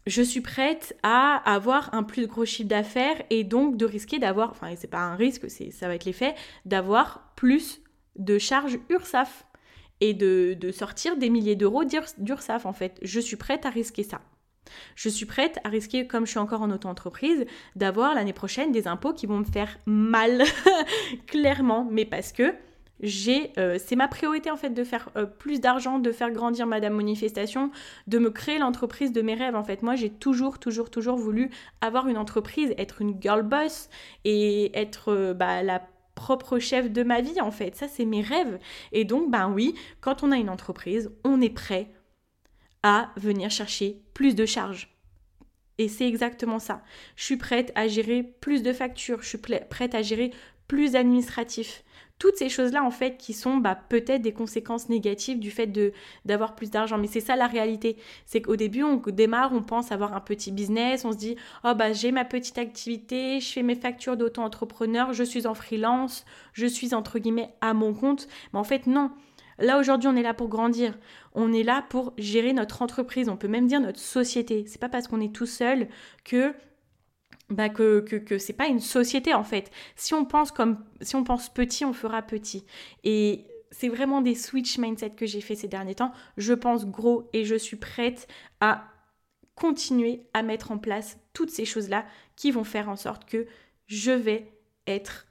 je 0.08 0.22
suis 0.22 0.42
prête 0.42 0.98
à 1.04 1.36
avoir 1.52 1.94
un 1.94 2.04
plus 2.04 2.28
gros 2.28 2.46
chiffre 2.46 2.70
d'affaires 2.70 3.22
et 3.30 3.44
donc 3.44 3.78
de 3.78 3.86
risquer 3.86 4.20
d'avoir, 4.20 4.52
enfin 4.52 4.74
c'est 4.76 4.90
pas 4.90 5.00
un 5.00 5.16
risque, 5.16 5.50
c'est 5.50 5.72
ça 5.72 5.88
va 5.88 5.96
être 5.96 6.06
l'effet, 6.06 6.36
d'avoir 6.66 7.32
plus 7.36 7.82
de 8.16 8.38
charges 8.38 8.80
URSAF 8.90 9.46
et 10.02 10.14
de, 10.14 10.56
de 10.60 10.72
sortir 10.72 11.18
des 11.18 11.30
milliers 11.30 11.56
d'euros 11.56 11.84
d'URSAF 11.84 12.66
en 12.66 12.74
fait. 12.74 13.00
Je 13.02 13.20
suis 13.20 13.36
prête 13.36 13.66
à 13.66 13.70
risquer 13.70 14.04
ça. 14.04 14.22
Je 14.96 15.10
suis 15.10 15.26
prête 15.26 15.60
à 15.64 15.70
risquer, 15.70 16.08
comme 16.08 16.26
je 16.26 16.32
suis 16.32 16.40
encore 16.40 16.62
en 16.62 16.70
auto-entreprise, 16.70 17.46
d'avoir 17.76 18.14
l'année 18.14 18.34
prochaine 18.34 18.72
des 18.72 18.88
impôts 18.88 19.14
qui 19.14 19.26
vont 19.26 19.40
me 19.40 19.46
faire 19.46 19.80
mal, 19.86 20.44
clairement, 21.28 21.88
mais 21.90 22.06
parce 22.06 22.32
que 22.32 22.54
euh, 23.58 23.78
c'est 23.84 23.96
ma 23.96 24.08
priorité 24.08 24.52
en 24.52 24.58
fait 24.58 24.72
de 24.72 24.84
faire 24.84 25.10
euh, 25.16 25.26
plus 25.26 25.60
d'argent, 25.62 26.00
de 26.00 26.12
faire 26.12 26.32
grandir 26.32 26.68
Madame 26.68 26.94
Manifestation, 26.94 27.72
de 28.08 28.20
me 28.20 28.30
créer 28.30 28.60
l'entreprise 28.60 29.12
de 29.12 29.22
mes 29.22 29.36
rêves. 29.36 29.56
En 29.56 29.64
fait, 29.64 29.84
moi, 29.84 29.96
j'ai 29.96 30.10
toujours, 30.10 30.60
toujours, 30.60 30.90
toujours 30.90 31.18
voulu 31.18 31.50
avoir 31.82 32.08
une 32.08 32.18
entreprise, 32.18 32.74
être 32.78 33.02
une 33.02 33.22
girl 33.22 33.44
boss 33.44 33.90
et 34.26 34.78
être 34.78 35.14
euh, 35.14 35.34
bah, 35.34 35.64
la 35.64 35.82
propre 36.16 36.60
chef 36.60 36.92
de 36.92 37.04
ma 37.04 37.22
vie 37.22 37.40
en 37.40 37.52
fait. 37.52 37.76
Ça, 37.76 37.88
c'est 37.88 38.06
mes 38.06 38.22
rêves. 38.22 38.60
Et 38.92 39.06
donc, 39.06 39.32
ben 39.32 39.50
oui, 39.50 39.76
quand 40.02 40.24
on 40.24 40.32
a 40.32 40.38
une 40.38 40.50
entreprise, 40.50 41.12
on 41.24 41.40
est 41.42 41.50
prêt 41.50 41.92
à 42.84 43.12
venir 43.16 43.50
chercher 43.50 44.02
plus 44.14 44.36
de 44.36 44.46
charges. 44.46 44.96
Et 45.78 45.88
c'est 45.88 46.08
exactement 46.08 46.60
ça. 46.60 46.84
Je 47.16 47.24
suis 47.24 47.38
prête 47.38 47.72
à 47.76 47.88
gérer 47.88 48.24
plus 48.24 48.64
de 48.64 48.74
factures, 48.74 49.22
je 49.22 49.30
suis 49.30 49.38
prête 49.38 49.96
à 49.96 50.02
gérer 50.02 50.32
plus 50.68 50.92
d'administratifs 50.92 51.84
toutes 52.20 52.36
ces 52.36 52.50
choses-là, 52.50 52.84
en 52.84 52.92
fait, 52.92 53.18
qui 53.18 53.34
sont 53.34 53.58
bah, 53.58 53.80
peut-être 53.88 54.22
des 54.22 54.34
conséquences 54.34 54.90
négatives 54.90 55.40
du 55.40 55.52
fait 55.52 55.68
de, 55.68 55.94
d'avoir 56.26 56.54
plus 56.54 56.70
d'argent. 56.70 56.98
Mais 56.98 57.08
c'est 57.08 57.22
ça 57.22 57.38
la 57.38 57.48
réalité. 57.48 57.96
C'est 58.26 58.42
qu'au 58.42 58.58
début, 58.58 58.84
on 58.84 58.98
démarre, 58.98 59.54
on 59.54 59.64
pense 59.64 59.92
avoir 59.94 60.14
un 60.14 60.20
petit 60.20 60.52
business, 60.52 61.06
on 61.06 61.14
se 61.14 61.18
dit, 61.18 61.38
oh 61.64 61.74
bah 61.76 61.94
j'ai 61.94 62.12
ma 62.12 62.26
petite 62.26 62.58
activité, 62.58 63.40
je 63.40 63.52
fais 63.52 63.64
mes 63.64 63.76
factures 63.76 64.18
d'auto-entrepreneur, 64.18 65.14
je 65.14 65.24
suis 65.24 65.48
en 65.48 65.54
freelance, 65.54 66.26
je 66.54 66.66
suis 66.66 66.94
entre 66.94 67.20
guillemets 67.20 67.54
à 67.62 67.74
mon 67.74 67.94
compte. 67.94 68.28
Mais 68.54 68.60
en 68.60 68.66
fait, 68.66 68.86
non. 68.86 69.12
Là 69.58 69.78
aujourd'hui, 69.78 70.08
on 70.08 70.16
est 70.16 70.24
là 70.24 70.34
pour 70.34 70.50
grandir. 70.50 70.98
On 71.34 71.54
est 71.54 71.64
là 71.64 71.86
pour 71.90 72.14
gérer 72.18 72.54
notre 72.54 72.82
entreprise. 72.82 73.30
On 73.30 73.38
peut 73.38 73.48
même 73.48 73.68
dire 73.68 73.82
notre 73.82 74.00
société. 74.00 74.66
C'est 74.68 74.80
pas 74.80 74.90
parce 74.90 75.08
qu'on 75.08 75.22
est 75.22 75.34
tout 75.34 75.46
seul 75.46 75.88
que 76.24 76.54
bah 77.50 77.70
que, 77.70 78.38
c'est 78.38 78.54
pas 78.54 78.68
une 78.68 78.80
société 78.80 79.34
en 79.34 79.44
fait. 79.44 79.72
Si 79.96 80.14
on 80.14 80.26
pense 80.26 80.52
comme 80.52 80.84
si 81.02 81.16
on 81.16 81.24
pense 81.24 81.52
petit, 81.52 81.86
on 81.86 81.94
fera 81.94 82.22
petit. 82.22 82.66
Et 83.04 83.46
c'est 83.72 83.90
vraiment 83.90 84.22
des 84.22 84.36
switch 84.36 84.78
mindset 84.78 85.12
que 85.12 85.26
j'ai 85.26 85.42
fait 85.42 85.56
ces 85.56 85.68
derniers 85.68 85.96
temps. 85.96 86.12
Je 86.38 86.54
pense 86.54 86.86
gros 86.86 87.30
et 87.34 87.46
je 87.46 87.56
suis 87.56 87.78
prête 87.78 88.28
à 88.60 88.86
continuer 89.56 90.22
à 90.34 90.42
mettre 90.42 90.72
en 90.72 90.78
place 90.78 91.18
toutes 91.34 91.50
ces 91.50 91.66
choses-là 91.66 92.06
qui 92.36 92.52
vont 92.52 92.64
faire 92.64 92.90
en 92.90 92.96
sorte 92.96 93.26
que 93.26 93.46
je 93.88 94.12
vais 94.12 94.54
être 94.88 95.28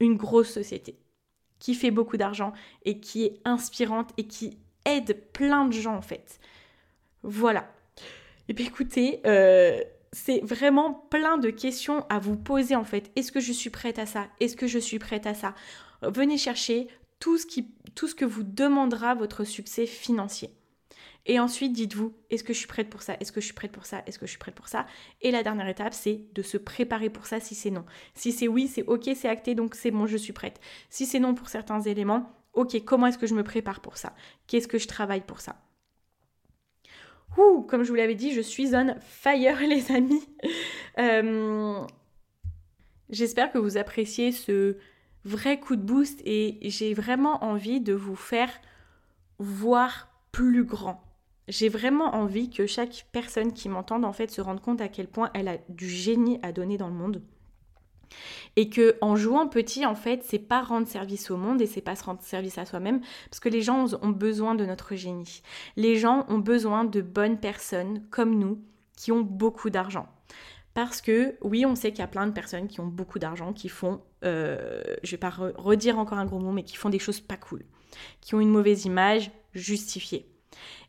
une 0.00 0.16
grosse 0.16 0.50
société 0.50 0.98
qui 1.58 1.74
fait 1.74 1.90
beaucoup 1.90 2.16
d'argent 2.16 2.52
et 2.84 3.00
qui 3.00 3.24
est 3.24 3.40
inspirante 3.44 4.10
et 4.18 4.26
qui 4.26 4.58
aide 4.84 5.16
plein 5.32 5.66
de 5.66 5.72
gens 5.72 5.96
en 5.96 6.02
fait. 6.02 6.38
Voilà. 7.22 7.72
Et 8.48 8.52
bien 8.52 8.66
écoutez, 8.66 9.20
euh, 9.24 9.80
c'est 10.14 10.40
vraiment 10.44 10.94
plein 11.10 11.38
de 11.38 11.50
questions 11.50 12.06
à 12.08 12.18
vous 12.18 12.36
poser 12.36 12.76
en 12.76 12.84
fait. 12.84 13.10
Est-ce 13.16 13.32
que 13.32 13.40
je 13.40 13.52
suis 13.52 13.70
prête 13.70 13.98
à 13.98 14.06
ça? 14.06 14.28
Est-ce 14.40 14.56
que 14.56 14.66
je 14.66 14.78
suis 14.78 14.98
prête 14.98 15.26
à 15.26 15.34
ça? 15.34 15.54
Venez 16.02 16.38
chercher 16.38 16.88
tout 17.18 17.36
ce, 17.36 18.14
que 18.14 18.24
vous 18.24 18.42
demandera 18.42 19.14
votre 19.14 19.44
succès 19.44 19.86
financier. 19.86 20.50
Et 21.26 21.40
ensuite, 21.40 21.72
dites-vous, 21.72 22.14
est-ce 22.30 22.44
que 22.44 22.52
je 22.52 22.58
suis 22.58 22.68
prête 22.68 22.90
pour 22.90 23.00
ça? 23.02 23.16
Est-ce 23.18 23.32
que 23.32 23.40
je 23.40 23.46
suis 23.46 23.54
prête 23.54 23.72
pour 23.72 23.86
ça? 23.86 24.02
Est-ce 24.06 24.18
que 24.18 24.26
je 24.26 24.30
suis 24.30 24.38
prête 24.38 24.54
pour 24.54 24.68
ça? 24.68 24.86
Et 25.22 25.30
la 25.30 25.42
dernière 25.42 25.68
étape, 25.68 25.94
c'est 25.94 26.20
de 26.34 26.42
se 26.42 26.58
préparer 26.58 27.08
pour 27.08 27.26
ça 27.26 27.40
si 27.40 27.54
c'est 27.54 27.70
non. 27.70 27.86
Si 28.14 28.30
c'est 28.30 28.46
oui, 28.46 28.68
c'est 28.68 28.84
ok, 28.84 29.10
c'est 29.16 29.28
acté, 29.28 29.54
donc 29.54 29.74
c'est 29.74 29.90
bon, 29.90 30.06
je 30.06 30.18
suis 30.18 30.34
prête. 30.34 30.60
Si 30.90 31.06
c'est 31.06 31.20
non 31.20 31.34
pour 31.34 31.48
certains 31.48 31.80
éléments, 31.80 32.30
ok, 32.52 32.84
comment 32.84 33.06
est-ce 33.06 33.18
que 33.18 33.26
je 33.26 33.34
me 33.34 33.42
prépare 33.42 33.80
pour 33.80 33.96
ça? 33.96 34.14
Qu'est-ce 34.46 34.68
que 34.68 34.78
je 34.78 34.86
travaille 34.86 35.22
pour 35.22 35.40
ça? 35.40 35.63
Comme 37.34 37.82
je 37.82 37.88
vous 37.88 37.96
l'avais 37.96 38.14
dit, 38.14 38.32
je 38.32 38.40
suis 38.40 38.74
on 38.74 38.94
fire, 39.00 39.60
les 39.68 39.90
amis. 39.90 40.24
Euh, 40.98 41.80
j'espère 43.10 43.50
que 43.50 43.58
vous 43.58 43.76
appréciez 43.76 44.32
ce 44.32 44.76
vrai 45.24 45.58
coup 45.58 45.76
de 45.76 45.82
boost 45.82 46.20
et 46.24 46.58
j'ai 46.62 46.94
vraiment 46.94 47.42
envie 47.42 47.80
de 47.80 47.94
vous 47.94 48.16
faire 48.16 48.50
voir 49.38 50.08
plus 50.32 50.64
grand. 50.64 51.02
J'ai 51.48 51.68
vraiment 51.68 52.14
envie 52.14 52.50
que 52.50 52.66
chaque 52.66 53.06
personne 53.12 53.52
qui 53.52 53.68
m'entende 53.68 54.04
en 54.04 54.12
fait 54.12 54.30
se 54.30 54.40
rende 54.40 54.60
compte 54.60 54.80
à 54.80 54.88
quel 54.88 55.08
point 55.08 55.30
elle 55.34 55.48
a 55.48 55.58
du 55.68 55.88
génie 55.88 56.38
à 56.42 56.52
donner 56.52 56.78
dans 56.78 56.88
le 56.88 56.94
monde 56.94 57.22
et 58.56 58.68
que 58.68 58.96
en 59.00 59.16
jouant 59.16 59.48
petit 59.48 59.84
en 59.86 59.94
fait 59.94 60.22
c'est 60.22 60.38
pas 60.38 60.62
rendre 60.62 60.86
service 60.86 61.30
au 61.30 61.36
monde 61.36 61.60
et 61.60 61.66
c'est 61.66 61.80
pas 61.80 61.96
se 61.96 62.04
rendre 62.04 62.22
service 62.22 62.58
à 62.58 62.64
soi-même 62.64 63.00
parce 63.30 63.40
que 63.40 63.48
les 63.48 63.62
gens 63.62 63.86
ont 64.02 64.10
besoin 64.10 64.54
de 64.54 64.64
notre 64.64 64.94
génie. 64.94 65.42
Les 65.76 65.96
gens 65.96 66.24
ont 66.28 66.38
besoin 66.38 66.84
de 66.84 67.00
bonnes 67.00 67.38
personnes 67.38 68.02
comme 68.10 68.38
nous 68.38 68.60
qui 68.96 69.12
ont 69.12 69.22
beaucoup 69.22 69.70
d'argent. 69.70 70.06
Parce 70.74 71.00
que 71.00 71.36
oui 71.40 71.64
on 71.66 71.74
sait 71.74 71.90
qu'il 71.90 72.00
y 72.00 72.02
a 72.02 72.08
plein 72.08 72.26
de 72.26 72.32
personnes 72.32 72.68
qui 72.68 72.80
ont 72.80 72.86
beaucoup 72.86 73.18
d'argent 73.18 73.52
qui 73.52 73.68
font 73.68 74.00
euh, 74.24 74.82
je 75.02 75.10
vais 75.12 75.18
pas 75.18 75.30
redire 75.30 75.98
encore 75.98 76.18
un 76.18 76.26
gros 76.26 76.38
mot 76.38 76.52
mais 76.52 76.64
qui 76.64 76.76
font 76.76 76.90
des 76.90 76.98
choses 76.98 77.20
pas 77.20 77.36
cool. 77.36 77.64
Qui 78.20 78.34
ont 78.34 78.40
une 78.40 78.50
mauvaise 78.50 78.84
image 78.84 79.30
justifiée. 79.52 80.28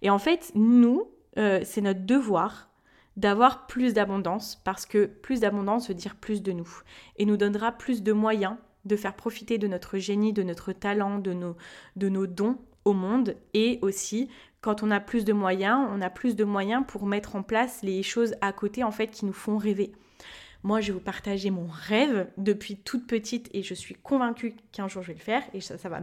Et 0.01 0.09
en 0.09 0.19
fait 0.19 0.51
nous 0.55 1.11
euh, 1.37 1.61
c'est 1.63 1.81
notre 1.81 2.05
devoir 2.05 2.69
d'avoir 3.17 3.67
plus 3.67 3.93
d'abondance 3.93 4.61
parce 4.63 4.85
que 4.85 5.05
plus 5.05 5.39
d'abondance 5.39 5.87
veut 5.87 5.93
dire 5.93 6.15
plus 6.15 6.41
de 6.41 6.51
nous 6.51 6.69
et 7.17 7.25
nous 7.25 7.37
donnera 7.37 7.71
plus 7.71 8.03
de 8.03 8.11
moyens 8.11 8.57
de 8.85 8.95
faire 8.95 9.15
profiter 9.15 9.57
de 9.57 9.67
notre 9.67 9.97
génie, 9.97 10.33
de 10.33 10.43
notre 10.43 10.71
talent, 10.71 11.19
de 11.19 11.33
nos, 11.33 11.55
de 11.95 12.09
nos 12.09 12.27
dons 12.27 12.57
au 12.83 12.93
monde 12.93 13.35
et 13.53 13.79
aussi 13.81 14.29
quand 14.61 14.83
on 14.83 14.91
a 14.91 14.99
plus 14.99 15.25
de 15.25 15.33
moyens, 15.33 15.87
on 15.91 16.01
a 16.01 16.09
plus 16.09 16.35
de 16.35 16.43
moyens 16.43 16.83
pour 16.87 17.05
mettre 17.05 17.35
en 17.35 17.43
place 17.43 17.81
les 17.83 18.03
choses 18.03 18.35
à 18.41 18.51
côté 18.51 18.83
en 18.83 18.91
fait 18.91 19.07
qui 19.07 19.25
nous 19.25 19.33
font 19.33 19.57
rêver. 19.57 19.91
Moi, 20.63 20.81
je 20.81 20.87
vais 20.87 20.93
vous 20.93 20.99
partager 20.99 21.51
mon 21.51 21.67
rêve 21.69 22.27
depuis 22.37 22.75
toute 22.75 23.05
petite 23.05 23.49
et 23.53 23.61
je 23.61 23.75
suis 23.75 23.93
convaincue 23.93 24.55
qu'un 24.71 24.87
jour 24.87 25.03
je 25.03 25.09
vais 25.09 25.13
le 25.13 25.19
faire 25.19 25.43
et 25.53 25.61
ça, 25.61 25.75
va, 25.87 26.01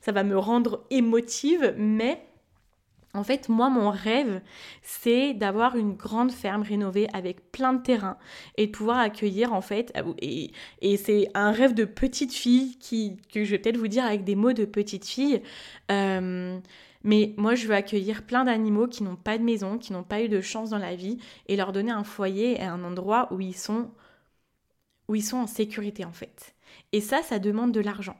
ça 0.00 0.12
va 0.12 0.22
me 0.22 0.38
rendre 0.38 0.86
émotive, 0.90 1.74
mais 1.76 2.24
en 3.14 3.22
fait, 3.24 3.48
moi, 3.48 3.70
mon 3.70 3.90
rêve, 3.90 4.42
c'est 4.82 5.34
d'avoir 5.34 5.76
une 5.76 5.94
grande 5.94 6.32
ferme 6.32 6.62
rénovée 6.62 7.08
avec 7.12 7.52
plein 7.52 7.72
de 7.72 7.82
terrain 7.82 8.18
et 8.56 8.66
de 8.66 8.72
pouvoir 8.72 8.98
accueillir, 8.98 9.52
en 9.52 9.60
fait, 9.60 9.92
et, 10.20 10.52
et 10.82 10.96
c'est 10.96 11.28
un 11.34 11.52
rêve 11.52 11.74
de 11.74 11.84
petite 11.84 12.32
fille 12.34 12.76
qui, 12.78 13.16
que 13.32 13.44
je 13.44 13.50
vais 13.52 13.58
peut-être 13.58 13.76
vous 13.78 13.88
dire 13.88 14.04
avec 14.04 14.24
des 14.24 14.34
mots 14.34 14.52
de 14.52 14.64
petite 14.64 15.06
fille. 15.06 15.42
Euh, 15.90 16.58
mais 17.04 17.34
moi, 17.36 17.54
je 17.54 17.66
veux 17.68 17.74
accueillir 17.74 18.24
plein 18.26 18.44
d'animaux 18.44 18.88
qui 18.88 19.02
n'ont 19.04 19.16
pas 19.16 19.38
de 19.38 19.44
maison, 19.44 19.78
qui 19.78 19.92
n'ont 19.92 20.02
pas 20.02 20.22
eu 20.22 20.28
de 20.28 20.40
chance 20.40 20.70
dans 20.70 20.78
la 20.78 20.96
vie 20.96 21.18
et 21.46 21.56
leur 21.56 21.72
donner 21.72 21.92
un 21.92 22.04
foyer 22.04 22.54
et 22.54 22.62
un 22.62 22.82
endroit 22.82 23.32
où 23.32 23.40
ils 23.40 23.56
sont, 23.56 23.90
où 25.08 25.14
ils 25.14 25.22
sont 25.22 25.38
en 25.38 25.46
sécurité, 25.46 26.04
en 26.04 26.12
fait. 26.12 26.54
Et 26.92 27.00
ça, 27.00 27.22
ça 27.22 27.38
demande 27.38 27.72
de 27.72 27.80
l'argent. 27.80 28.16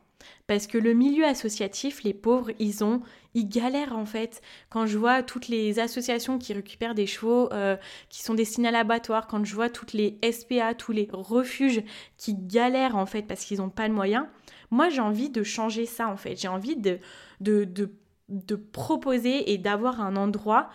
Parce 0.46 0.66
que 0.66 0.78
le 0.78 0.92
milieu 0.92 1.24
associatif, 1.24 2.02
les 2.02 2.14
pauvres, 2.14 2.50
ils 2.58 2.84
ont, 2.84 3.00
ils 3.34 3.48
galèrent 3.48 3.96
en 3.96 4.04
fait. 4.04 4.42
Quand 4.70 4.87
je 4.87 4.98
vois 4.98 5.22
toutes 5.22 5.48
les 5.48 5.78
associations 5.78 6.38
qui 6.38 6.52
récupèrent 6.52 6.94
des 6.94 7.06
chevaux 7.06 7.52
euh, 7.52 7.76
qui 8.08 8.22
sont 8.22 8.34
destinés 8.34 8.68
à 8.68 8.72
l'abattoir, 8.72 9.26
quand 9.26 9.44
je 9.44 9.54
vois 9.54 9.70
toutes 9.70 9.92
les 9.92 10.18
SPA, 10.30 10.74
tous 10.74 10.92
les 10.92 11.08
refuges 11.12 11.82
qui 12.16 12.34
galèrent 12.34 12.96
en 12.96 13.06
fait 13.06 13.22
parce 13.22 13.44
qu'ils 13.44 13.58
n'ont 13.58 13.70
pas 13.70 13.88
de 13.88 13.94
moyens, 13.94 14.26
moi 14.70 14.88
j'ai 14.88 15.00
envie 15.00 15.30
de 15.30 15.42
changer 15.42 15.87
ça 15.87 16.08
en 16.08 16.16
fait. 16.16 16.37
J'ai 16.37 16.48
envie 16.48 16.76
de, 16.76 16.98
de, 17.40 17.64
de, 17.64 17.92
de 18.28 18.56
proposer 18.56 19.52
et 19.52 19.58
d'avoir 19.58 20.00
un 20.00 20.16
endroit 20.16 20.68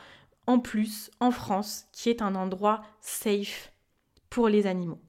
en 0.47 0.59
plus 0.59 1.12
en 1.19 1.29
France 1.29 1.85
qui 1.91 2.09
est 2.09 2.23
un 2.23 2.33
endroit 2.33 2.81
safe 3.01 3.71
pour 4.29 4.49
les 4.49 4.65
animaux 4.65 4.99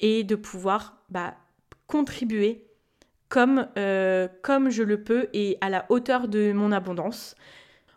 et 0.00 0.24
de 0.24 0.34
pouvoir 0.34 0.98
bah, 1.08 1.36
contribuer 1.86 2.66
comme, 3.32 3.66
euh, 3.78 4.28
comme 4.42 4.68
je 4.68 4.82
le 4.82 5.02
peux 5.02 5.28
et 5.32 5.56
à 5.62 5.70
la 5.70 5.86
hauteur 5.88 6.28
de 6.28 6.52
mon 6.52 6.70
abondance. 6.70 7.34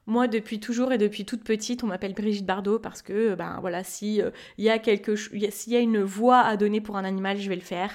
Moi, 0.07 0.29
depuis 0.29 0.61
toujours 0.61 0.93
et 0.93 0.97
depuis 0.97 1.25
toute 1.25 1.43
petite, 1.43 1.83
on 1.83 1.87
m'appelle 1.87 2.13
Brigitte 2.13 2.45
Bardot 2.45 2.79
parce 2.79 3.01
que, 3.01 3.35
ben 3.35 3.57
voilà, 3.59 3.83
si 3.83 4.15
il 4.17 4.21
euh, 4.21 4.29
y 4.57 4.69
a 4.69 4.79
quelque, 4.79 5.17
s'il 5.17 5.73
y 5.73 5.75
a 5.75 5.79
une 5.79 6.01
voix 6.01 6.39
à 6.39 6.55
donner 6.55 6.79
pour 6.79 6.95
un 6.95 7.03
animal, 7.03 7.37
je 7.37 7.49
vais 7.49 7.55
le 7.55 7.61
faire. 7.61 7.91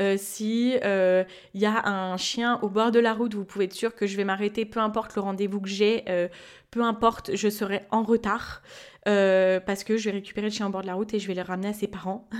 Euh, 0.00 0.16
si 0.18 0.72
il 0.72 1.60
y 1.60 1.66
a 1.66 1.86
un 1.86 2.16
chien 2.16 2.58
au 2.62 2.68
bord 2.68 2.90
de 2.90 2.98
la 2.98 3.14
route, 3.14 3.34
vous 3.34 3.44
pouvez 3.44 3.66
être 3.66 3.72
sûr 3.72 3.94
que 3.94 4.08
je 4.08 4.16
vais 4.16 4.24
m'arrêter, 4.24 4.64
peu 4.64 4.80
importe 4.80 5.14
le 5.14 5.22
rendez-vous 5.22 5.60
que 5.60 5.68
j'ai, 5.68 6.04
peu 6.70 6.82
importe, 6.82 7.34
je 7.34 7.48
serai 7.48 7.82
en 7.90 8.02
retard. 8.02 8.62
Euh, 9.08 9.60
parce 9.60 9.82
que 9.82 9.96
je 9.96 10.04
vais 10.04 10.10
récupérer 10.10 10.48
le 10.48 10.52
chien 10.52 10.66
au 10.66 10.70
bord 10.70 10.82
de 10.82 10.86
la 10.86 10.92
route 10.92 11.14
et 11.14 11.18
je 11.18 11.26
vais 11.26 11.34
le 11.34 11.40
ramener 11.40 11.68
à 11.68 11.72
ses 11.72 11.88
parents. 11.88 12.28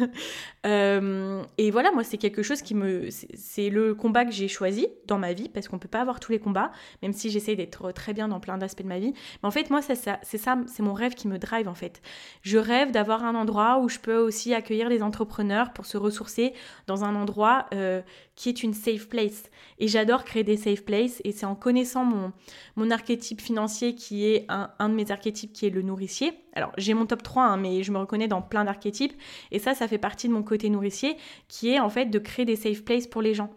Euh, 0.67 1.43
et 1.57 1.71
voilà, 1.71 1.91
moi, 1.91 2.05
c'est 2.05 2.19
quelque 2.19 2.43
chose 2.43 2.61
qui 2.61 2.75
me. 2.75 3.09
C'est 3.11 3.71
le 3.71 3.95
combat 3.95 4.27
que 4.27 4.31
j'ai 4.31 4.47
choisi 4.47 4.89
dans 5.07 5.19
ma 5.19 5.33
vie, 5.33 5.49
parce 5.49 5.69
qu'on 5.69 5.79
peut 5.79 5.89
pas 5.89 6.03
avoir 6.03 6.21
tous 6.21 6.33
les 6.33 6.39
combats, 6.39 6.71
même 7.01 7.15
si 7.15 7.31
j'essaie 7.31 7.57
d'être 7.57 7.93
très 7.93 8.13
bien 8.13 8.29
dans 8.29 8.41
plein 8.41 8.59
d'aspects 8.59 8.83
de 8.83 8.89
ma 8.89 8.99
vie. 8.99 9.15
Mais 9.43 9.47
en 9.47 9.51
fait, 9.51 9.71
moi, 9.71 9.81
c'est 9.81 9.95
ça, 9.95 10.19
c'est 10.23 10.83
mon 10.83 10.93
rêve 10.93 11.15
qui 11.15 11.29
me 11.29 11.39
drive, 11.39 11.67
en 11.67 11.75
fait. 11.75 12.03
Je 12.43 12.59
rêve 12.59 12.91
d'avoir 12.91 13.25
un 13.25 13.35
endroit 13.35 13.79
où 13.79 13.89
je 13.89 13.99
peux 13.99 14.19
aussi 14.19 14.53
accueillir 14.53 14.91
les 14.91 15.03
entrepreneurs 15.03 15.73
pour 15.73 15.87
se 15.87 15.97
ressourcer 15.97 16.53
dans 16.87 17.05
un 17.05 17.15
endroit 17.15 17.65
euh, 17.73 18.03
qui 18.37 18.51
est 18.51 18.63
une 18.63 18.75
safe 18.75 19.09
place. 19.09 19.45
Et 19.79 19.89
j'adore 19.89 20.25
créer 20.25 20.45
des 20.45 20.59
safe 20.59 20.85
places, 20.85 21.23
et 21.25 21.33
c'est 21.33 21.47
en 21.47 21.55
connaissant 21.55 22.05
mon, 22.05 22.33
mon 22.77 22.91
archétype 22.91 23.41
financier 23.41 23.95
qui 23.95 24.20
un 24.49 24.89
de 24.89 24.95
mes 24.95 25.11
archétypes 25.11 25.53
qui 25.53 25.67
est 25.67 25.71
le 25.71 25.83
nourricier 25.83 26.33
alors 26.53 26.73
j'ai 26.77 26.95
mon 26.95 27.07
top 27.07 27.23
3, 27.23 27.43
hein, 27.45 27.57
mais 27.57 27.83
je 27.83 27.93
me 27.93 27.99
reconnais 27.99 28.29
dans 28.29 28.43
plein 28.43 28.65
d'archétypes. 28.65 29.15
Et 29.51 29.59
ça, 29.59 29.75
ça 29.75 29.89
fait 29.89 29.99
partie 29.99 30.29
de 30.29 30.33
mon 30.33 30.43
côté 30.43 30.69
nourricier, 30.71 31.17
qui 31.49 31.71
est 31.71 31.79
en 31.79 31.89
fait 31.89 32.07
de 32.07 32.19
créer 32.19 32.45
des 32.45 32.57
safe 32.57 32.83
places 32.83 33.07
pour 33.07 33.23
les 33.23 33.35
gens. 33.35 33.51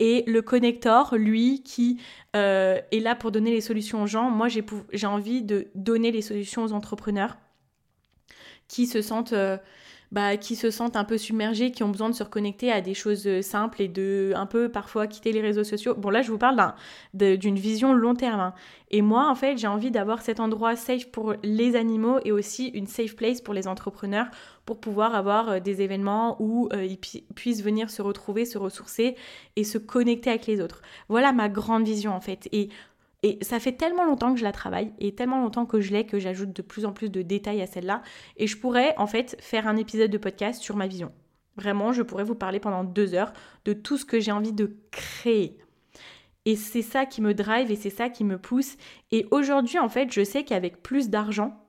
Et 0.00 0.24
le 0.26 0.42
connector, 0.42 1.14
lui, 1.16 1.62
qui 1.62 2.00
euh, 2.34 2.80
est 2.90 2.98
là 2.98 3.14
pour 3.14 3.30
donner 3.30 3.52
les 3.52 3.60
solutions 3.60 4.02
aux 4.02 4.06
gens, 4.06 4.28
moi 4.28 4.48
j'ai 4.48 5.06
envie 5.06 5.42
de 5.42 5.68
donner 5.74 6.10
les 6.10 6.22
solutions 6.22 6.64
aux 6.64 6.72
entrepreneurs 6.72 7.36
qui 8.68 8.86
se 8.86 9.02
sentent... 9.02 9.32
Euh, 9.32 9.58
bah, 10.12 10.36
qui 10.36 10.56
se 10.56 10.70
sentent 10.70 10.96
un 10.96 11.04
peu 11.04 11.18
submergés, 11.18 11.70
qui 11.70 11.82
ont 11.82 11.88
besoin 11.88 12.08
de 12.08 12.14
se 12.14 12.22
reconnecter 12.22 12.70
à 12.70 12.80
des 12.80 12.94
choses 12.94 13.26
euh, 13.26 13.42
simples 13.42 13.82
et 13.82 13.88
de 13.88 14.32
un 14.36 14.46
peu 14.46 14.68
parfois 14.68 15.06
quitter 15.06 15.32
les 15.32 15.40
réseaux 15.40 15.64
sociaux. 15.64 15.94
Bon 15.96 16.10
là 16.10 16.22
je 16.22 16.30
vous 16.30 16.38
parle 16.38 16.74
d'une 17.14 17.56
vision 17.56 17.92
long 17.92 18.14
terme. 18.14 18.40
Hein. 18.40 18.54
Et 18.90 19.02
moi 19.02 19.28
en 19.28 19.34
fait 19.34 19.58
j'ai 19.58 19.66
envie 19.66 19.90
d'avoir 19.90 20.22
cet 20.22 20.40
endroit 20.40 20.76
safe 20.76 21.10
pour 21.10 21.34
les 21.42 21.74
animaux 21.74 22.20
et 22.24 22.32
aussi 22.32 22.68
une 22.68 22.86
safe 22.86 23.16
place 23.16 23.40
pour 23.40 23.54
les 23.54 23.66
entrepreneurs 23.66 24.26
pour 24.66 24.80
pouvoir 24.80 25.14
avoir 25.14 25.48
euh, 25.48 25.60
des 25.60 25.82
événements 25.82 26.36
où 26.40 26.68
euh, 26.72 26.84
ils 26.84 26.98
puissent 26.98 27.62
venir 27.62 27.90
se 27.90 28.02
retrouver, 28.02 28.44
se 28.44 28.58
ressourcer 28.58 29.16
et 29.56 29.64
se 29.64 29.78
connecter 29.78 30.30
avec 30.30 30.46
les 30.46 30.60
autres. 30.60 30.82
Voilà 31.08 31.32
ma 31.32 31.48
grande 31.48 31.84
vision 31.84 32.12
en 32.14 32.20
fait. 32.20 32.48
Et 32.52 32.68
et 33.24 33.38
ça 33.40 33.58
fait 33.58 33.72
tellement 33.72 34.04
longtemps 34.04 34.34
que 34.34 34.38
je 34.38 34.44
la 34.44 34.52
travaille 34.52 34.92
et 34.98 35.14
tellement 35.14 35.40
longtemps 35.40 35.64
que 35.64 35.80
je 35.80 35.94
l'ai 35.94 36.04
que 36.04 36.18
j'ajoute 36.18 36.54
de 36.54 36.60
plus 36.60 36.84
en 36.84 36.92
plus 36.92 37.08
de 37.08 37.22
détails 37.22 37.62
à 37.62 37.66
celle-là. 37.66 38.02
Et 38.36 38.46
je 38.46 38.58
pourrais 38.58 38.94
en 38.98 39.06
fait 39.06 39.38
faire 39.40 39.66
un 39.66 39.78
épisode 39.78 40.10
de 40.10 40.18
podcast 40.18 40.60
sur 40.60 40.76
ma 40.76 40.86
vision. 40.86 41.10
Vraiment, 41.56 41.94
je 41.94 42.02
pourrais 42.02 42.24
vous 42.24 42.34
parler 42.34 42.60
pendant 42.60 42.84
deux 42.84 43.14
heures 43.14 43.32
de 43.64 43.72
tout 43.72 43.96
ce 43.96 44.04
que 44.04 44.20
j'ai 44.20 44.30
envie 44.30 44.52
de 44.52 44.76
créer. 44.90 45.56
Et 46.44 46.54
c'est 46.54 46.82
ça 46.82 47.06
qui 47.06 47.22
me 47.22 47.32
drive 47.32 47.70
et 47.70 47.76
c'est 47.76 47.88
ça 47.88 48.10
qui 48.10 48.24
me 48.24 48.36
pousse. 48.36 48.76
Et 49.10 49.26
aujourd'hui, 49.30 49.78
en 49.78 49.88
fait, 49.88 50.12
je 50.12 50.22
sais 50.22 50.44
qu'avec 50.44 50.82
plus 50.82 51.08
d'argent, 51.08 51.66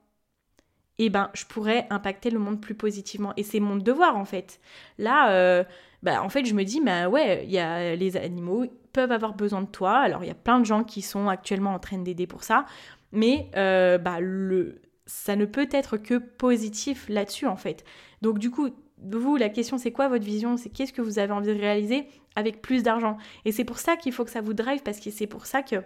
eh 0.98 1.08
ben, 1.08 1.30
je 1.32 1.46
pourrais 1.46 1.86
impacter 1.88 2.28
le 2.28 2.38
monde 2.38 2.60
plus 2.60 2.74
positivement. 2.74 3.32
Et 3.38 3.42
c'est 3.42 3.60
mon 3.60 3.76
devoir, 3.76 4.18
en 4.18 4.26
fait. 4.26 4.60
Là, 4.98 5.30
euh, 5.30 5.64
bah, 6.06 6.22
en 6.22 6.28
fait, 6.28 6.44
je 6.46 6.54
me 6.54 6.62
dis, 6.62 6.80
bah 6.80 7.08
ouais, 7.08 7.44
y 7.48 7.58
a 7.58 7.96
les 7.96 8.16
animaux, 8.16 8.64
peuvent 8.92 9.10
avoir 9.10 9.34
besoin 9.34 9.60
de 9.60 9.66
toi. 9.66 9.96
Alors, 9.96 10.22
il 10.22 10.28
y 10.28 10.30
a 10.30 10.36
plein 10.36 10.60
de 10.60 10.64
gens 10.64 10.84
qui 10.84 11.02
sont 11.02 11.28
actuellement 11.28 11.74
en 11.74 11.80
train 11.80 11.98
d'aider 11.98 12.28
pour 12.28 12.44
ça, 12.44 12.64
mais 13.10 13.50
euh, 13.56 13.98
bah, 13.98 14.20
le, 14.20 14.82
ça 15.06 15.34
ne 15.34 15.46
peut 15.46 15.68
être 15.72 15.96
que 15.96 16.14
positif 16.14 17.08
là-dessus, 17.08 17.48
en 17.48 17.56
fait. 17.56 17.84
Donc, 18.22 18.38
du 18.38 18.52
coup, 18.52 18.68
vous, 19.02 19.34
la 19.34 19.48
question, 19.48 19.78
c'est 19.78 19.90
quoi 19.90 20.06
votre 20.06 20.24
vision? 20.24 20.56
C'est 20.56 20.70
qu'est-ce 20.70 20.92
que 20.92 21.02
vous 21.02 21.18
avez 21.18 21.32
envie 21.32 21.52
de 21.52 21.60
réaliser 21.60 22.06
avec 22.36 22.62
plus 22.62 22.84
d'argent? 22.84 23.16
Et 23.44 23.50
c'est 23.50 23.64
pour 23.64 23.78
ça 23.78 23.96
qu'il 23.96 24.12
faut 24.12 24.24
que 24.24 24.30
ça 24.30 24.40
vous 24.40 24.54
drive, 24.54 24.84
parce 24.84 25.00
que 25.00 25.10
c'est 25.10 25.26
pour 25.26 25.44
ça 25.44 25.62
que 25.62 25.82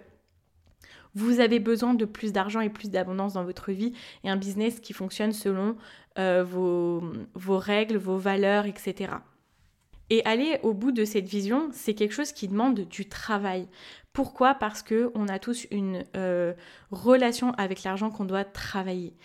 vous 1.15 1.39
avez 1.39 1.59
besoin 1.59 1.95
de 1.95 2.05
plus 2.05 2.31
d'argent 2.31 2.59
et 2.59 2.69
plus 2.69 2.91
d'abondance 2.91 3.33
dans 3.33 3.43
votre 3.43 3.71
vie 3.71 3.93
et 4.23 4.29
un 4.29 4.37
business 4.37 4.79
qui 4.79 4.93
fonctionne 4.93 5.31
selon 5.31 5.77
euh, 6.19 6.43
vos 6.43 7.57
règles, 7.57 7.97
vos 7.97 8.17
valeurs, 8.17 8.67
etc. 8.67 9.13
Et 10.11 10.21
aller 10.25 10.59
au 10.61 10.73
bout 10.73 10.91
de 10.91 11.05
cette 11.05 11.25
vision, 11.25 11.69
c'est 11.71 11.93
quelque 11.93 12.11
chose 12.11 12.33
qui 12.33 12.49
demande 12.49 12.81
du 12.81 13.07
travail. 13.07 13.69
Pourquoi? 14.11 14.55
Parce 14.55 14.81
que 14.81 15.09
on 15.15 15.29
a 15.29 15.39
tous 15.39 15.67
une 15.71 16.03
euh, 16.17 16.51
relation 16.91 17.51
avec 17.51 17.83
l'argent 17.83 18.09
qu'on 18.09 18.25
doit 18.25 18.43
travailler. 18.43 19.15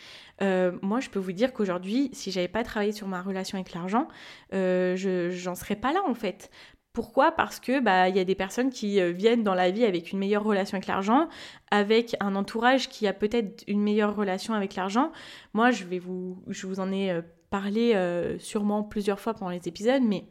Euh, 0.43 0.71
moi, 0.83 1.01
je 1.01 1.11
peux 1.11 1.19
vous 1.19 1.33
dire 1.33 1.53
qu'aujourd'hui, 1.53 2.09
si 2.13 2.31
j'avais 2.31 2.47
pas 2.47 2.63
travaillé 2.63 2.93
sur 2.93 3.09
ma 3.09 3.21
relation 3.21 3.59
avec 3.59 3.75
l'argent, 3.75 4.07
euh, 4.55 4.95
je 4.95 5.31
j'en 5.31 5.57
serais 5.57 5.75
pas 5.75 5.93
là 5.93 6.03
en 6.07 6.15
fait. 6.15 6.53
Pourquoi? 6.93 7.33
Parce 7.33 7.59
que 7.59 7.81
bah 7.81 8.09
il 8.09 8.17
y 8.17 8.21
a 8.21 8.25
des 8.25 8.37
personnes 8.37 8.71
qui 8.71 9.03
viennent 9.13 9.43
dans 9.43 9.55
la 9.55 9.73
vie 9.73 9.85
avec 9.85 10.13
une 10.13 10.21
meilleure 10.21 10.45
relation 10.45 10.77
avec 10.77 10.87
l'argent, 10.87 11.29
avec 11.73 12.15
un 12.21 12.37
entourage 12.37 12.89
qui 12.89 13.09
a 13.09 13.13
peut-être 13.13 13.65
une 13.67 13.83
meilleure 13.83 14.15
relation 14.15 14.55
avec 14.55 14.77
l'argent. 14.77 15.11
Moi, 15.53 15.73
je 15.73 15.83
vais 15.83 15.99
vous 15.99 16.41
je 16.47 16.65
vous 16.69 16.79
en 16.79 16.93
ai 16.93 17.21
parlé 17.51 17.93
sûrement 18.39 18.85
plusieurs 18.85 19.19
fois 19.19 19.35
pendant 19.35 19.51
les 19.51 19.67
épisodes, 19.69 20.03
mais 20.03 20.27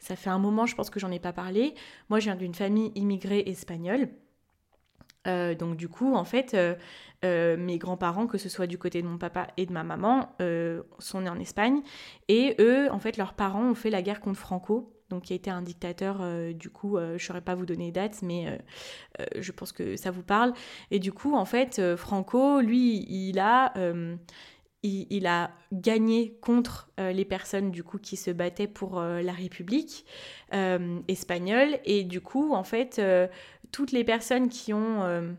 ça 0.00 0.16
fait 0.16 0.30
un 0.30 0.38
moment, 0.38 0.66
je 0.66 0.74
pense 0.74 0.90
que 0.90 0.98
j'en 0.98 1.12
ai 1.12 1.20
pas 1.20 1.32
parlé. 1.32 1.74
Moi, 2.08 2.18
je 2.18 2.24
viens 2.24 2.36
d'une 2.36 2.54
famille 2.54 2.90
immigrée 2.96 3.44
espagnole. 3.46 4.08
Euh, 5.26 5.54
donc 5.54 5.76
du 5.76 5.88
coup, 5.88 6.14
en 6.14 6.24
fait, 6.24 6.54
euh, 6.54 6.74
euh, 7.24 7.56
mes 7.56 7.78
grands-parents, 7.78 8.26
que 8.26 8.38
ce 8.38 8.48
soit 8.48 8.66
du 8.66 8.78
côté 8.78 9.02
de 9.02 9.06
mon 9.06 9.18
papa 9.18 9.48
et 9.58 9.66
de 9.66 9.72
ma 9.72 9.84
maman, 9.84 10.34
sont 10.98 11.20
nés 11.20 11.30
en 11.30 11.38
Espagne. 11.38 11.82
Et 12.28 12.56
eux, 12.58 12.90
en 12.90 12.98
fait, 12.98 13.16
leurs 13.16 13.34
parents 13.34 13.70
ont 13.70 13.74
fait 13.74 13.90
la 13.90 14.02
guerre 14.02 14.20
contre 14.20 14.38
Franco, 14.38 14.94
donc 15.10 15.24
qui 15.24 15.32
a 15.32 15.36
été 15.36 15.50
un 15.50 15.62
dictateur, 15.62 16.22
du 16.54 16.70
coup, 16.70 16.96
je 16.98 17.12
ne 17.12 17.18
saurais 17.18 17.40
pas 17.42 17.54
vous 17.54 17.66
donner 17.66 17.86
les 17.86 17.92
dates, 17.92 18.22
mais 18.22 18.58
je 19.36 19.52
pense 19.52 19.72
que 19.72 19.96
ça 19.96 20.10
vous 20.10 20.22
parle. 20.22 20.54
Et 20.90 20.98
du 20.98 21.12
coup, 21.12 21.34
en 21.34 21.44
fait, 21.44 21.96
Franco, 21.96 22.60
lui, 22.60 23.04
il 23.10 23.38
a 23.38 23.74
il, 24.82 25.26
a 25.26 25.50
gagné 25.72 26.38
contre 26.40 26.90
euh, 26.98 27.12
les 27.12 27.24
personnes 27.24 27.70
du 27.70 27.84
coup 27.84 27.98
qui 27.98 28.16
se 28.16 28.30
battaient 28.30 28.66
pour 28.66 28.98
euh, 28.98 29.20
la 29.20 29.32
République 29.32 30.06
euh, 30.54 31.00
espagnole. 31.08 31.78
Et 31.84 32.04
du 32.04 32.20
coup 32.20 32.54
en 32.54 32.64
fait 32.64 33.00
toutes 33.72 33.92
les 33.92 34.04
personnes 34.04 34.48
qui 34.48 34.72
ont 34.72 35.36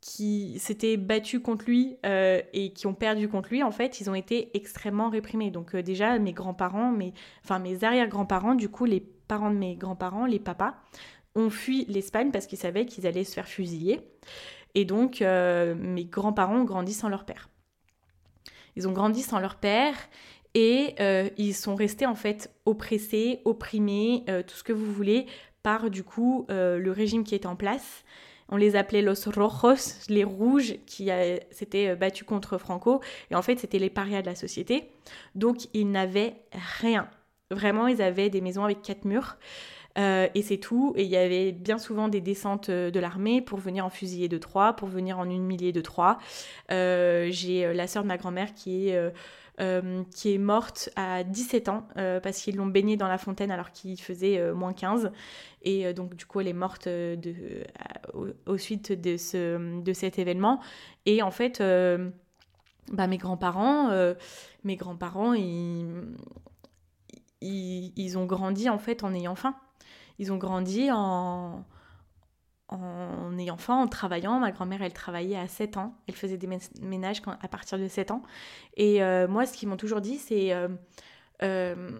qui 0.00 0.58
s'étaient 0.58 0.96
battues 0.96 1.40
contre 1.40 1.66
lui 1.66 1.96
et 2.04 2.72
qui 2.74 2.86
ont 2.86 2.94
perdu 2.94 3.28
contre 3.28 3.50
lui 3.50 3.62
en 3.62 3.70
fait 3.70 4.00
ils 4.00 4.10
ont 4.10 4.14
été 4.14 4.50
extrêmement 4.56 5.10
réprimés. 5.10 5.50
Donc 5.50 5.76
déjà 5.76 6.18
mes 6.18 6.32
grands-parents 6.32 6.90
mes 6.90 7.12
enfin 7.44 7.58
mes 7.58 7.84
arrière-grands-parents 7.84 8.54
du 8.54 8.68
coup 8.68 8.84
les 8.84 9.00
parents 9.00 9.50
de 9.50 9.56
mes 9.56 9.76
grands-parents 9.76 10.26
les 10.26 10.40
papas 10.40 10.74
ont 11.34 11.50
fui 11.50 11.84
l'Espagne 11.86 12.30
parce 12.32 12.46
qu'ils 12.46 12.58
savaient 12.58 12.86
qu'ils 12.86 13.06
allaient 13.06 13.24
se 13.24 13.34
faire 13.34 13.48
fusiller. 13.48 14.00
Et 14.74 14.84
donc, 14.84 15.20
mes 15.20 16.04
grands-parents 16.04 16.58
ont 16.58 16.64
grandi 16.64 16.92
sans 16.92 17.08
leur 17.08 17.24
père. 17.24 17.48
Ils 18.78 18.86
ont 18.86 18.92
grandi 18.92 19.22
sans 19.22 19.40
leur 19.40 19.56
père 19.56 19.94
et 20.54 20.94
ils 21.36 21.52
sont 21.52 21.74
restés 21.74 22.06
en 22.06 22.14
fait 22.14 22.50
oppressés, 22.64 23.40
opprimés, 23.44 24.24
tout 24.46 24.54
ce 24.54 24.62
que 24.62 24.72
vous 24.72 24.92
voulez, 24.92 25.26
par 25.64 25.90
du 25.90 26.04
coup 26.04 26.46
le 26.48 26.90
régime 26.90 27.24
qui 27.24 27.34
est 27.34 27.44
en 27.44 27.56
place. 27.56 28.04
On 28.48 28.56
les 28.56 28.76
appelait 28.76 29.02
los 29.02 29.14
rojos, 29.26 30.06
les 30.08 30.22
rouges, 30.22 30.76
qui 30.86 31.10
s'étaient 31.50 31.96
battus 31.96 32.24
contre 32.24 32.56
Franco. 32.56 33.02
Et 33.32 33.34
en 33.34 33.42
fait, 33.42 33.58
c'était 33.58 33.80
les 33.80 33.90
parias 33.90 34.22
de 34.22 34.26
la 34.26 34.36
société. 34.36 34.92
Donc, 35.34 35.66
ils 35.74 35.90
n'avaient 35.90 36.36
rien. 36.80 37.10
Vraiment, 37.50 37.88
ils 37.88 38.00
avaient 38.00 38.30
des 38.30 38.40
maisons 38.40 38.64
avec 38.64 38.80
quatre 38.80 39.04
murs. 39.04 39.38
Euh, 39.98 40.28
et 40.34 40.42
c'est 40.42 40.58
tout. 40.58 40.92
Et 40.96 41.04
il 41.04 41.08
y 41.08 41.16
avait 41.16 41.52
bien 41.52 41.78
souvent 41.78 42.08
des 42.08 42.20
descentes 42.20 42.68
euh, 42.68 42.90
de 42.90 43.00
l'armée 43.00 43.40
pour 43.40 43.58
venir 43.58 43.84
en 43.84 43.90
fusiller 43.90 44.28
de 44.28 44.38
Troyes, 44.38 44.72
pour 44.74 44.88
venir 44.88 45.18
en 45.18 45.24
millier 45.24 45.72
de 45.72 45.80
Troyes. 45.80 46.18
Euh, 46.70 47.28
j'ai 47.30 47.72
la 47.74 47.86
sœur 47.86 48.02
de 48.02 48.08
ma 48.08 48.16
grand-mère 48.16 48.54
qui 48.54 48.88
est... 48.88 49.12
qui 50.14 50.34
est 50.34 50.38
morte 50.38 50.88
à 50.94 51.24
17 51.24 51.68
ans 51.68 51.88
parce 52.22 52.38
qu'ils 52.40 52.56
l'ont 52.56 52.66
baignée 52.66 52.96
dans 52.96 53.08
la 53.08 53.18
fontaine 53.18 53.50
alors 53.50 53.72
qu'il 53.72 54.00
faisait 54.00 54.52
moins 54.52 54.72
15. 54.72 55.10
Et 55.62 55.92
donc, 55.94 56.14
du 56.14 56.26
coup, 56.26 56.40
elle 56.40 56.46
est 56.46 56.52
morte 56.52 56.86
de, 56.86 57.64
au, 58.46 58.56
suite 58.56 58.92
de, 58.92 59.16
ce, 59.16 59.82
de 59.82 59.92
cet 59.92 60.20
événement. 60.20 60.60
Et 61.06 61.22
en 61.22 61.32
fait, 61.32 61.60
bah, 62.92 63.08
mes 63.08 63.18
grands-parents, 63.18 63.90
mes 64.62 64.76
grands-parents, 64.76 65.34
ils, 65.34 66.04
ils, 67.40 67.92
ils, 67.96 68.16
ont 68.16 68.26
grandi 68.26 68.68
en 68.68 68.78
fait 68.78 69.02
en 69.02 69.12
ayant 69.12 69.34
faim. 69.34 69.56
Ils 70.18 70.32
ont 70.32 70.36
grandi 70.36 70.90
en, 70.90 71.64
ayant 73.38 73.56
faim, 73.56 73.76
en 73.76 73.88
travaillant. 73.88 74.40
Ma 74.40 74.50
grand-mère, 74.50 74.82
elle 74.82 74.92
travaillait 74.92 75.38
à 75.38 75.46
7 75.46 75.76
ans. 75.76 75.94
Elle 76.06 76.14
faisait 76.14 76.36
des 76.36 76.48
ménages 76.80 77.22
à 77.26 77.48
partir 77.48 77.78
de 77.78 77.86
7 77.86 78.10
ans. 78.10 78.22
Et 78.76 79.02
euh, 79.02 79.28
moi, 79.28 79.46
ce 79.46 79.56
qu'ils 79.56 79.68
m'ont 79.68 79.76
toujours 79.76 80.00
dit, 80.00 80.18
c'est... 80.18 80.52
Euh, 80.52 80.68
euh, 81.42 81.98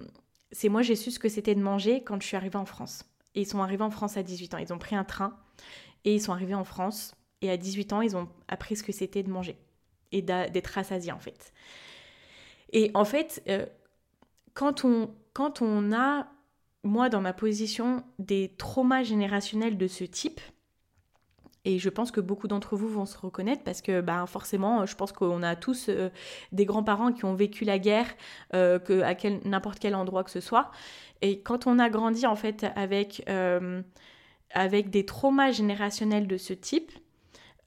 moi, 0.65 0.83
j'ai 0.83 0.97
su 0.97 1.11
ce 1.11 1.19
que 1.19 1.29
c'était 1.29 1.55
de 1.55 1.63
manger 1.63 2.03
quand 2.03 2.21
je 2.21 2.27
suis 2.27 2.37
arrivée 2.37 2.57
en 2.57 2.65
France. 2.65 3.05
Et 3.35 3.43
ils 3.43 3.47
sont 3.47 3.63
arrivés 3.63 3.85
en 3.85 3.91
France 3.91 4.17
à 4.17 4.23
18 4.23 4.55
ans. 4.55 4.59
Ils 4.59 4.73
ont 4.73 4.79
pris 4.79 4.97
un 4.97 5.05
train 5.05 5.37
et 6.05 6.15
ils 6.15 6.21
sont 6.21 6.33
arrivés 6.33 6.55
en 6.55 6.65
France. 6.65 7.15
Et 7.41 7.51
à 7.51 7.57
18 7.57 7.93
ans, 7.93 8.01
ils 8.01 8.17
ont 8.17 8.29
appris 8.49 8.75
ce 8.75 8.83
que 8.83 8.91
c'était 8.91 9.23
de 9.23 9.31
manger 9.31 9.57
et 10.11 10.23
d'être 10.23 10.69
rassasiés, 10.69 11.13
en 11.13 11.19
fait. 11.21 11.53
Et 12.73 12.91
en 12.95 13.05
fait, 13.05 13.43
quand, 14.55 14.85
on, 14.85 15.15
quand 15.35 15.63
on 15.63 15.93
a 15.93 16.27
moi, 16.89 17.09
dans 17.09 17.21
ma 17.21 17.33
position, 17.33 18.03
des 18.19 18.55
traumas 18.59 19.03
générationnels 19.03 19.79
de 19.79 19.87
ce 19.87 20.05
type, 20.05 20.41
et 21.65 21.79
je 21.79 21.91
pense 21.91 22.11
que 22.11 22.21
beaucoup 22.21 22.49
d'entre 22.49 22.77
vous 22.77 22.89
vont 22.89 23.05
se 23.05 23.19
reconnaître 23.19 23.63
parce 23.63 23.83
que 23.83 24.01
bah, 24.01 24.25
forcément, 24.27 24.87
je 24.87 24.95
pense 24.95 25.13
qu'on 25.13 25.43
a 25.43 25.55
tous 25.55 25.91
euh, 25.91 26.09
des 26.51 26.65
grands-parents 26.65 27.13
qui 27.13 27.27
ont 27.27 27.35
vécu 27.35 27.65
la 27.65 27.79
guerre 27.79 28.07
euh, 28.55 28.79
à 29.03 29.15
n'importe 29.45 29.79
quel 29.79 29.95
endroit 29.95 30.25
que 30.25 30.31
ce 30.31 30.41
soit. 30.41 30.71
Et 31.21 31.43
quand 31.43 31.67
on 31.67 31.79
a 31.79 31.91
grandi 31.91 32.27
en 32.27 32.37
fait 32.37 32.65
avec, 32.75 33.23
euh, 33.29 33.83
avec 34.55 34.89
des 34.89 35.05
traumas 35.05 35.51
générationnels 35.51 36.27
de 36.27 36.39
ce 36.39 36.55
type, 36.55 36.91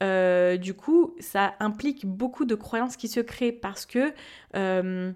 euh, 0.02 0.56
du 0.56 0.74
coup, 0.74 1.14
ça 1.20 1.54
implique 1.60 2.06
beaucoup 2.06 2.44
de 2.44 2.56
croyances 2.56 2.96
qui 2.96 3.08
se 3.08 3.20
créent 3.20 3.52
parce 3.52 3.86
que, 3.86 4.12
euh, 4.56 5.12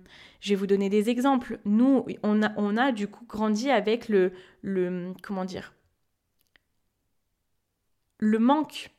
je 0.47 0.51
vais 0.51 0.57
vous 0.57 0.69
donner 0.69 0.89
des 0.89 1.11
exemples. 1.11 1.59
Nous, 1.65 2.07
on 2.23 2.41
a, 2.41 2.53
on 2.57 2.77
a 2.77 2.93
du 2.93 3.09
coup 3.09 3.25
grandi 3.27 3.69
avec 3.69 4.09
le, 4.09 4.33
le 4.63 5.13
comment 5.21 5.45
dire, 5.45 5.75
le 8.19 8.39
manque. 8.39 8.91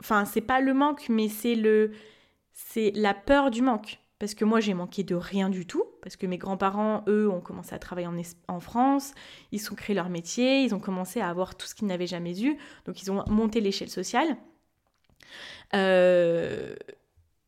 Enfin, 0.00 0.24
c'est 0.24 0.40
pas 0.40 0.60
le 0.60 0.74
manque, 0.74 1.08
mais 1.08 1.28
c'est 1.28 1.54
le, 1.54 1.92
c'est 2.52 2.90
la 2.96 3.14
peur 3.14 3.52
du 3.52 3.62
manque. 3.62 4.00
Parce 4.18 4.34
que 4.34 4.44
moi, 4.44 4.58
j'ai 4.58 4.74
manqué 4.74 5.04
de 5.04 5.14
rien 5.14 5.48
du 5.48 5.64
tout, 5.64 5.84
parce 6.02 6.16
que 6.16 6.26
mes 6.26 6.38
grands-parents, 6.38 7.04
eux, 7.06 7.30
ont 7.30 7.40
commencé 7.40 7.72
à 7.72 7.78
travailler 7.78 8.08
en, 8.48 8.60
France, 8.60 9.14
ils 9.52 9.72
ont 9.72 9.76
créé 9.76 9.94
leur 9.94 10.10
métier, 10.10 10.64
ils 10.64 10.74
ont 10.74 10.80
commencé 10.80 11.20
à 11.20 11.28
avoir 11.28 11.54
tout 11.54 11.68
ce 11.68 11.74
qu'ils 11.74 11.86
n'avaient 11.86 12.08
jamais 12.08 12.38
eu, 12.42 12.58
donc 12.84 13.00
ils 13.00 13.12
ont 13.12 13.24
monté 13.28 13.60
l'échelle 13.60 13.88
sociale. 13.88 14.36
Euh, 15.74 16.74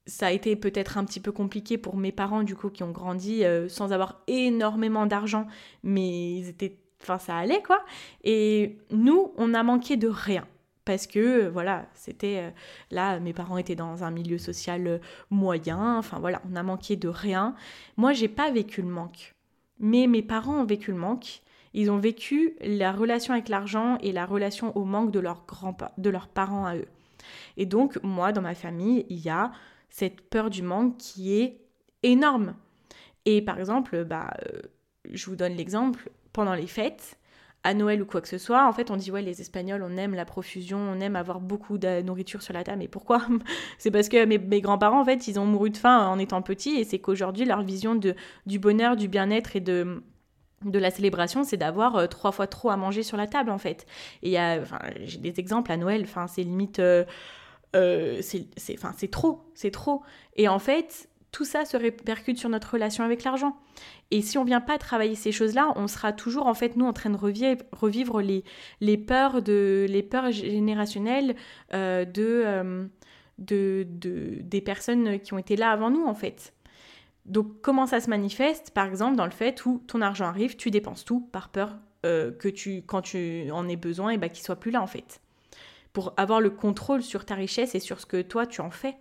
ça 0.07 0.27
a 0.27 0.31
été 0.33 0.57
peut-être 0.57 0.99
un 0.99 1.05
petit 1.05 1.21
peu 1.21 1.33
compliqué 1.33 1.79
pour 1.79 1.97
mes 1.97 2.13
parents, 2.13 2.43
du 2.43 2.57
coup, 2.57 2.71
qui 2.71 2.83
ont 2.83 2.91
grandi 2.91 3.45
euh, 3.45 3.69
sans 3.69 3.93
avoir 3.93 4.21
énormément 4.27 5.07
d'argent, 5.07 5.47
mais 5.83 6.35
ils 6.35 6.49
étaient. 6.49 6.79
Enfin, 7.03 7.19
ça 7.19 7.37
allait, 7.37 7.63
quoi. 7.63 7.85
Et 8.23 8.79
nous, 8.91 9.33
on 9.37 9.55
a 9.55 9.63
manqué 9.63 9.97
de 9.97 10.09
rien. 10.09 10.47
Parce 10.85 11.07
que, 11.07 11.49
voilà, 11.49 11.87
c'était. 11.95 12.39
Euh, 12.39 12.51
là, 12.91 13.21
mes 13.21 13.33
parents 13.33 13.59
étaient 13.59 13.77
dans 13.77 14.05
un 14.05 14.11
milieu 14.11 14.39
social 14.39 15.01
moyen. 15.31 15.99
Enfin, 15.99 16.19
voilà, 16.19 16.43
on 16.51 16.57
a 16.57 16.63
manqué 16.63 16.97
de 16.97 17.09
rien. 17.09 17.55
Moi, 17.97 18.13
j'ai 18.13 18.29
pas 18.29 18.51
vécu 18.51 18.83
le 18.83 18.89
manque. 18.89 19.35
Mais 19.79 20.07
mes 20.07 20.23
parents 20.23 20.61
ont 20.61 20.65
vécu 20.65 20.93
le 20.93 20.99
manque. 20.99 21.43
Ils 21.75 21.91
ont 21.91 21.99
vécu 21.99 22.55
la 22.61 22.93
relation 22.93 23.35
avec 23.35 23.49
l'argent 23.49 23.99
et 24.03 24.13
la 24.13 24.27
relation 24.27 24.77
au 24.77 24.85
manque 24.85 25.11
de, 25.11 25.21
leurs 25.21 25.43
de 25.97 26.11
leurs 26.11 26.29
parents 26.29 26.67
à 26.67 26.77
eux. 26.77 26.89
Et 27.57 27.67
donc, 27.67 27.99
moi, 28.03 28.33
dans 28.33 28.43
ma 28.43 28.55
famille, 28.55 29.07
il 29.09 29.21
y 29.21 29.31
a 29.31 29.53
cette 29.93 30.23
peur 30.23 30.51
du 30.51 30.63
manque 30.63 30.97
qui 30.97 31.35
est 31.35 31.61
énorme. 32.03 32.57
Et 33.27 33.43
par 33.43 33.61
exemple, 33.61 34.05
bah, 34.05 34.33
euh, 34.47 34.63
je 35.13 35.27
vous 35.27 35.37
donne 35.37 35.53
l'exemple, 35.53 36.11
pendant 36.33 36.55
les 36.55 36.67
fêtes, 36.67 37.19
à 37.63 37.75
Noël 37.75 38.03
ou 38.03 38.07
quoi 38.07 38.21
que 38.21 38.27
ce 38.27 38.39
soit, 38.39 38.67
en 38.67 38.73
fait, 38.73 38.91
on 38.91 38.97
dit 38.97 39.13
ouais, 39.13 39.23
les 39.23 39.41
Espagnols, 39.41 39.85
on 39.85 39.97
aime 39.97 40.15
la 40.15 40.25
profusion, 40.25 40.79
on 40.79 40.99
aime 40.99 41.15
avoir 41.15 41.41
beaucoup 41.41 41.79
de 41.79 42.01
nourriture 42.01 42.43
sur 42.43 42.55
la 42.55 42.65
table. 42.65 42.79
Mais 42.79 42.89
pourquoi? 42.89 43.25
C'est 43.79 43.93
parce 43.93 44.09
que 44.09 44.25
mes, 44.25 44.61
grands-parents, 44.61 45.01
en 45.01 45.05
fait, 45.05 45.29
ils 45.29 45.39
ont 45.39 45.47
mouru 45.47 45.71
de 45.71 45.77
faim 45.77 46.09
en 46.09 46.19
étant 46.19 46.43
petits, 46.43 46.81
et 46.81 46.85
c'est 46.85 46.99
qu'aujourd'hui, 46.99 47.45
leur 47.45 47.63
vision 47.63 47.95
de, 47.95 48.17
du 48.47 48.59
bonheur, 48.59 48.97
du 48.97 49.07
bien-être 49.07 49.55
et 49.57 49.61
de 49.61 50.03
de 50.65 50.79
la 50.79 50.93
célébration, 50.93 51.43
c'est 51.43 51.57
d'avoir 51.57 51.97
euh, 51.97 52.07
trois 52.07 52.31
fois 52.31 52.47
trop 52.47 52.71
à 52.71 52.77
manger 52.77 53.03
sur 53.03 53.17
la 53.17 53.27
table 53.27 53.51
en 53.51 53.59
fait. 53.59 53.85
Et 54.23 54.37
j'ai 55.05 55.19
des 55.19 55.41
exemples 55.41 55.73
à 55.73 55.77
Noël, 55.77 56.03
enfin 56.05 56.29
c'est 56.29 56.45
limite, 56.45 56.79
euh, 56.79 57.05
euh, 57.75 58.21
c'est 58.23 59.11
trop, 59.11 59.41
c'est 59.55 59.71
trop. 59.71 60.03
Et 60.37 60.49
en 60.49 60.59
fait, 60.59 61.09
tout 61.31 61.45
ça 61.45 61.65
se 61.65 61.77
répercute 61.77 62.39
sur 62.39 62.49
notre 62.49 62.73
relation 62.73 63.05
avec 63.05 63.25
l'argent. 63.25 63.57
Et 64.11 64.21
si 64.21 64.37
on 64.37 64.45
vient 64.45 64.61
pas 64.61 64.79
travailler 64.79 65.15
ces 65.15 65.33
choses-là, 65.33 65.73
on 65.77 65.89
sera 65.89 66.13
toujours 66.13 66.47
en 66.47 66.55
fait 66.55 66.77
nous 66.77 66.87
en 66.87 66.93
train 66.93 67.11
de 67.11 67.17
revivre, 67.17 68.21
les, 68.21 68.45
les 68.81 68.99
peurs 68.99 69.41
de 69.43 69.87
les 69.89 70.03
peurs 70.03 70.31
générationnelles 70.31 71.35
de, 71.73 72.05
de, 73.39 73.87
de, 73.89 74.39
des 74.43 74.61
personnes 74.61 75.19
qui 75.21 75.33
ont 75.33 75.39
été 75.39 75.57
là 75.57 75.71
avant 75.71 75.91
nous 75.91 76.05
en 76.05 76.15
fait. 76.15 76.53
Donc 77.25 77.63
comment 77.63 77.87
ça 77.87 78.01
se 78.01 78.11
manifeste? 78.11 78.73
Par 78.73 78.87
exemple 78.87 79.17
dans 79.17 79.25
le 79.25 79.31
fait 79.31 79.65
où 79.65 79.83
ton 79.87 80.03
argent 80.03 80.27
arrive, 80.27 80.57
tu 80.57 80.71
dépenses 80.71 81.05
tout 81.05 81.21
par 81.33 81.49
peur 81.49 81.79
euh, 82.05 82.33
que 82.33 82.49
tu, 82.49 82.83
quand 82.83 83.01
tu 83.01 83.51
en 83.53 83.69
aies 83.69 83.77
besoin, 83.77 84.11
et 84.11 84.19
bah, 84.19 84.29
qu'il 84.29 84.45
soit 84.45 84.57
plus 84.57 84.73
là 84.73 84.83
en 84.83 84.87
fait. 84.87 85.21
Pour 85.93 86.15
avoir 86.17 86.41
le 86.41 86.51
contrôle 86.51 87.03
sur 87.03 87.25
ta 87.25 87.35
richesse 87.35 87.75
et 87.75 87.81
sur 87.81 88.01
ce 88.01 88.07
que 88.07 88.23
toi 88.23 88.47
tu 88.47 88.61
en 88.61 88.71
fais. 88.71 88.97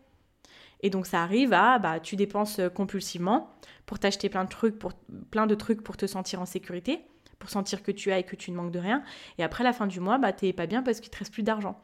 Et 0.82 0.90
donc 0.90 1.06
ça 1.06 1.22
arrive 1.22 1.54
à, 1.54 1.80
bah, 1.80 2.00
tu 2.00 2.16
dépenses 2.16 2.60
euh, 2.60 2.70
compulsivement 2.70 3.56
pour 3.86 4.00
t'acheter 4.00 4.30
plein 4.30 4.44
de 4.44 5.56
trucs, 5.56 5.84
pour 5.84 5.98
te 5.98 6.08
sentir 6.08 6.42
en 6.42 6.46
sécurité, 6.46 7.02
pour 7.40 7.50
sentir 7.50 7.84
que 7.84 7.92
tu 7.92 8.12
as 8.12 8.20
et 8.20 8.24
que 8.24 8.36
tu 8.36 8.52
ne 8.52 8.56
manques 8.56 8.72
de 8.72 8.80
rien. 8.80 9.04
Et 9.38 9.44
après 9.44 9.64
la 9.64 9.74
fin 9.74 9.88
du 9.88 10.00
mois, 10.00 10.18
bah 10.18 10.34
t'es 10.34 10.54
pas 10.54 10.66
bien 10.66 10.82
parce 10.82 11.00
qu'il 11.00 11.12
te 11.12 11.18
reste 11.18 11.34
plus 11.34 11.44
d'argent. 11.44 11.80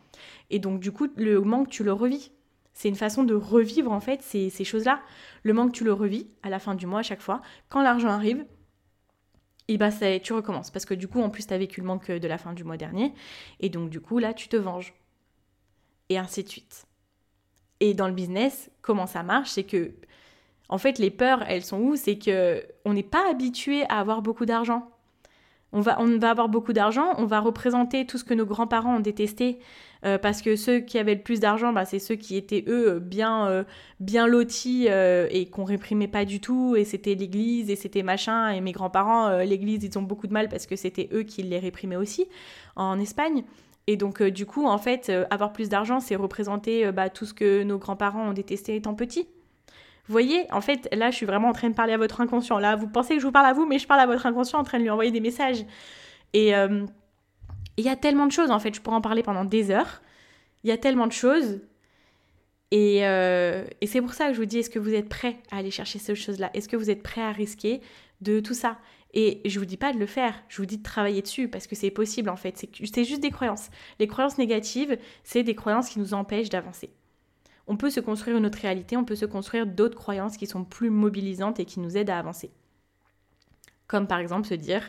Et 0.50 0.60
donc 0.60 0.80
du 0.80 0.92
coup 0.92 1.08
le 1.16 1.40
manque 1.42 1.70
tu 1.70 1.84
le 1.84 1.94
revis. 1.94 2.32
C'est 2.78 2.90
une 2.90 2.96
façon 2.96 3.24
de 3.24 3.34
revivre 3.34 3.92
en 3.92 4.00
fait 4.00 4.22
ces, 4.22 4.52
choses-là. 4.64 5.02
Le 5.42 5.52
manque, 5.52 5.72
tu 5.72 5.84
le 5.84 5.92
revis 5.92 6.28
à 6.44 6.50
la 6.50 6.60
fin 6.60 6.76
du 6.76 6.86
mois 6.86 7.00
à 7.00 7.04
chaque 7.04 7.24
fois. 7.24 7.42
Quand 7.70 7.82
l'argent 7.82 8.10
arrive, 8.10 8.46
et 9.68 9.80
bah 9.80 9.90
tu 10.22 10.32
recommences. 10.32 10.70
Parce 10.70 10.86
que 10.86 10.94
du 10.94 11.08
coup, 11.08 11.20
en 11.20 11.32
plus, 11.32 11.48
tu 11.48 11.54
as 11.56 11.58
vécu 11.58 11.82
le 11.82 11.88
manque 11.88 12.12
de 12.12 12.28
la 12.28 12.38
fin 12.38 12.54
du 12.54 12.64
mois 12.64 12.78
dernier. 12.78 13.16
Et 13.62 13.70
donc, 13.70 13.90
du 13.90 14.00
coup, 14.00 14.20
là, 14.20 14.36
tu 14.36 14.48
te 14.48 14.56
venges. 14.56 14.94
Et 16.10 16.18
ainsi 16.18 16.44
de 16.44 16.50
suite. 16.50 16.86
Et 17.80 17.94
dans 17.94 18.08
le 18.08 18.14
business, 18.14 18.70
comment 18.82 19.08
ça 19.08 19.24
marche 19.24 19.50
C'est 19.50 19.64
que, 19.64 19.92
en 20.70 20.78
fait, 20.78 21.00
les 21.00 21.12
peurs, 21.12 21.44
elles 21.48 21.64
sont 21.64 21.80
où? 21.80 21.96
C'est 21.96 22.18
que 22.18 22.64
on 22.86 22.94
n'est 22.94 23.04
pas 23.04 23.30
habitué 23.30 23.84
à 23.90 24.00
avoir 24.00 24.22
beaucoup 24.22 24.46
d'argent. 24.46 24.90
On 25.74 25.82
va, 25.82 26.00
on 26.00 26.18
va 26.18 26.30
avoir 26.30 26.48
beaucoup 26.48 26.72
d'argent, 26.72 27.14
on 27.18 27.26
va 27.26 27.42
représenter 27.42 28.06
tout 28.06 28.18
ce 28.18 28.24
que 28.24 28.34
nos 28.34 28.46
grands-parents 28.46 28.96
ont 28.96 29.00
détesté, 29.02 29.60
euh, 30.06 30.18
parce 30.18 30.42
que 30.42 30.56
ceux 30.56 30.80
qui 30.80 30.98
avaient 30.98 31.16
le 31.16 31.22
plus 31.22 31.42
d'argent, 31.42 31.74
bah, 31.74 31.84
c'est 31.84 32.00
ceux 32.00 32.16
qui 32.16 32.38
étaient, 32.38 32.64
eux, 32.70 33.00
bien, 33.00 33.48
euh, 33.48 33.64
bien 34.00 34.28
lotis 34.28 34.88
euh, 34.90 35.28
et 35.30 35.50
qu'on 35.50 35.66
réprimait 35.66 36.08
pas 36.08 36.24
du 36.24 36.40
tout, 36.40 36.78
et 36.78 36.86
c'était 36.86 37.16
l'église, 37.16 37.70
et 37.70 37.76
c'était 37.76 38.02
machin, 38.02 38.52
et 38.52 38.62
mes 38.62 38.72
grands-parents, 38.72 39.40
l'église, 39.40 39.84
ils 39.84 39.98
ont 40.00 40.04
beaucoup 40.04 40.28
de 40.28 40.34
mal 40.34 40.48
parce 40.48 40.68
que 40.68 40.78
c'était 40.78 41.10
eux 41.12 41.24
qui 41.24 41.44
les 41.44 41.60
réprimaient 41.60 41.98
aussi, 41.98 42.28
en 42.78 42.98
Espagne. 42.98 43.44
Et 43.88 43.96
donc, 43.96 44.22
du 44.22 44.46
coup, 44.46 44.66
en 44.66 44.78
fait, 44.78 45.12
avoir 45.32 45.54
plus 45.54 45.70
d'argent, 45.70 46.00
c'est 46.00 46.16
représenter 46.16 46.92
bah, 46.92 47.10
tout 47.10 47.26
ce 47.26 47.34
que 47.34 47.64
nos 47.64 47.78
grands-parents 47.78 48.30
ont 48.30 48.34
détesté 48.34 48.76
étant 48.76 48.94
petits. 48.94 49.28
Vous 50.08 50.14
voyez, 50.14 50.46
en 50.54 50.62
fait, 50.62 50.88
là, 50.94 51.12
je 51.12 51.18
suis 51.18 51.26
vraiment 51.26 51.50
en 51.50 51.54
train 51.54 51.70
de 51.70 51.74
parler 51.74 51.92
à 51.92 51.98
votre 51.98 52.22
inconscient. 52.22 52.60
Là, 52.60 52.78
vous 52.78 52.88
pensez 52.88 53.16
que 53.16 53.20
je 53.20 53.26
vous 53.26 53.32
parle 53.32 53.46
à 53.46 53.54
vous, 53.54 53.66
mais 53.66 53.78
je 53.78 53.88
parle 53.88 54.00
à 54.00 54.06
votre 54.06 54.26
inconscient 54.26 54.58
en 54.58 54.64
train 54.64 54.78
de 54.78 54.84
lui 54.84 54.90
envoyer 54.90 55.12
des 55.12 55.20
messages. 55.20 55.66
Et 56.34 56.56
euh, 56.56 56.86
il 57.76 57.84
y 57.84 57.90
a 57.90 57.98
tellement 57.98 58.26
de 58.26 58.32
choses, 58.32 58.50
en 58.50 58.60
fait, 58.60 58.74
je 58.74 58.80
pourrais 58.80 58.96
en 58.96 59.02
parler 59.02 59.22
pendant 59.22 59.44
des 59.44 59.70
heures. 59.70 60.02
Il 60.64 60.70
y 60.70 60.72
a 60.72 60.78
tellement 60.78 61.08
de 61.08 61.12
choses. 61.12 61.60
Et, 62.72 63.06
euh, 63.06 63.66
et 63.82 63.88
c'est 63.88 64.02
pour 64.02 64.14
ça 64.14 64.28
que 64.28 64.34
je 64.34 64.40
vous 64.40 64.46
dis, 64.46 64.60
est-ce 64.60 64.70
que 64.70 64.80
vous 64.80 64.94
êtes 64.94 65.10
prêt 65.10 65.38
à 65.52 65.58
aller 65.58 65.72
chercher 65.72 66.00
ces 66.00 66.16
choses-là? 66.16 66.52
Est-ce 66.54 66.70
que 66.70 66.78
vous 66.78 66.90
êtes 66.90 67.04
prêt 67.04 67.22
à 67.22 67.32
risquer 67.34 67.82
de 68.22 68.40
tout 68.40 68.54
ça? 68.54 68.78
Et 69.20 69.42
je 69.50 69.58
vous 69.58 69.66
dis 69.66 69.78
pas 69.78 69.94
de 69.94 69.98
le 69.98 70.06
faire, 70.06 70.36
je 70.48 70.58
vous 70.58 70.68
dis 70.68 70.78
de 70.78 70.84
travailler 70.84 71.24
dessus 71.24 71.48
parce 71.48 71.66
que 71.66 71.76
c'est 71.76 71.90
possible 71.90 72.30
en 72.30 72.36
fait. 72.36 72.56
C'est 72.56 73.04
juste 73.04 73.24
des 73.24 73.32
croyances. 73.32 73.72
Les 73.98 74.06
croyances 74.06 74.38
négatives, 74.38 74.96
c'est 75.24 75.42
des 75.42 75.56
croyances 75.56 75.90
qui 75.90 75.98
nous 75.98 76.14
empêchent 76.14 76.50
d'avancer. 76.50 76.92
On 77.66 77.78
peut 77.78 77.90
se 77.90 78.00
construire 78.00 78.38
une 78.38 78.46
autre 78.46 78.60
réalité, 78.60 78.96
on 78.96 79.06
peut 79.06 79.16
se 79.16 79.26
construire 79.26 79.66
d'autres 79.66 79.98
croyances 79.98 80.38
qui 80.38 80.46
sont 80.46 80.64
plus 80.64 80.92
mobilisantes 80.92 81.60
et 81.60 81.66
qui 81.66 81.80
nous 81.80 81.98
aident 81.98 82.12
à 82.12 82.20
avancer. 82.20 82.52
Comme 83.88 84.06
par 84.06 84.20
exemple 84.20 84.48
se 84.48 84.54
dire 84.54 84.88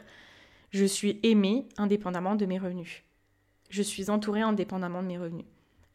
je 0.73 0.85
suis 0.85 1.21
aimé 1.23 1.67
indépendamment 1.79 2.35
de 2.35 2.45
mes 2.45 2.59
revenus. 2.59 3.05
Je 3.71 3.81
suis 3.81 4.11
entouré 4.11 4.43
indépendamment 4.43 5.03
de 5.03 5.09
mes 5.09 5.17
revenus. 5.17 5.47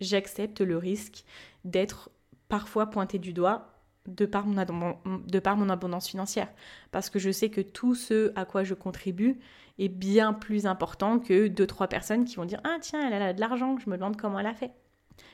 J'accepte 0.02 0.62
le 0.62 0.80
risque 0.80 1.24
d'être 1.66 2.10
parfois 2.50 2.88
pointé 2.88 3.20
du 3.20 3.32
doigt 3.32 3.73
de 4.08 4.26
par, 4.26 4.46
mon 4.46 5.70
abondance 5.70 6.08
financière. 6.08 6.50
Parce 6.92 7.10
que 7.10 7.20
je 7.20 7.32
sais 7.32 7.50
que 7.50 7.62
tout 7.62 7.96
ce 7.96 8.32
à 8.36 8.46
quoi 8.46 8.64
je 8.64 8.74
contribue 8.74 9.40
est 9.80 9.90
bien 9.90 10.34
plus 10.34 10.66
important 10.66 11.20
que 11.20 11.48
deux, 11.48 11.68
trois 11.68 11.88
personnes 11.88 12.26
qui 12.26 12.36
vont 12.36 12.46
dire 12.46 12.62
Ah, 12.64 12.78
tiens, 12.82 13.10
elle 13.10 13.22
a 13.22 13.34
de 13.34 13.40
l'argent, 13.40 13.78
je 13.80 13.90
me 13.90 13.98
demande 13.98 14.18
comment 14.18 14.40
elle 14.40 14.48
a 14.48 14.54
fait 14.54 14.72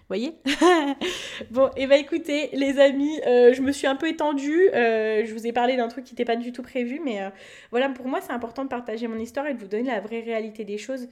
voyez? 0.09 0.34
Bon, 1.51 1.67
et 1.78 1.84
eh 1.84 1.88
ben, 1.88 1.97
écoutez, 1.97 2.49
les 2.51 2.80
amis, 2.80 3.22
euh, 3.26 3.53
je 3.53 3.61
me 3.61 3.72
suis 3.72 3.88
un 3.88 3.95
peu 3.95 4.09
étendue. 4.09 4.70
Euh, 4.74 5.24
je 5.26 5.34
vous 5.34 5.47
ai 5.47 5.53
parlé 5.53 5.78
d'un 5.78 5.88
truc 5.88 6.03
qui 6.03 6.13
n'était 6.13 6.26
pas 6.26 6.36
du 6.36 6.51
tout 6.51 6.63
prévu, 6.63 6.99
mais 7.03 7.22
euh, 7.22 7.30
voilà, 7.72 7.88
pour 7.89 8.07
moi, 8.07 8.20
c'est 8.20 8.34
important 8.34 8.65
de 8.65 8.70
partager 8.70 9.07
mon 9.07 9.17
histoire 9.17 9.47
et 9.47 9.53
de 9.53 9.59
vous 9.59 9.67
donner 9.67 9.84
la 9.86 10.01
vraie 10.01 10.20
réalité 10.20 10.65
des 10.65 10.78
choses 10.78 11.07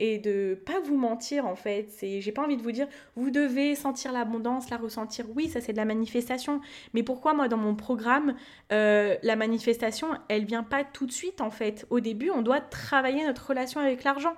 et 0.00 0.18
de 0.18 0.60
pas 0.66 0.80
vous 0.80 0.96
mentir 0.96 1.46
en 1.46 1.54
fait. 1.54 1.86
C'est, 1.90 2.20
j'ai 2.20 2.32
pas 2.32 2.42
envie 2.42 2.56
de 2.56 2.62
vous 2.62 2.72
dire, 2.72 2.88
vous 3.14 3.30
devez 3.30 3.76
sentir 3.76 4.12
l'abondance, 4.12 4.70
la 4.70 4.78
ressentir. 4.78 5.26
Oui, 5.36 5.48
ça 5.48 5.60
c'est 5.60 5.72
de 5.72 5.76
la 5.76 5.84
manifestation. 5.84 6.60
Mais 6.94 7.04
pourquoi 7.04 7.34
moi 7.34 7.46
dans 7.46 7.56
mon 7.56 7.76
programme, 7.76 8.34
la 8.70 9.36
manifestation, 9.36 10.08
elle 10.28 10.44
vient 10.44 10.64
pas 10.64 10.82
tout 10.82 11.06
de 11.06 11.12
suite 11.12 11.40
en 11.40 11.50
fait? 11.50 11.86
Au 11.90 12.00
début, 12.00 12.30
on 12.30 12.42
doit 12.42 12.60
travailler 12.60 13.24
notre 13.24 13.46
relation 13.46 13.80
avec 13.80 14.02
l'argent. 14.02 14.34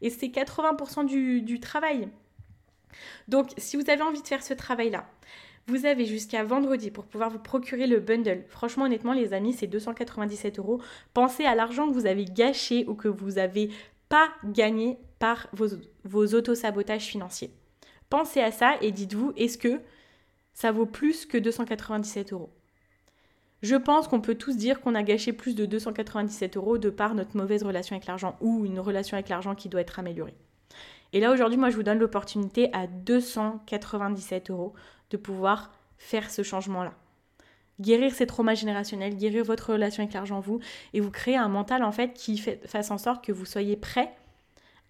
Et 0.00 0.10
c'est 0.10 0.28
80% 0.28 1.04
du, 1.06 1.42
du 1.42 1.60
travail. 1.60 2.08
Donc, 3.28 3.50
si 3.56 3.76
vous 3.76 3.88
avez 3.90 4.02
envie 4.02 4.22
de 4.22 4.26
faire 4.26 4.42
ce 4.42 4.54
travail-là, 4.54 5.06
vous 5.66 5.86
avez 5.86 6.04
jusqu'à 6.04 6.42
vendredi 6.42 6.90
pour 6.90 7.04
pouvoir 7.04 7.30
vous 7.30 7.38
procurer 7.38 7.86
le 7.86 8.00
bundle. 8.00 8.44
Franchement, 8.48 8.84
honnêtement, 8.84 9.12
les 9.12 9.32
amis, 9.32 9.52
c'est 9.52 9.66
297 9.66 10.58
euros. 10.58 10.80
Pensez 11.14 11.44
à 11.44 11.54
l'argent 11.54 11.88
que 11.88 11.92
vous 11.92 12.06
avez 12.06 12.24
gâché 12.24 12.84
ou 12.88 12.94
que 12.94 13.08
vous 13.08 13.32
n'avez 13.32 13.70
pas 14.10 14.28
gagné 14.44 14.98
par 15.18 15.46
vos, 15.54 15.68
vos 16.04 16.26
autosabotages 16.34 17.06
financiers. 17.06 17.54
Pensez 18.10 18.40
à 18.40 18.52
ça 18.52 18.74
et 18.82 18.92
dites-vous, 18.92 19.32
est-ce 19.36 19.56
que 19.56 19.80
ça 20.52 20.72
vaut 20.72 20.84
plus 20.84 21.24
que 21.24 21.38
297 21.38 22.34
euros? 22.34 22.50
Je 23.62 23.76
pense 23.76 24.08
qu'on 24.08 24.20
peut 24.20 24.34
tous 24.34 24.56
dire 24.56 24.80
qu'on 24.80 24.94
a 24.94 25.02
gâché 25.02 25.32
plus 25.32 25.54
de 25.54 25.64
297 25.64 26.56
euros 26.56 26.76
de 26.76 26.90
par 26.90 27.14
notre 27.14 27.36
mauvaise 27.36 27.62
relation 27.62 27.94
avec 27.94 28.06
l'argent 28.06 28.36
ou 28.40 28.64
une 28.64 28.80
relation 28.80 29.16
avec 29.16 29.28
l'argent 29.28 29.54
qui 29.54 29.68
doit 29.68 29.82
être 29.82 29.98
améliorée. 29.98 30.34
Et 31.12 31.20
là, 31.20 31.32
aujourd'hui, 31.32 31.58
moi, 31.58 31.70
je 31.70 31.76
vous 31.76 31.82
donne 31.82 31.98
l'opportunité 31.98 32.72
à 32.72 32.86
297 32.86 34.50
euros 34.50 34.74
de 35.10 35.16
pouvoir 35.16 35.72
faire 35.98 36.30
ce 36.30 36.42
changement-là. 36.42 36.94
Guérir 37.80 38.14
ces 38.14 38.26
traumas 38.26 38.54
générationnels, 38.54 39.16
guérir 39.16 39.44
votre 39.44 39.72
relation 39.72 40.02
avec 40.02 40.14
l'argent, 40.14 40.40
vous, 40.40 40.60
et 40.92 41.00
vous 41.00 41.10
créer 41.10 41.36
un 41.36 41.48
mental, 41.48 41.82
en 41.82 41.92
fait, 41.92 42.12
qui 42.12 42.38
fasse 42.38 42.90
en 42.90 42.98
sorte 42.98 43.24
que 43.24 43.32
vous 43.32 43.46
soyez 43.46 43.76
prêt 43.76 44.12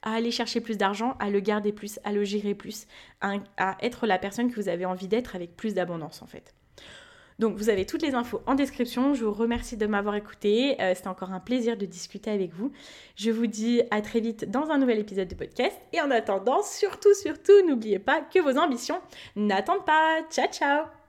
à 0.03 0.15
aller 0.15 0.31
chercher 0.31 0.61
plus 0.61 0.79
d'argent, 0.79 1.15
à 1.21 1.31
le 1.31 1.41
garder 1.41 1.73
plus, 1.73 2.01
à 2.05 2.13
le 2.13 2.25
gérer 2.25 2.55
plus, 2.55 2.87
à 3.21 3.77
être 3.83 4.07
la 4.07 4.19
personne 4.19 4.51
que 4.51 4.57
vous 4.57 4.69
avez 4.69 4.87
envie 4.87 5.09
d'être 5.09 5.37
avec 5.37 5.57
plus 5.57 5.75
d'abondance, 5.75 6.23
en 6.23 6.27
fait. 6.27 6.55
Donc 7.41 7.57
vous 7.57 7.71
avez 7.71 7.87
toutes 7.87 8.03
les 8.03 8.15
infos 8.15 8.43
en 8.47 8.55
description. 8.55 9.15
Je 9.15 9.25
vous 9.25 9.33
remercie 9.33 9.79
de 9.79 9.87
m'avoir 9.87 10.15
écouté. 10.15 10.77
Euh, 10.81 10.93
C'était 10.95 11.09
encore 11.09 11.33
un 11.33 11.41
plaisir 11.41 11.79
de 11.79 11.87
discuter 11.87 12.31
avec 12.31 12.53
vous. 12.53 12.71
Je 13.17 13.31
vous 13.31 13.47
dis 13.47 13.81
à 13.91 14.03
très 14.03 14.21
vite 14.21 14.51
dans 14.51 14.71
un 14.71 14.77
nouvel 14.77 14.99
épisode 14.99 15.27
de 15.27 15.35
podcast. 15.35 15.77
Et 15.95 16.03
en 16.03 16.11
attendant, 16.11 16.63
surtout, 16.63 17.15
surtout, 17.15 17.67
n'oubliez 17.67 17.99
pas 17.99 18.21
que 18.21 18.41
vos 18.41 18.59
ambitions 18.59 19.01
n'attendent 19.37 19.87
pas. 19.87 20.21
Ciao, 20.31 20.49
ciao 20.53 21.00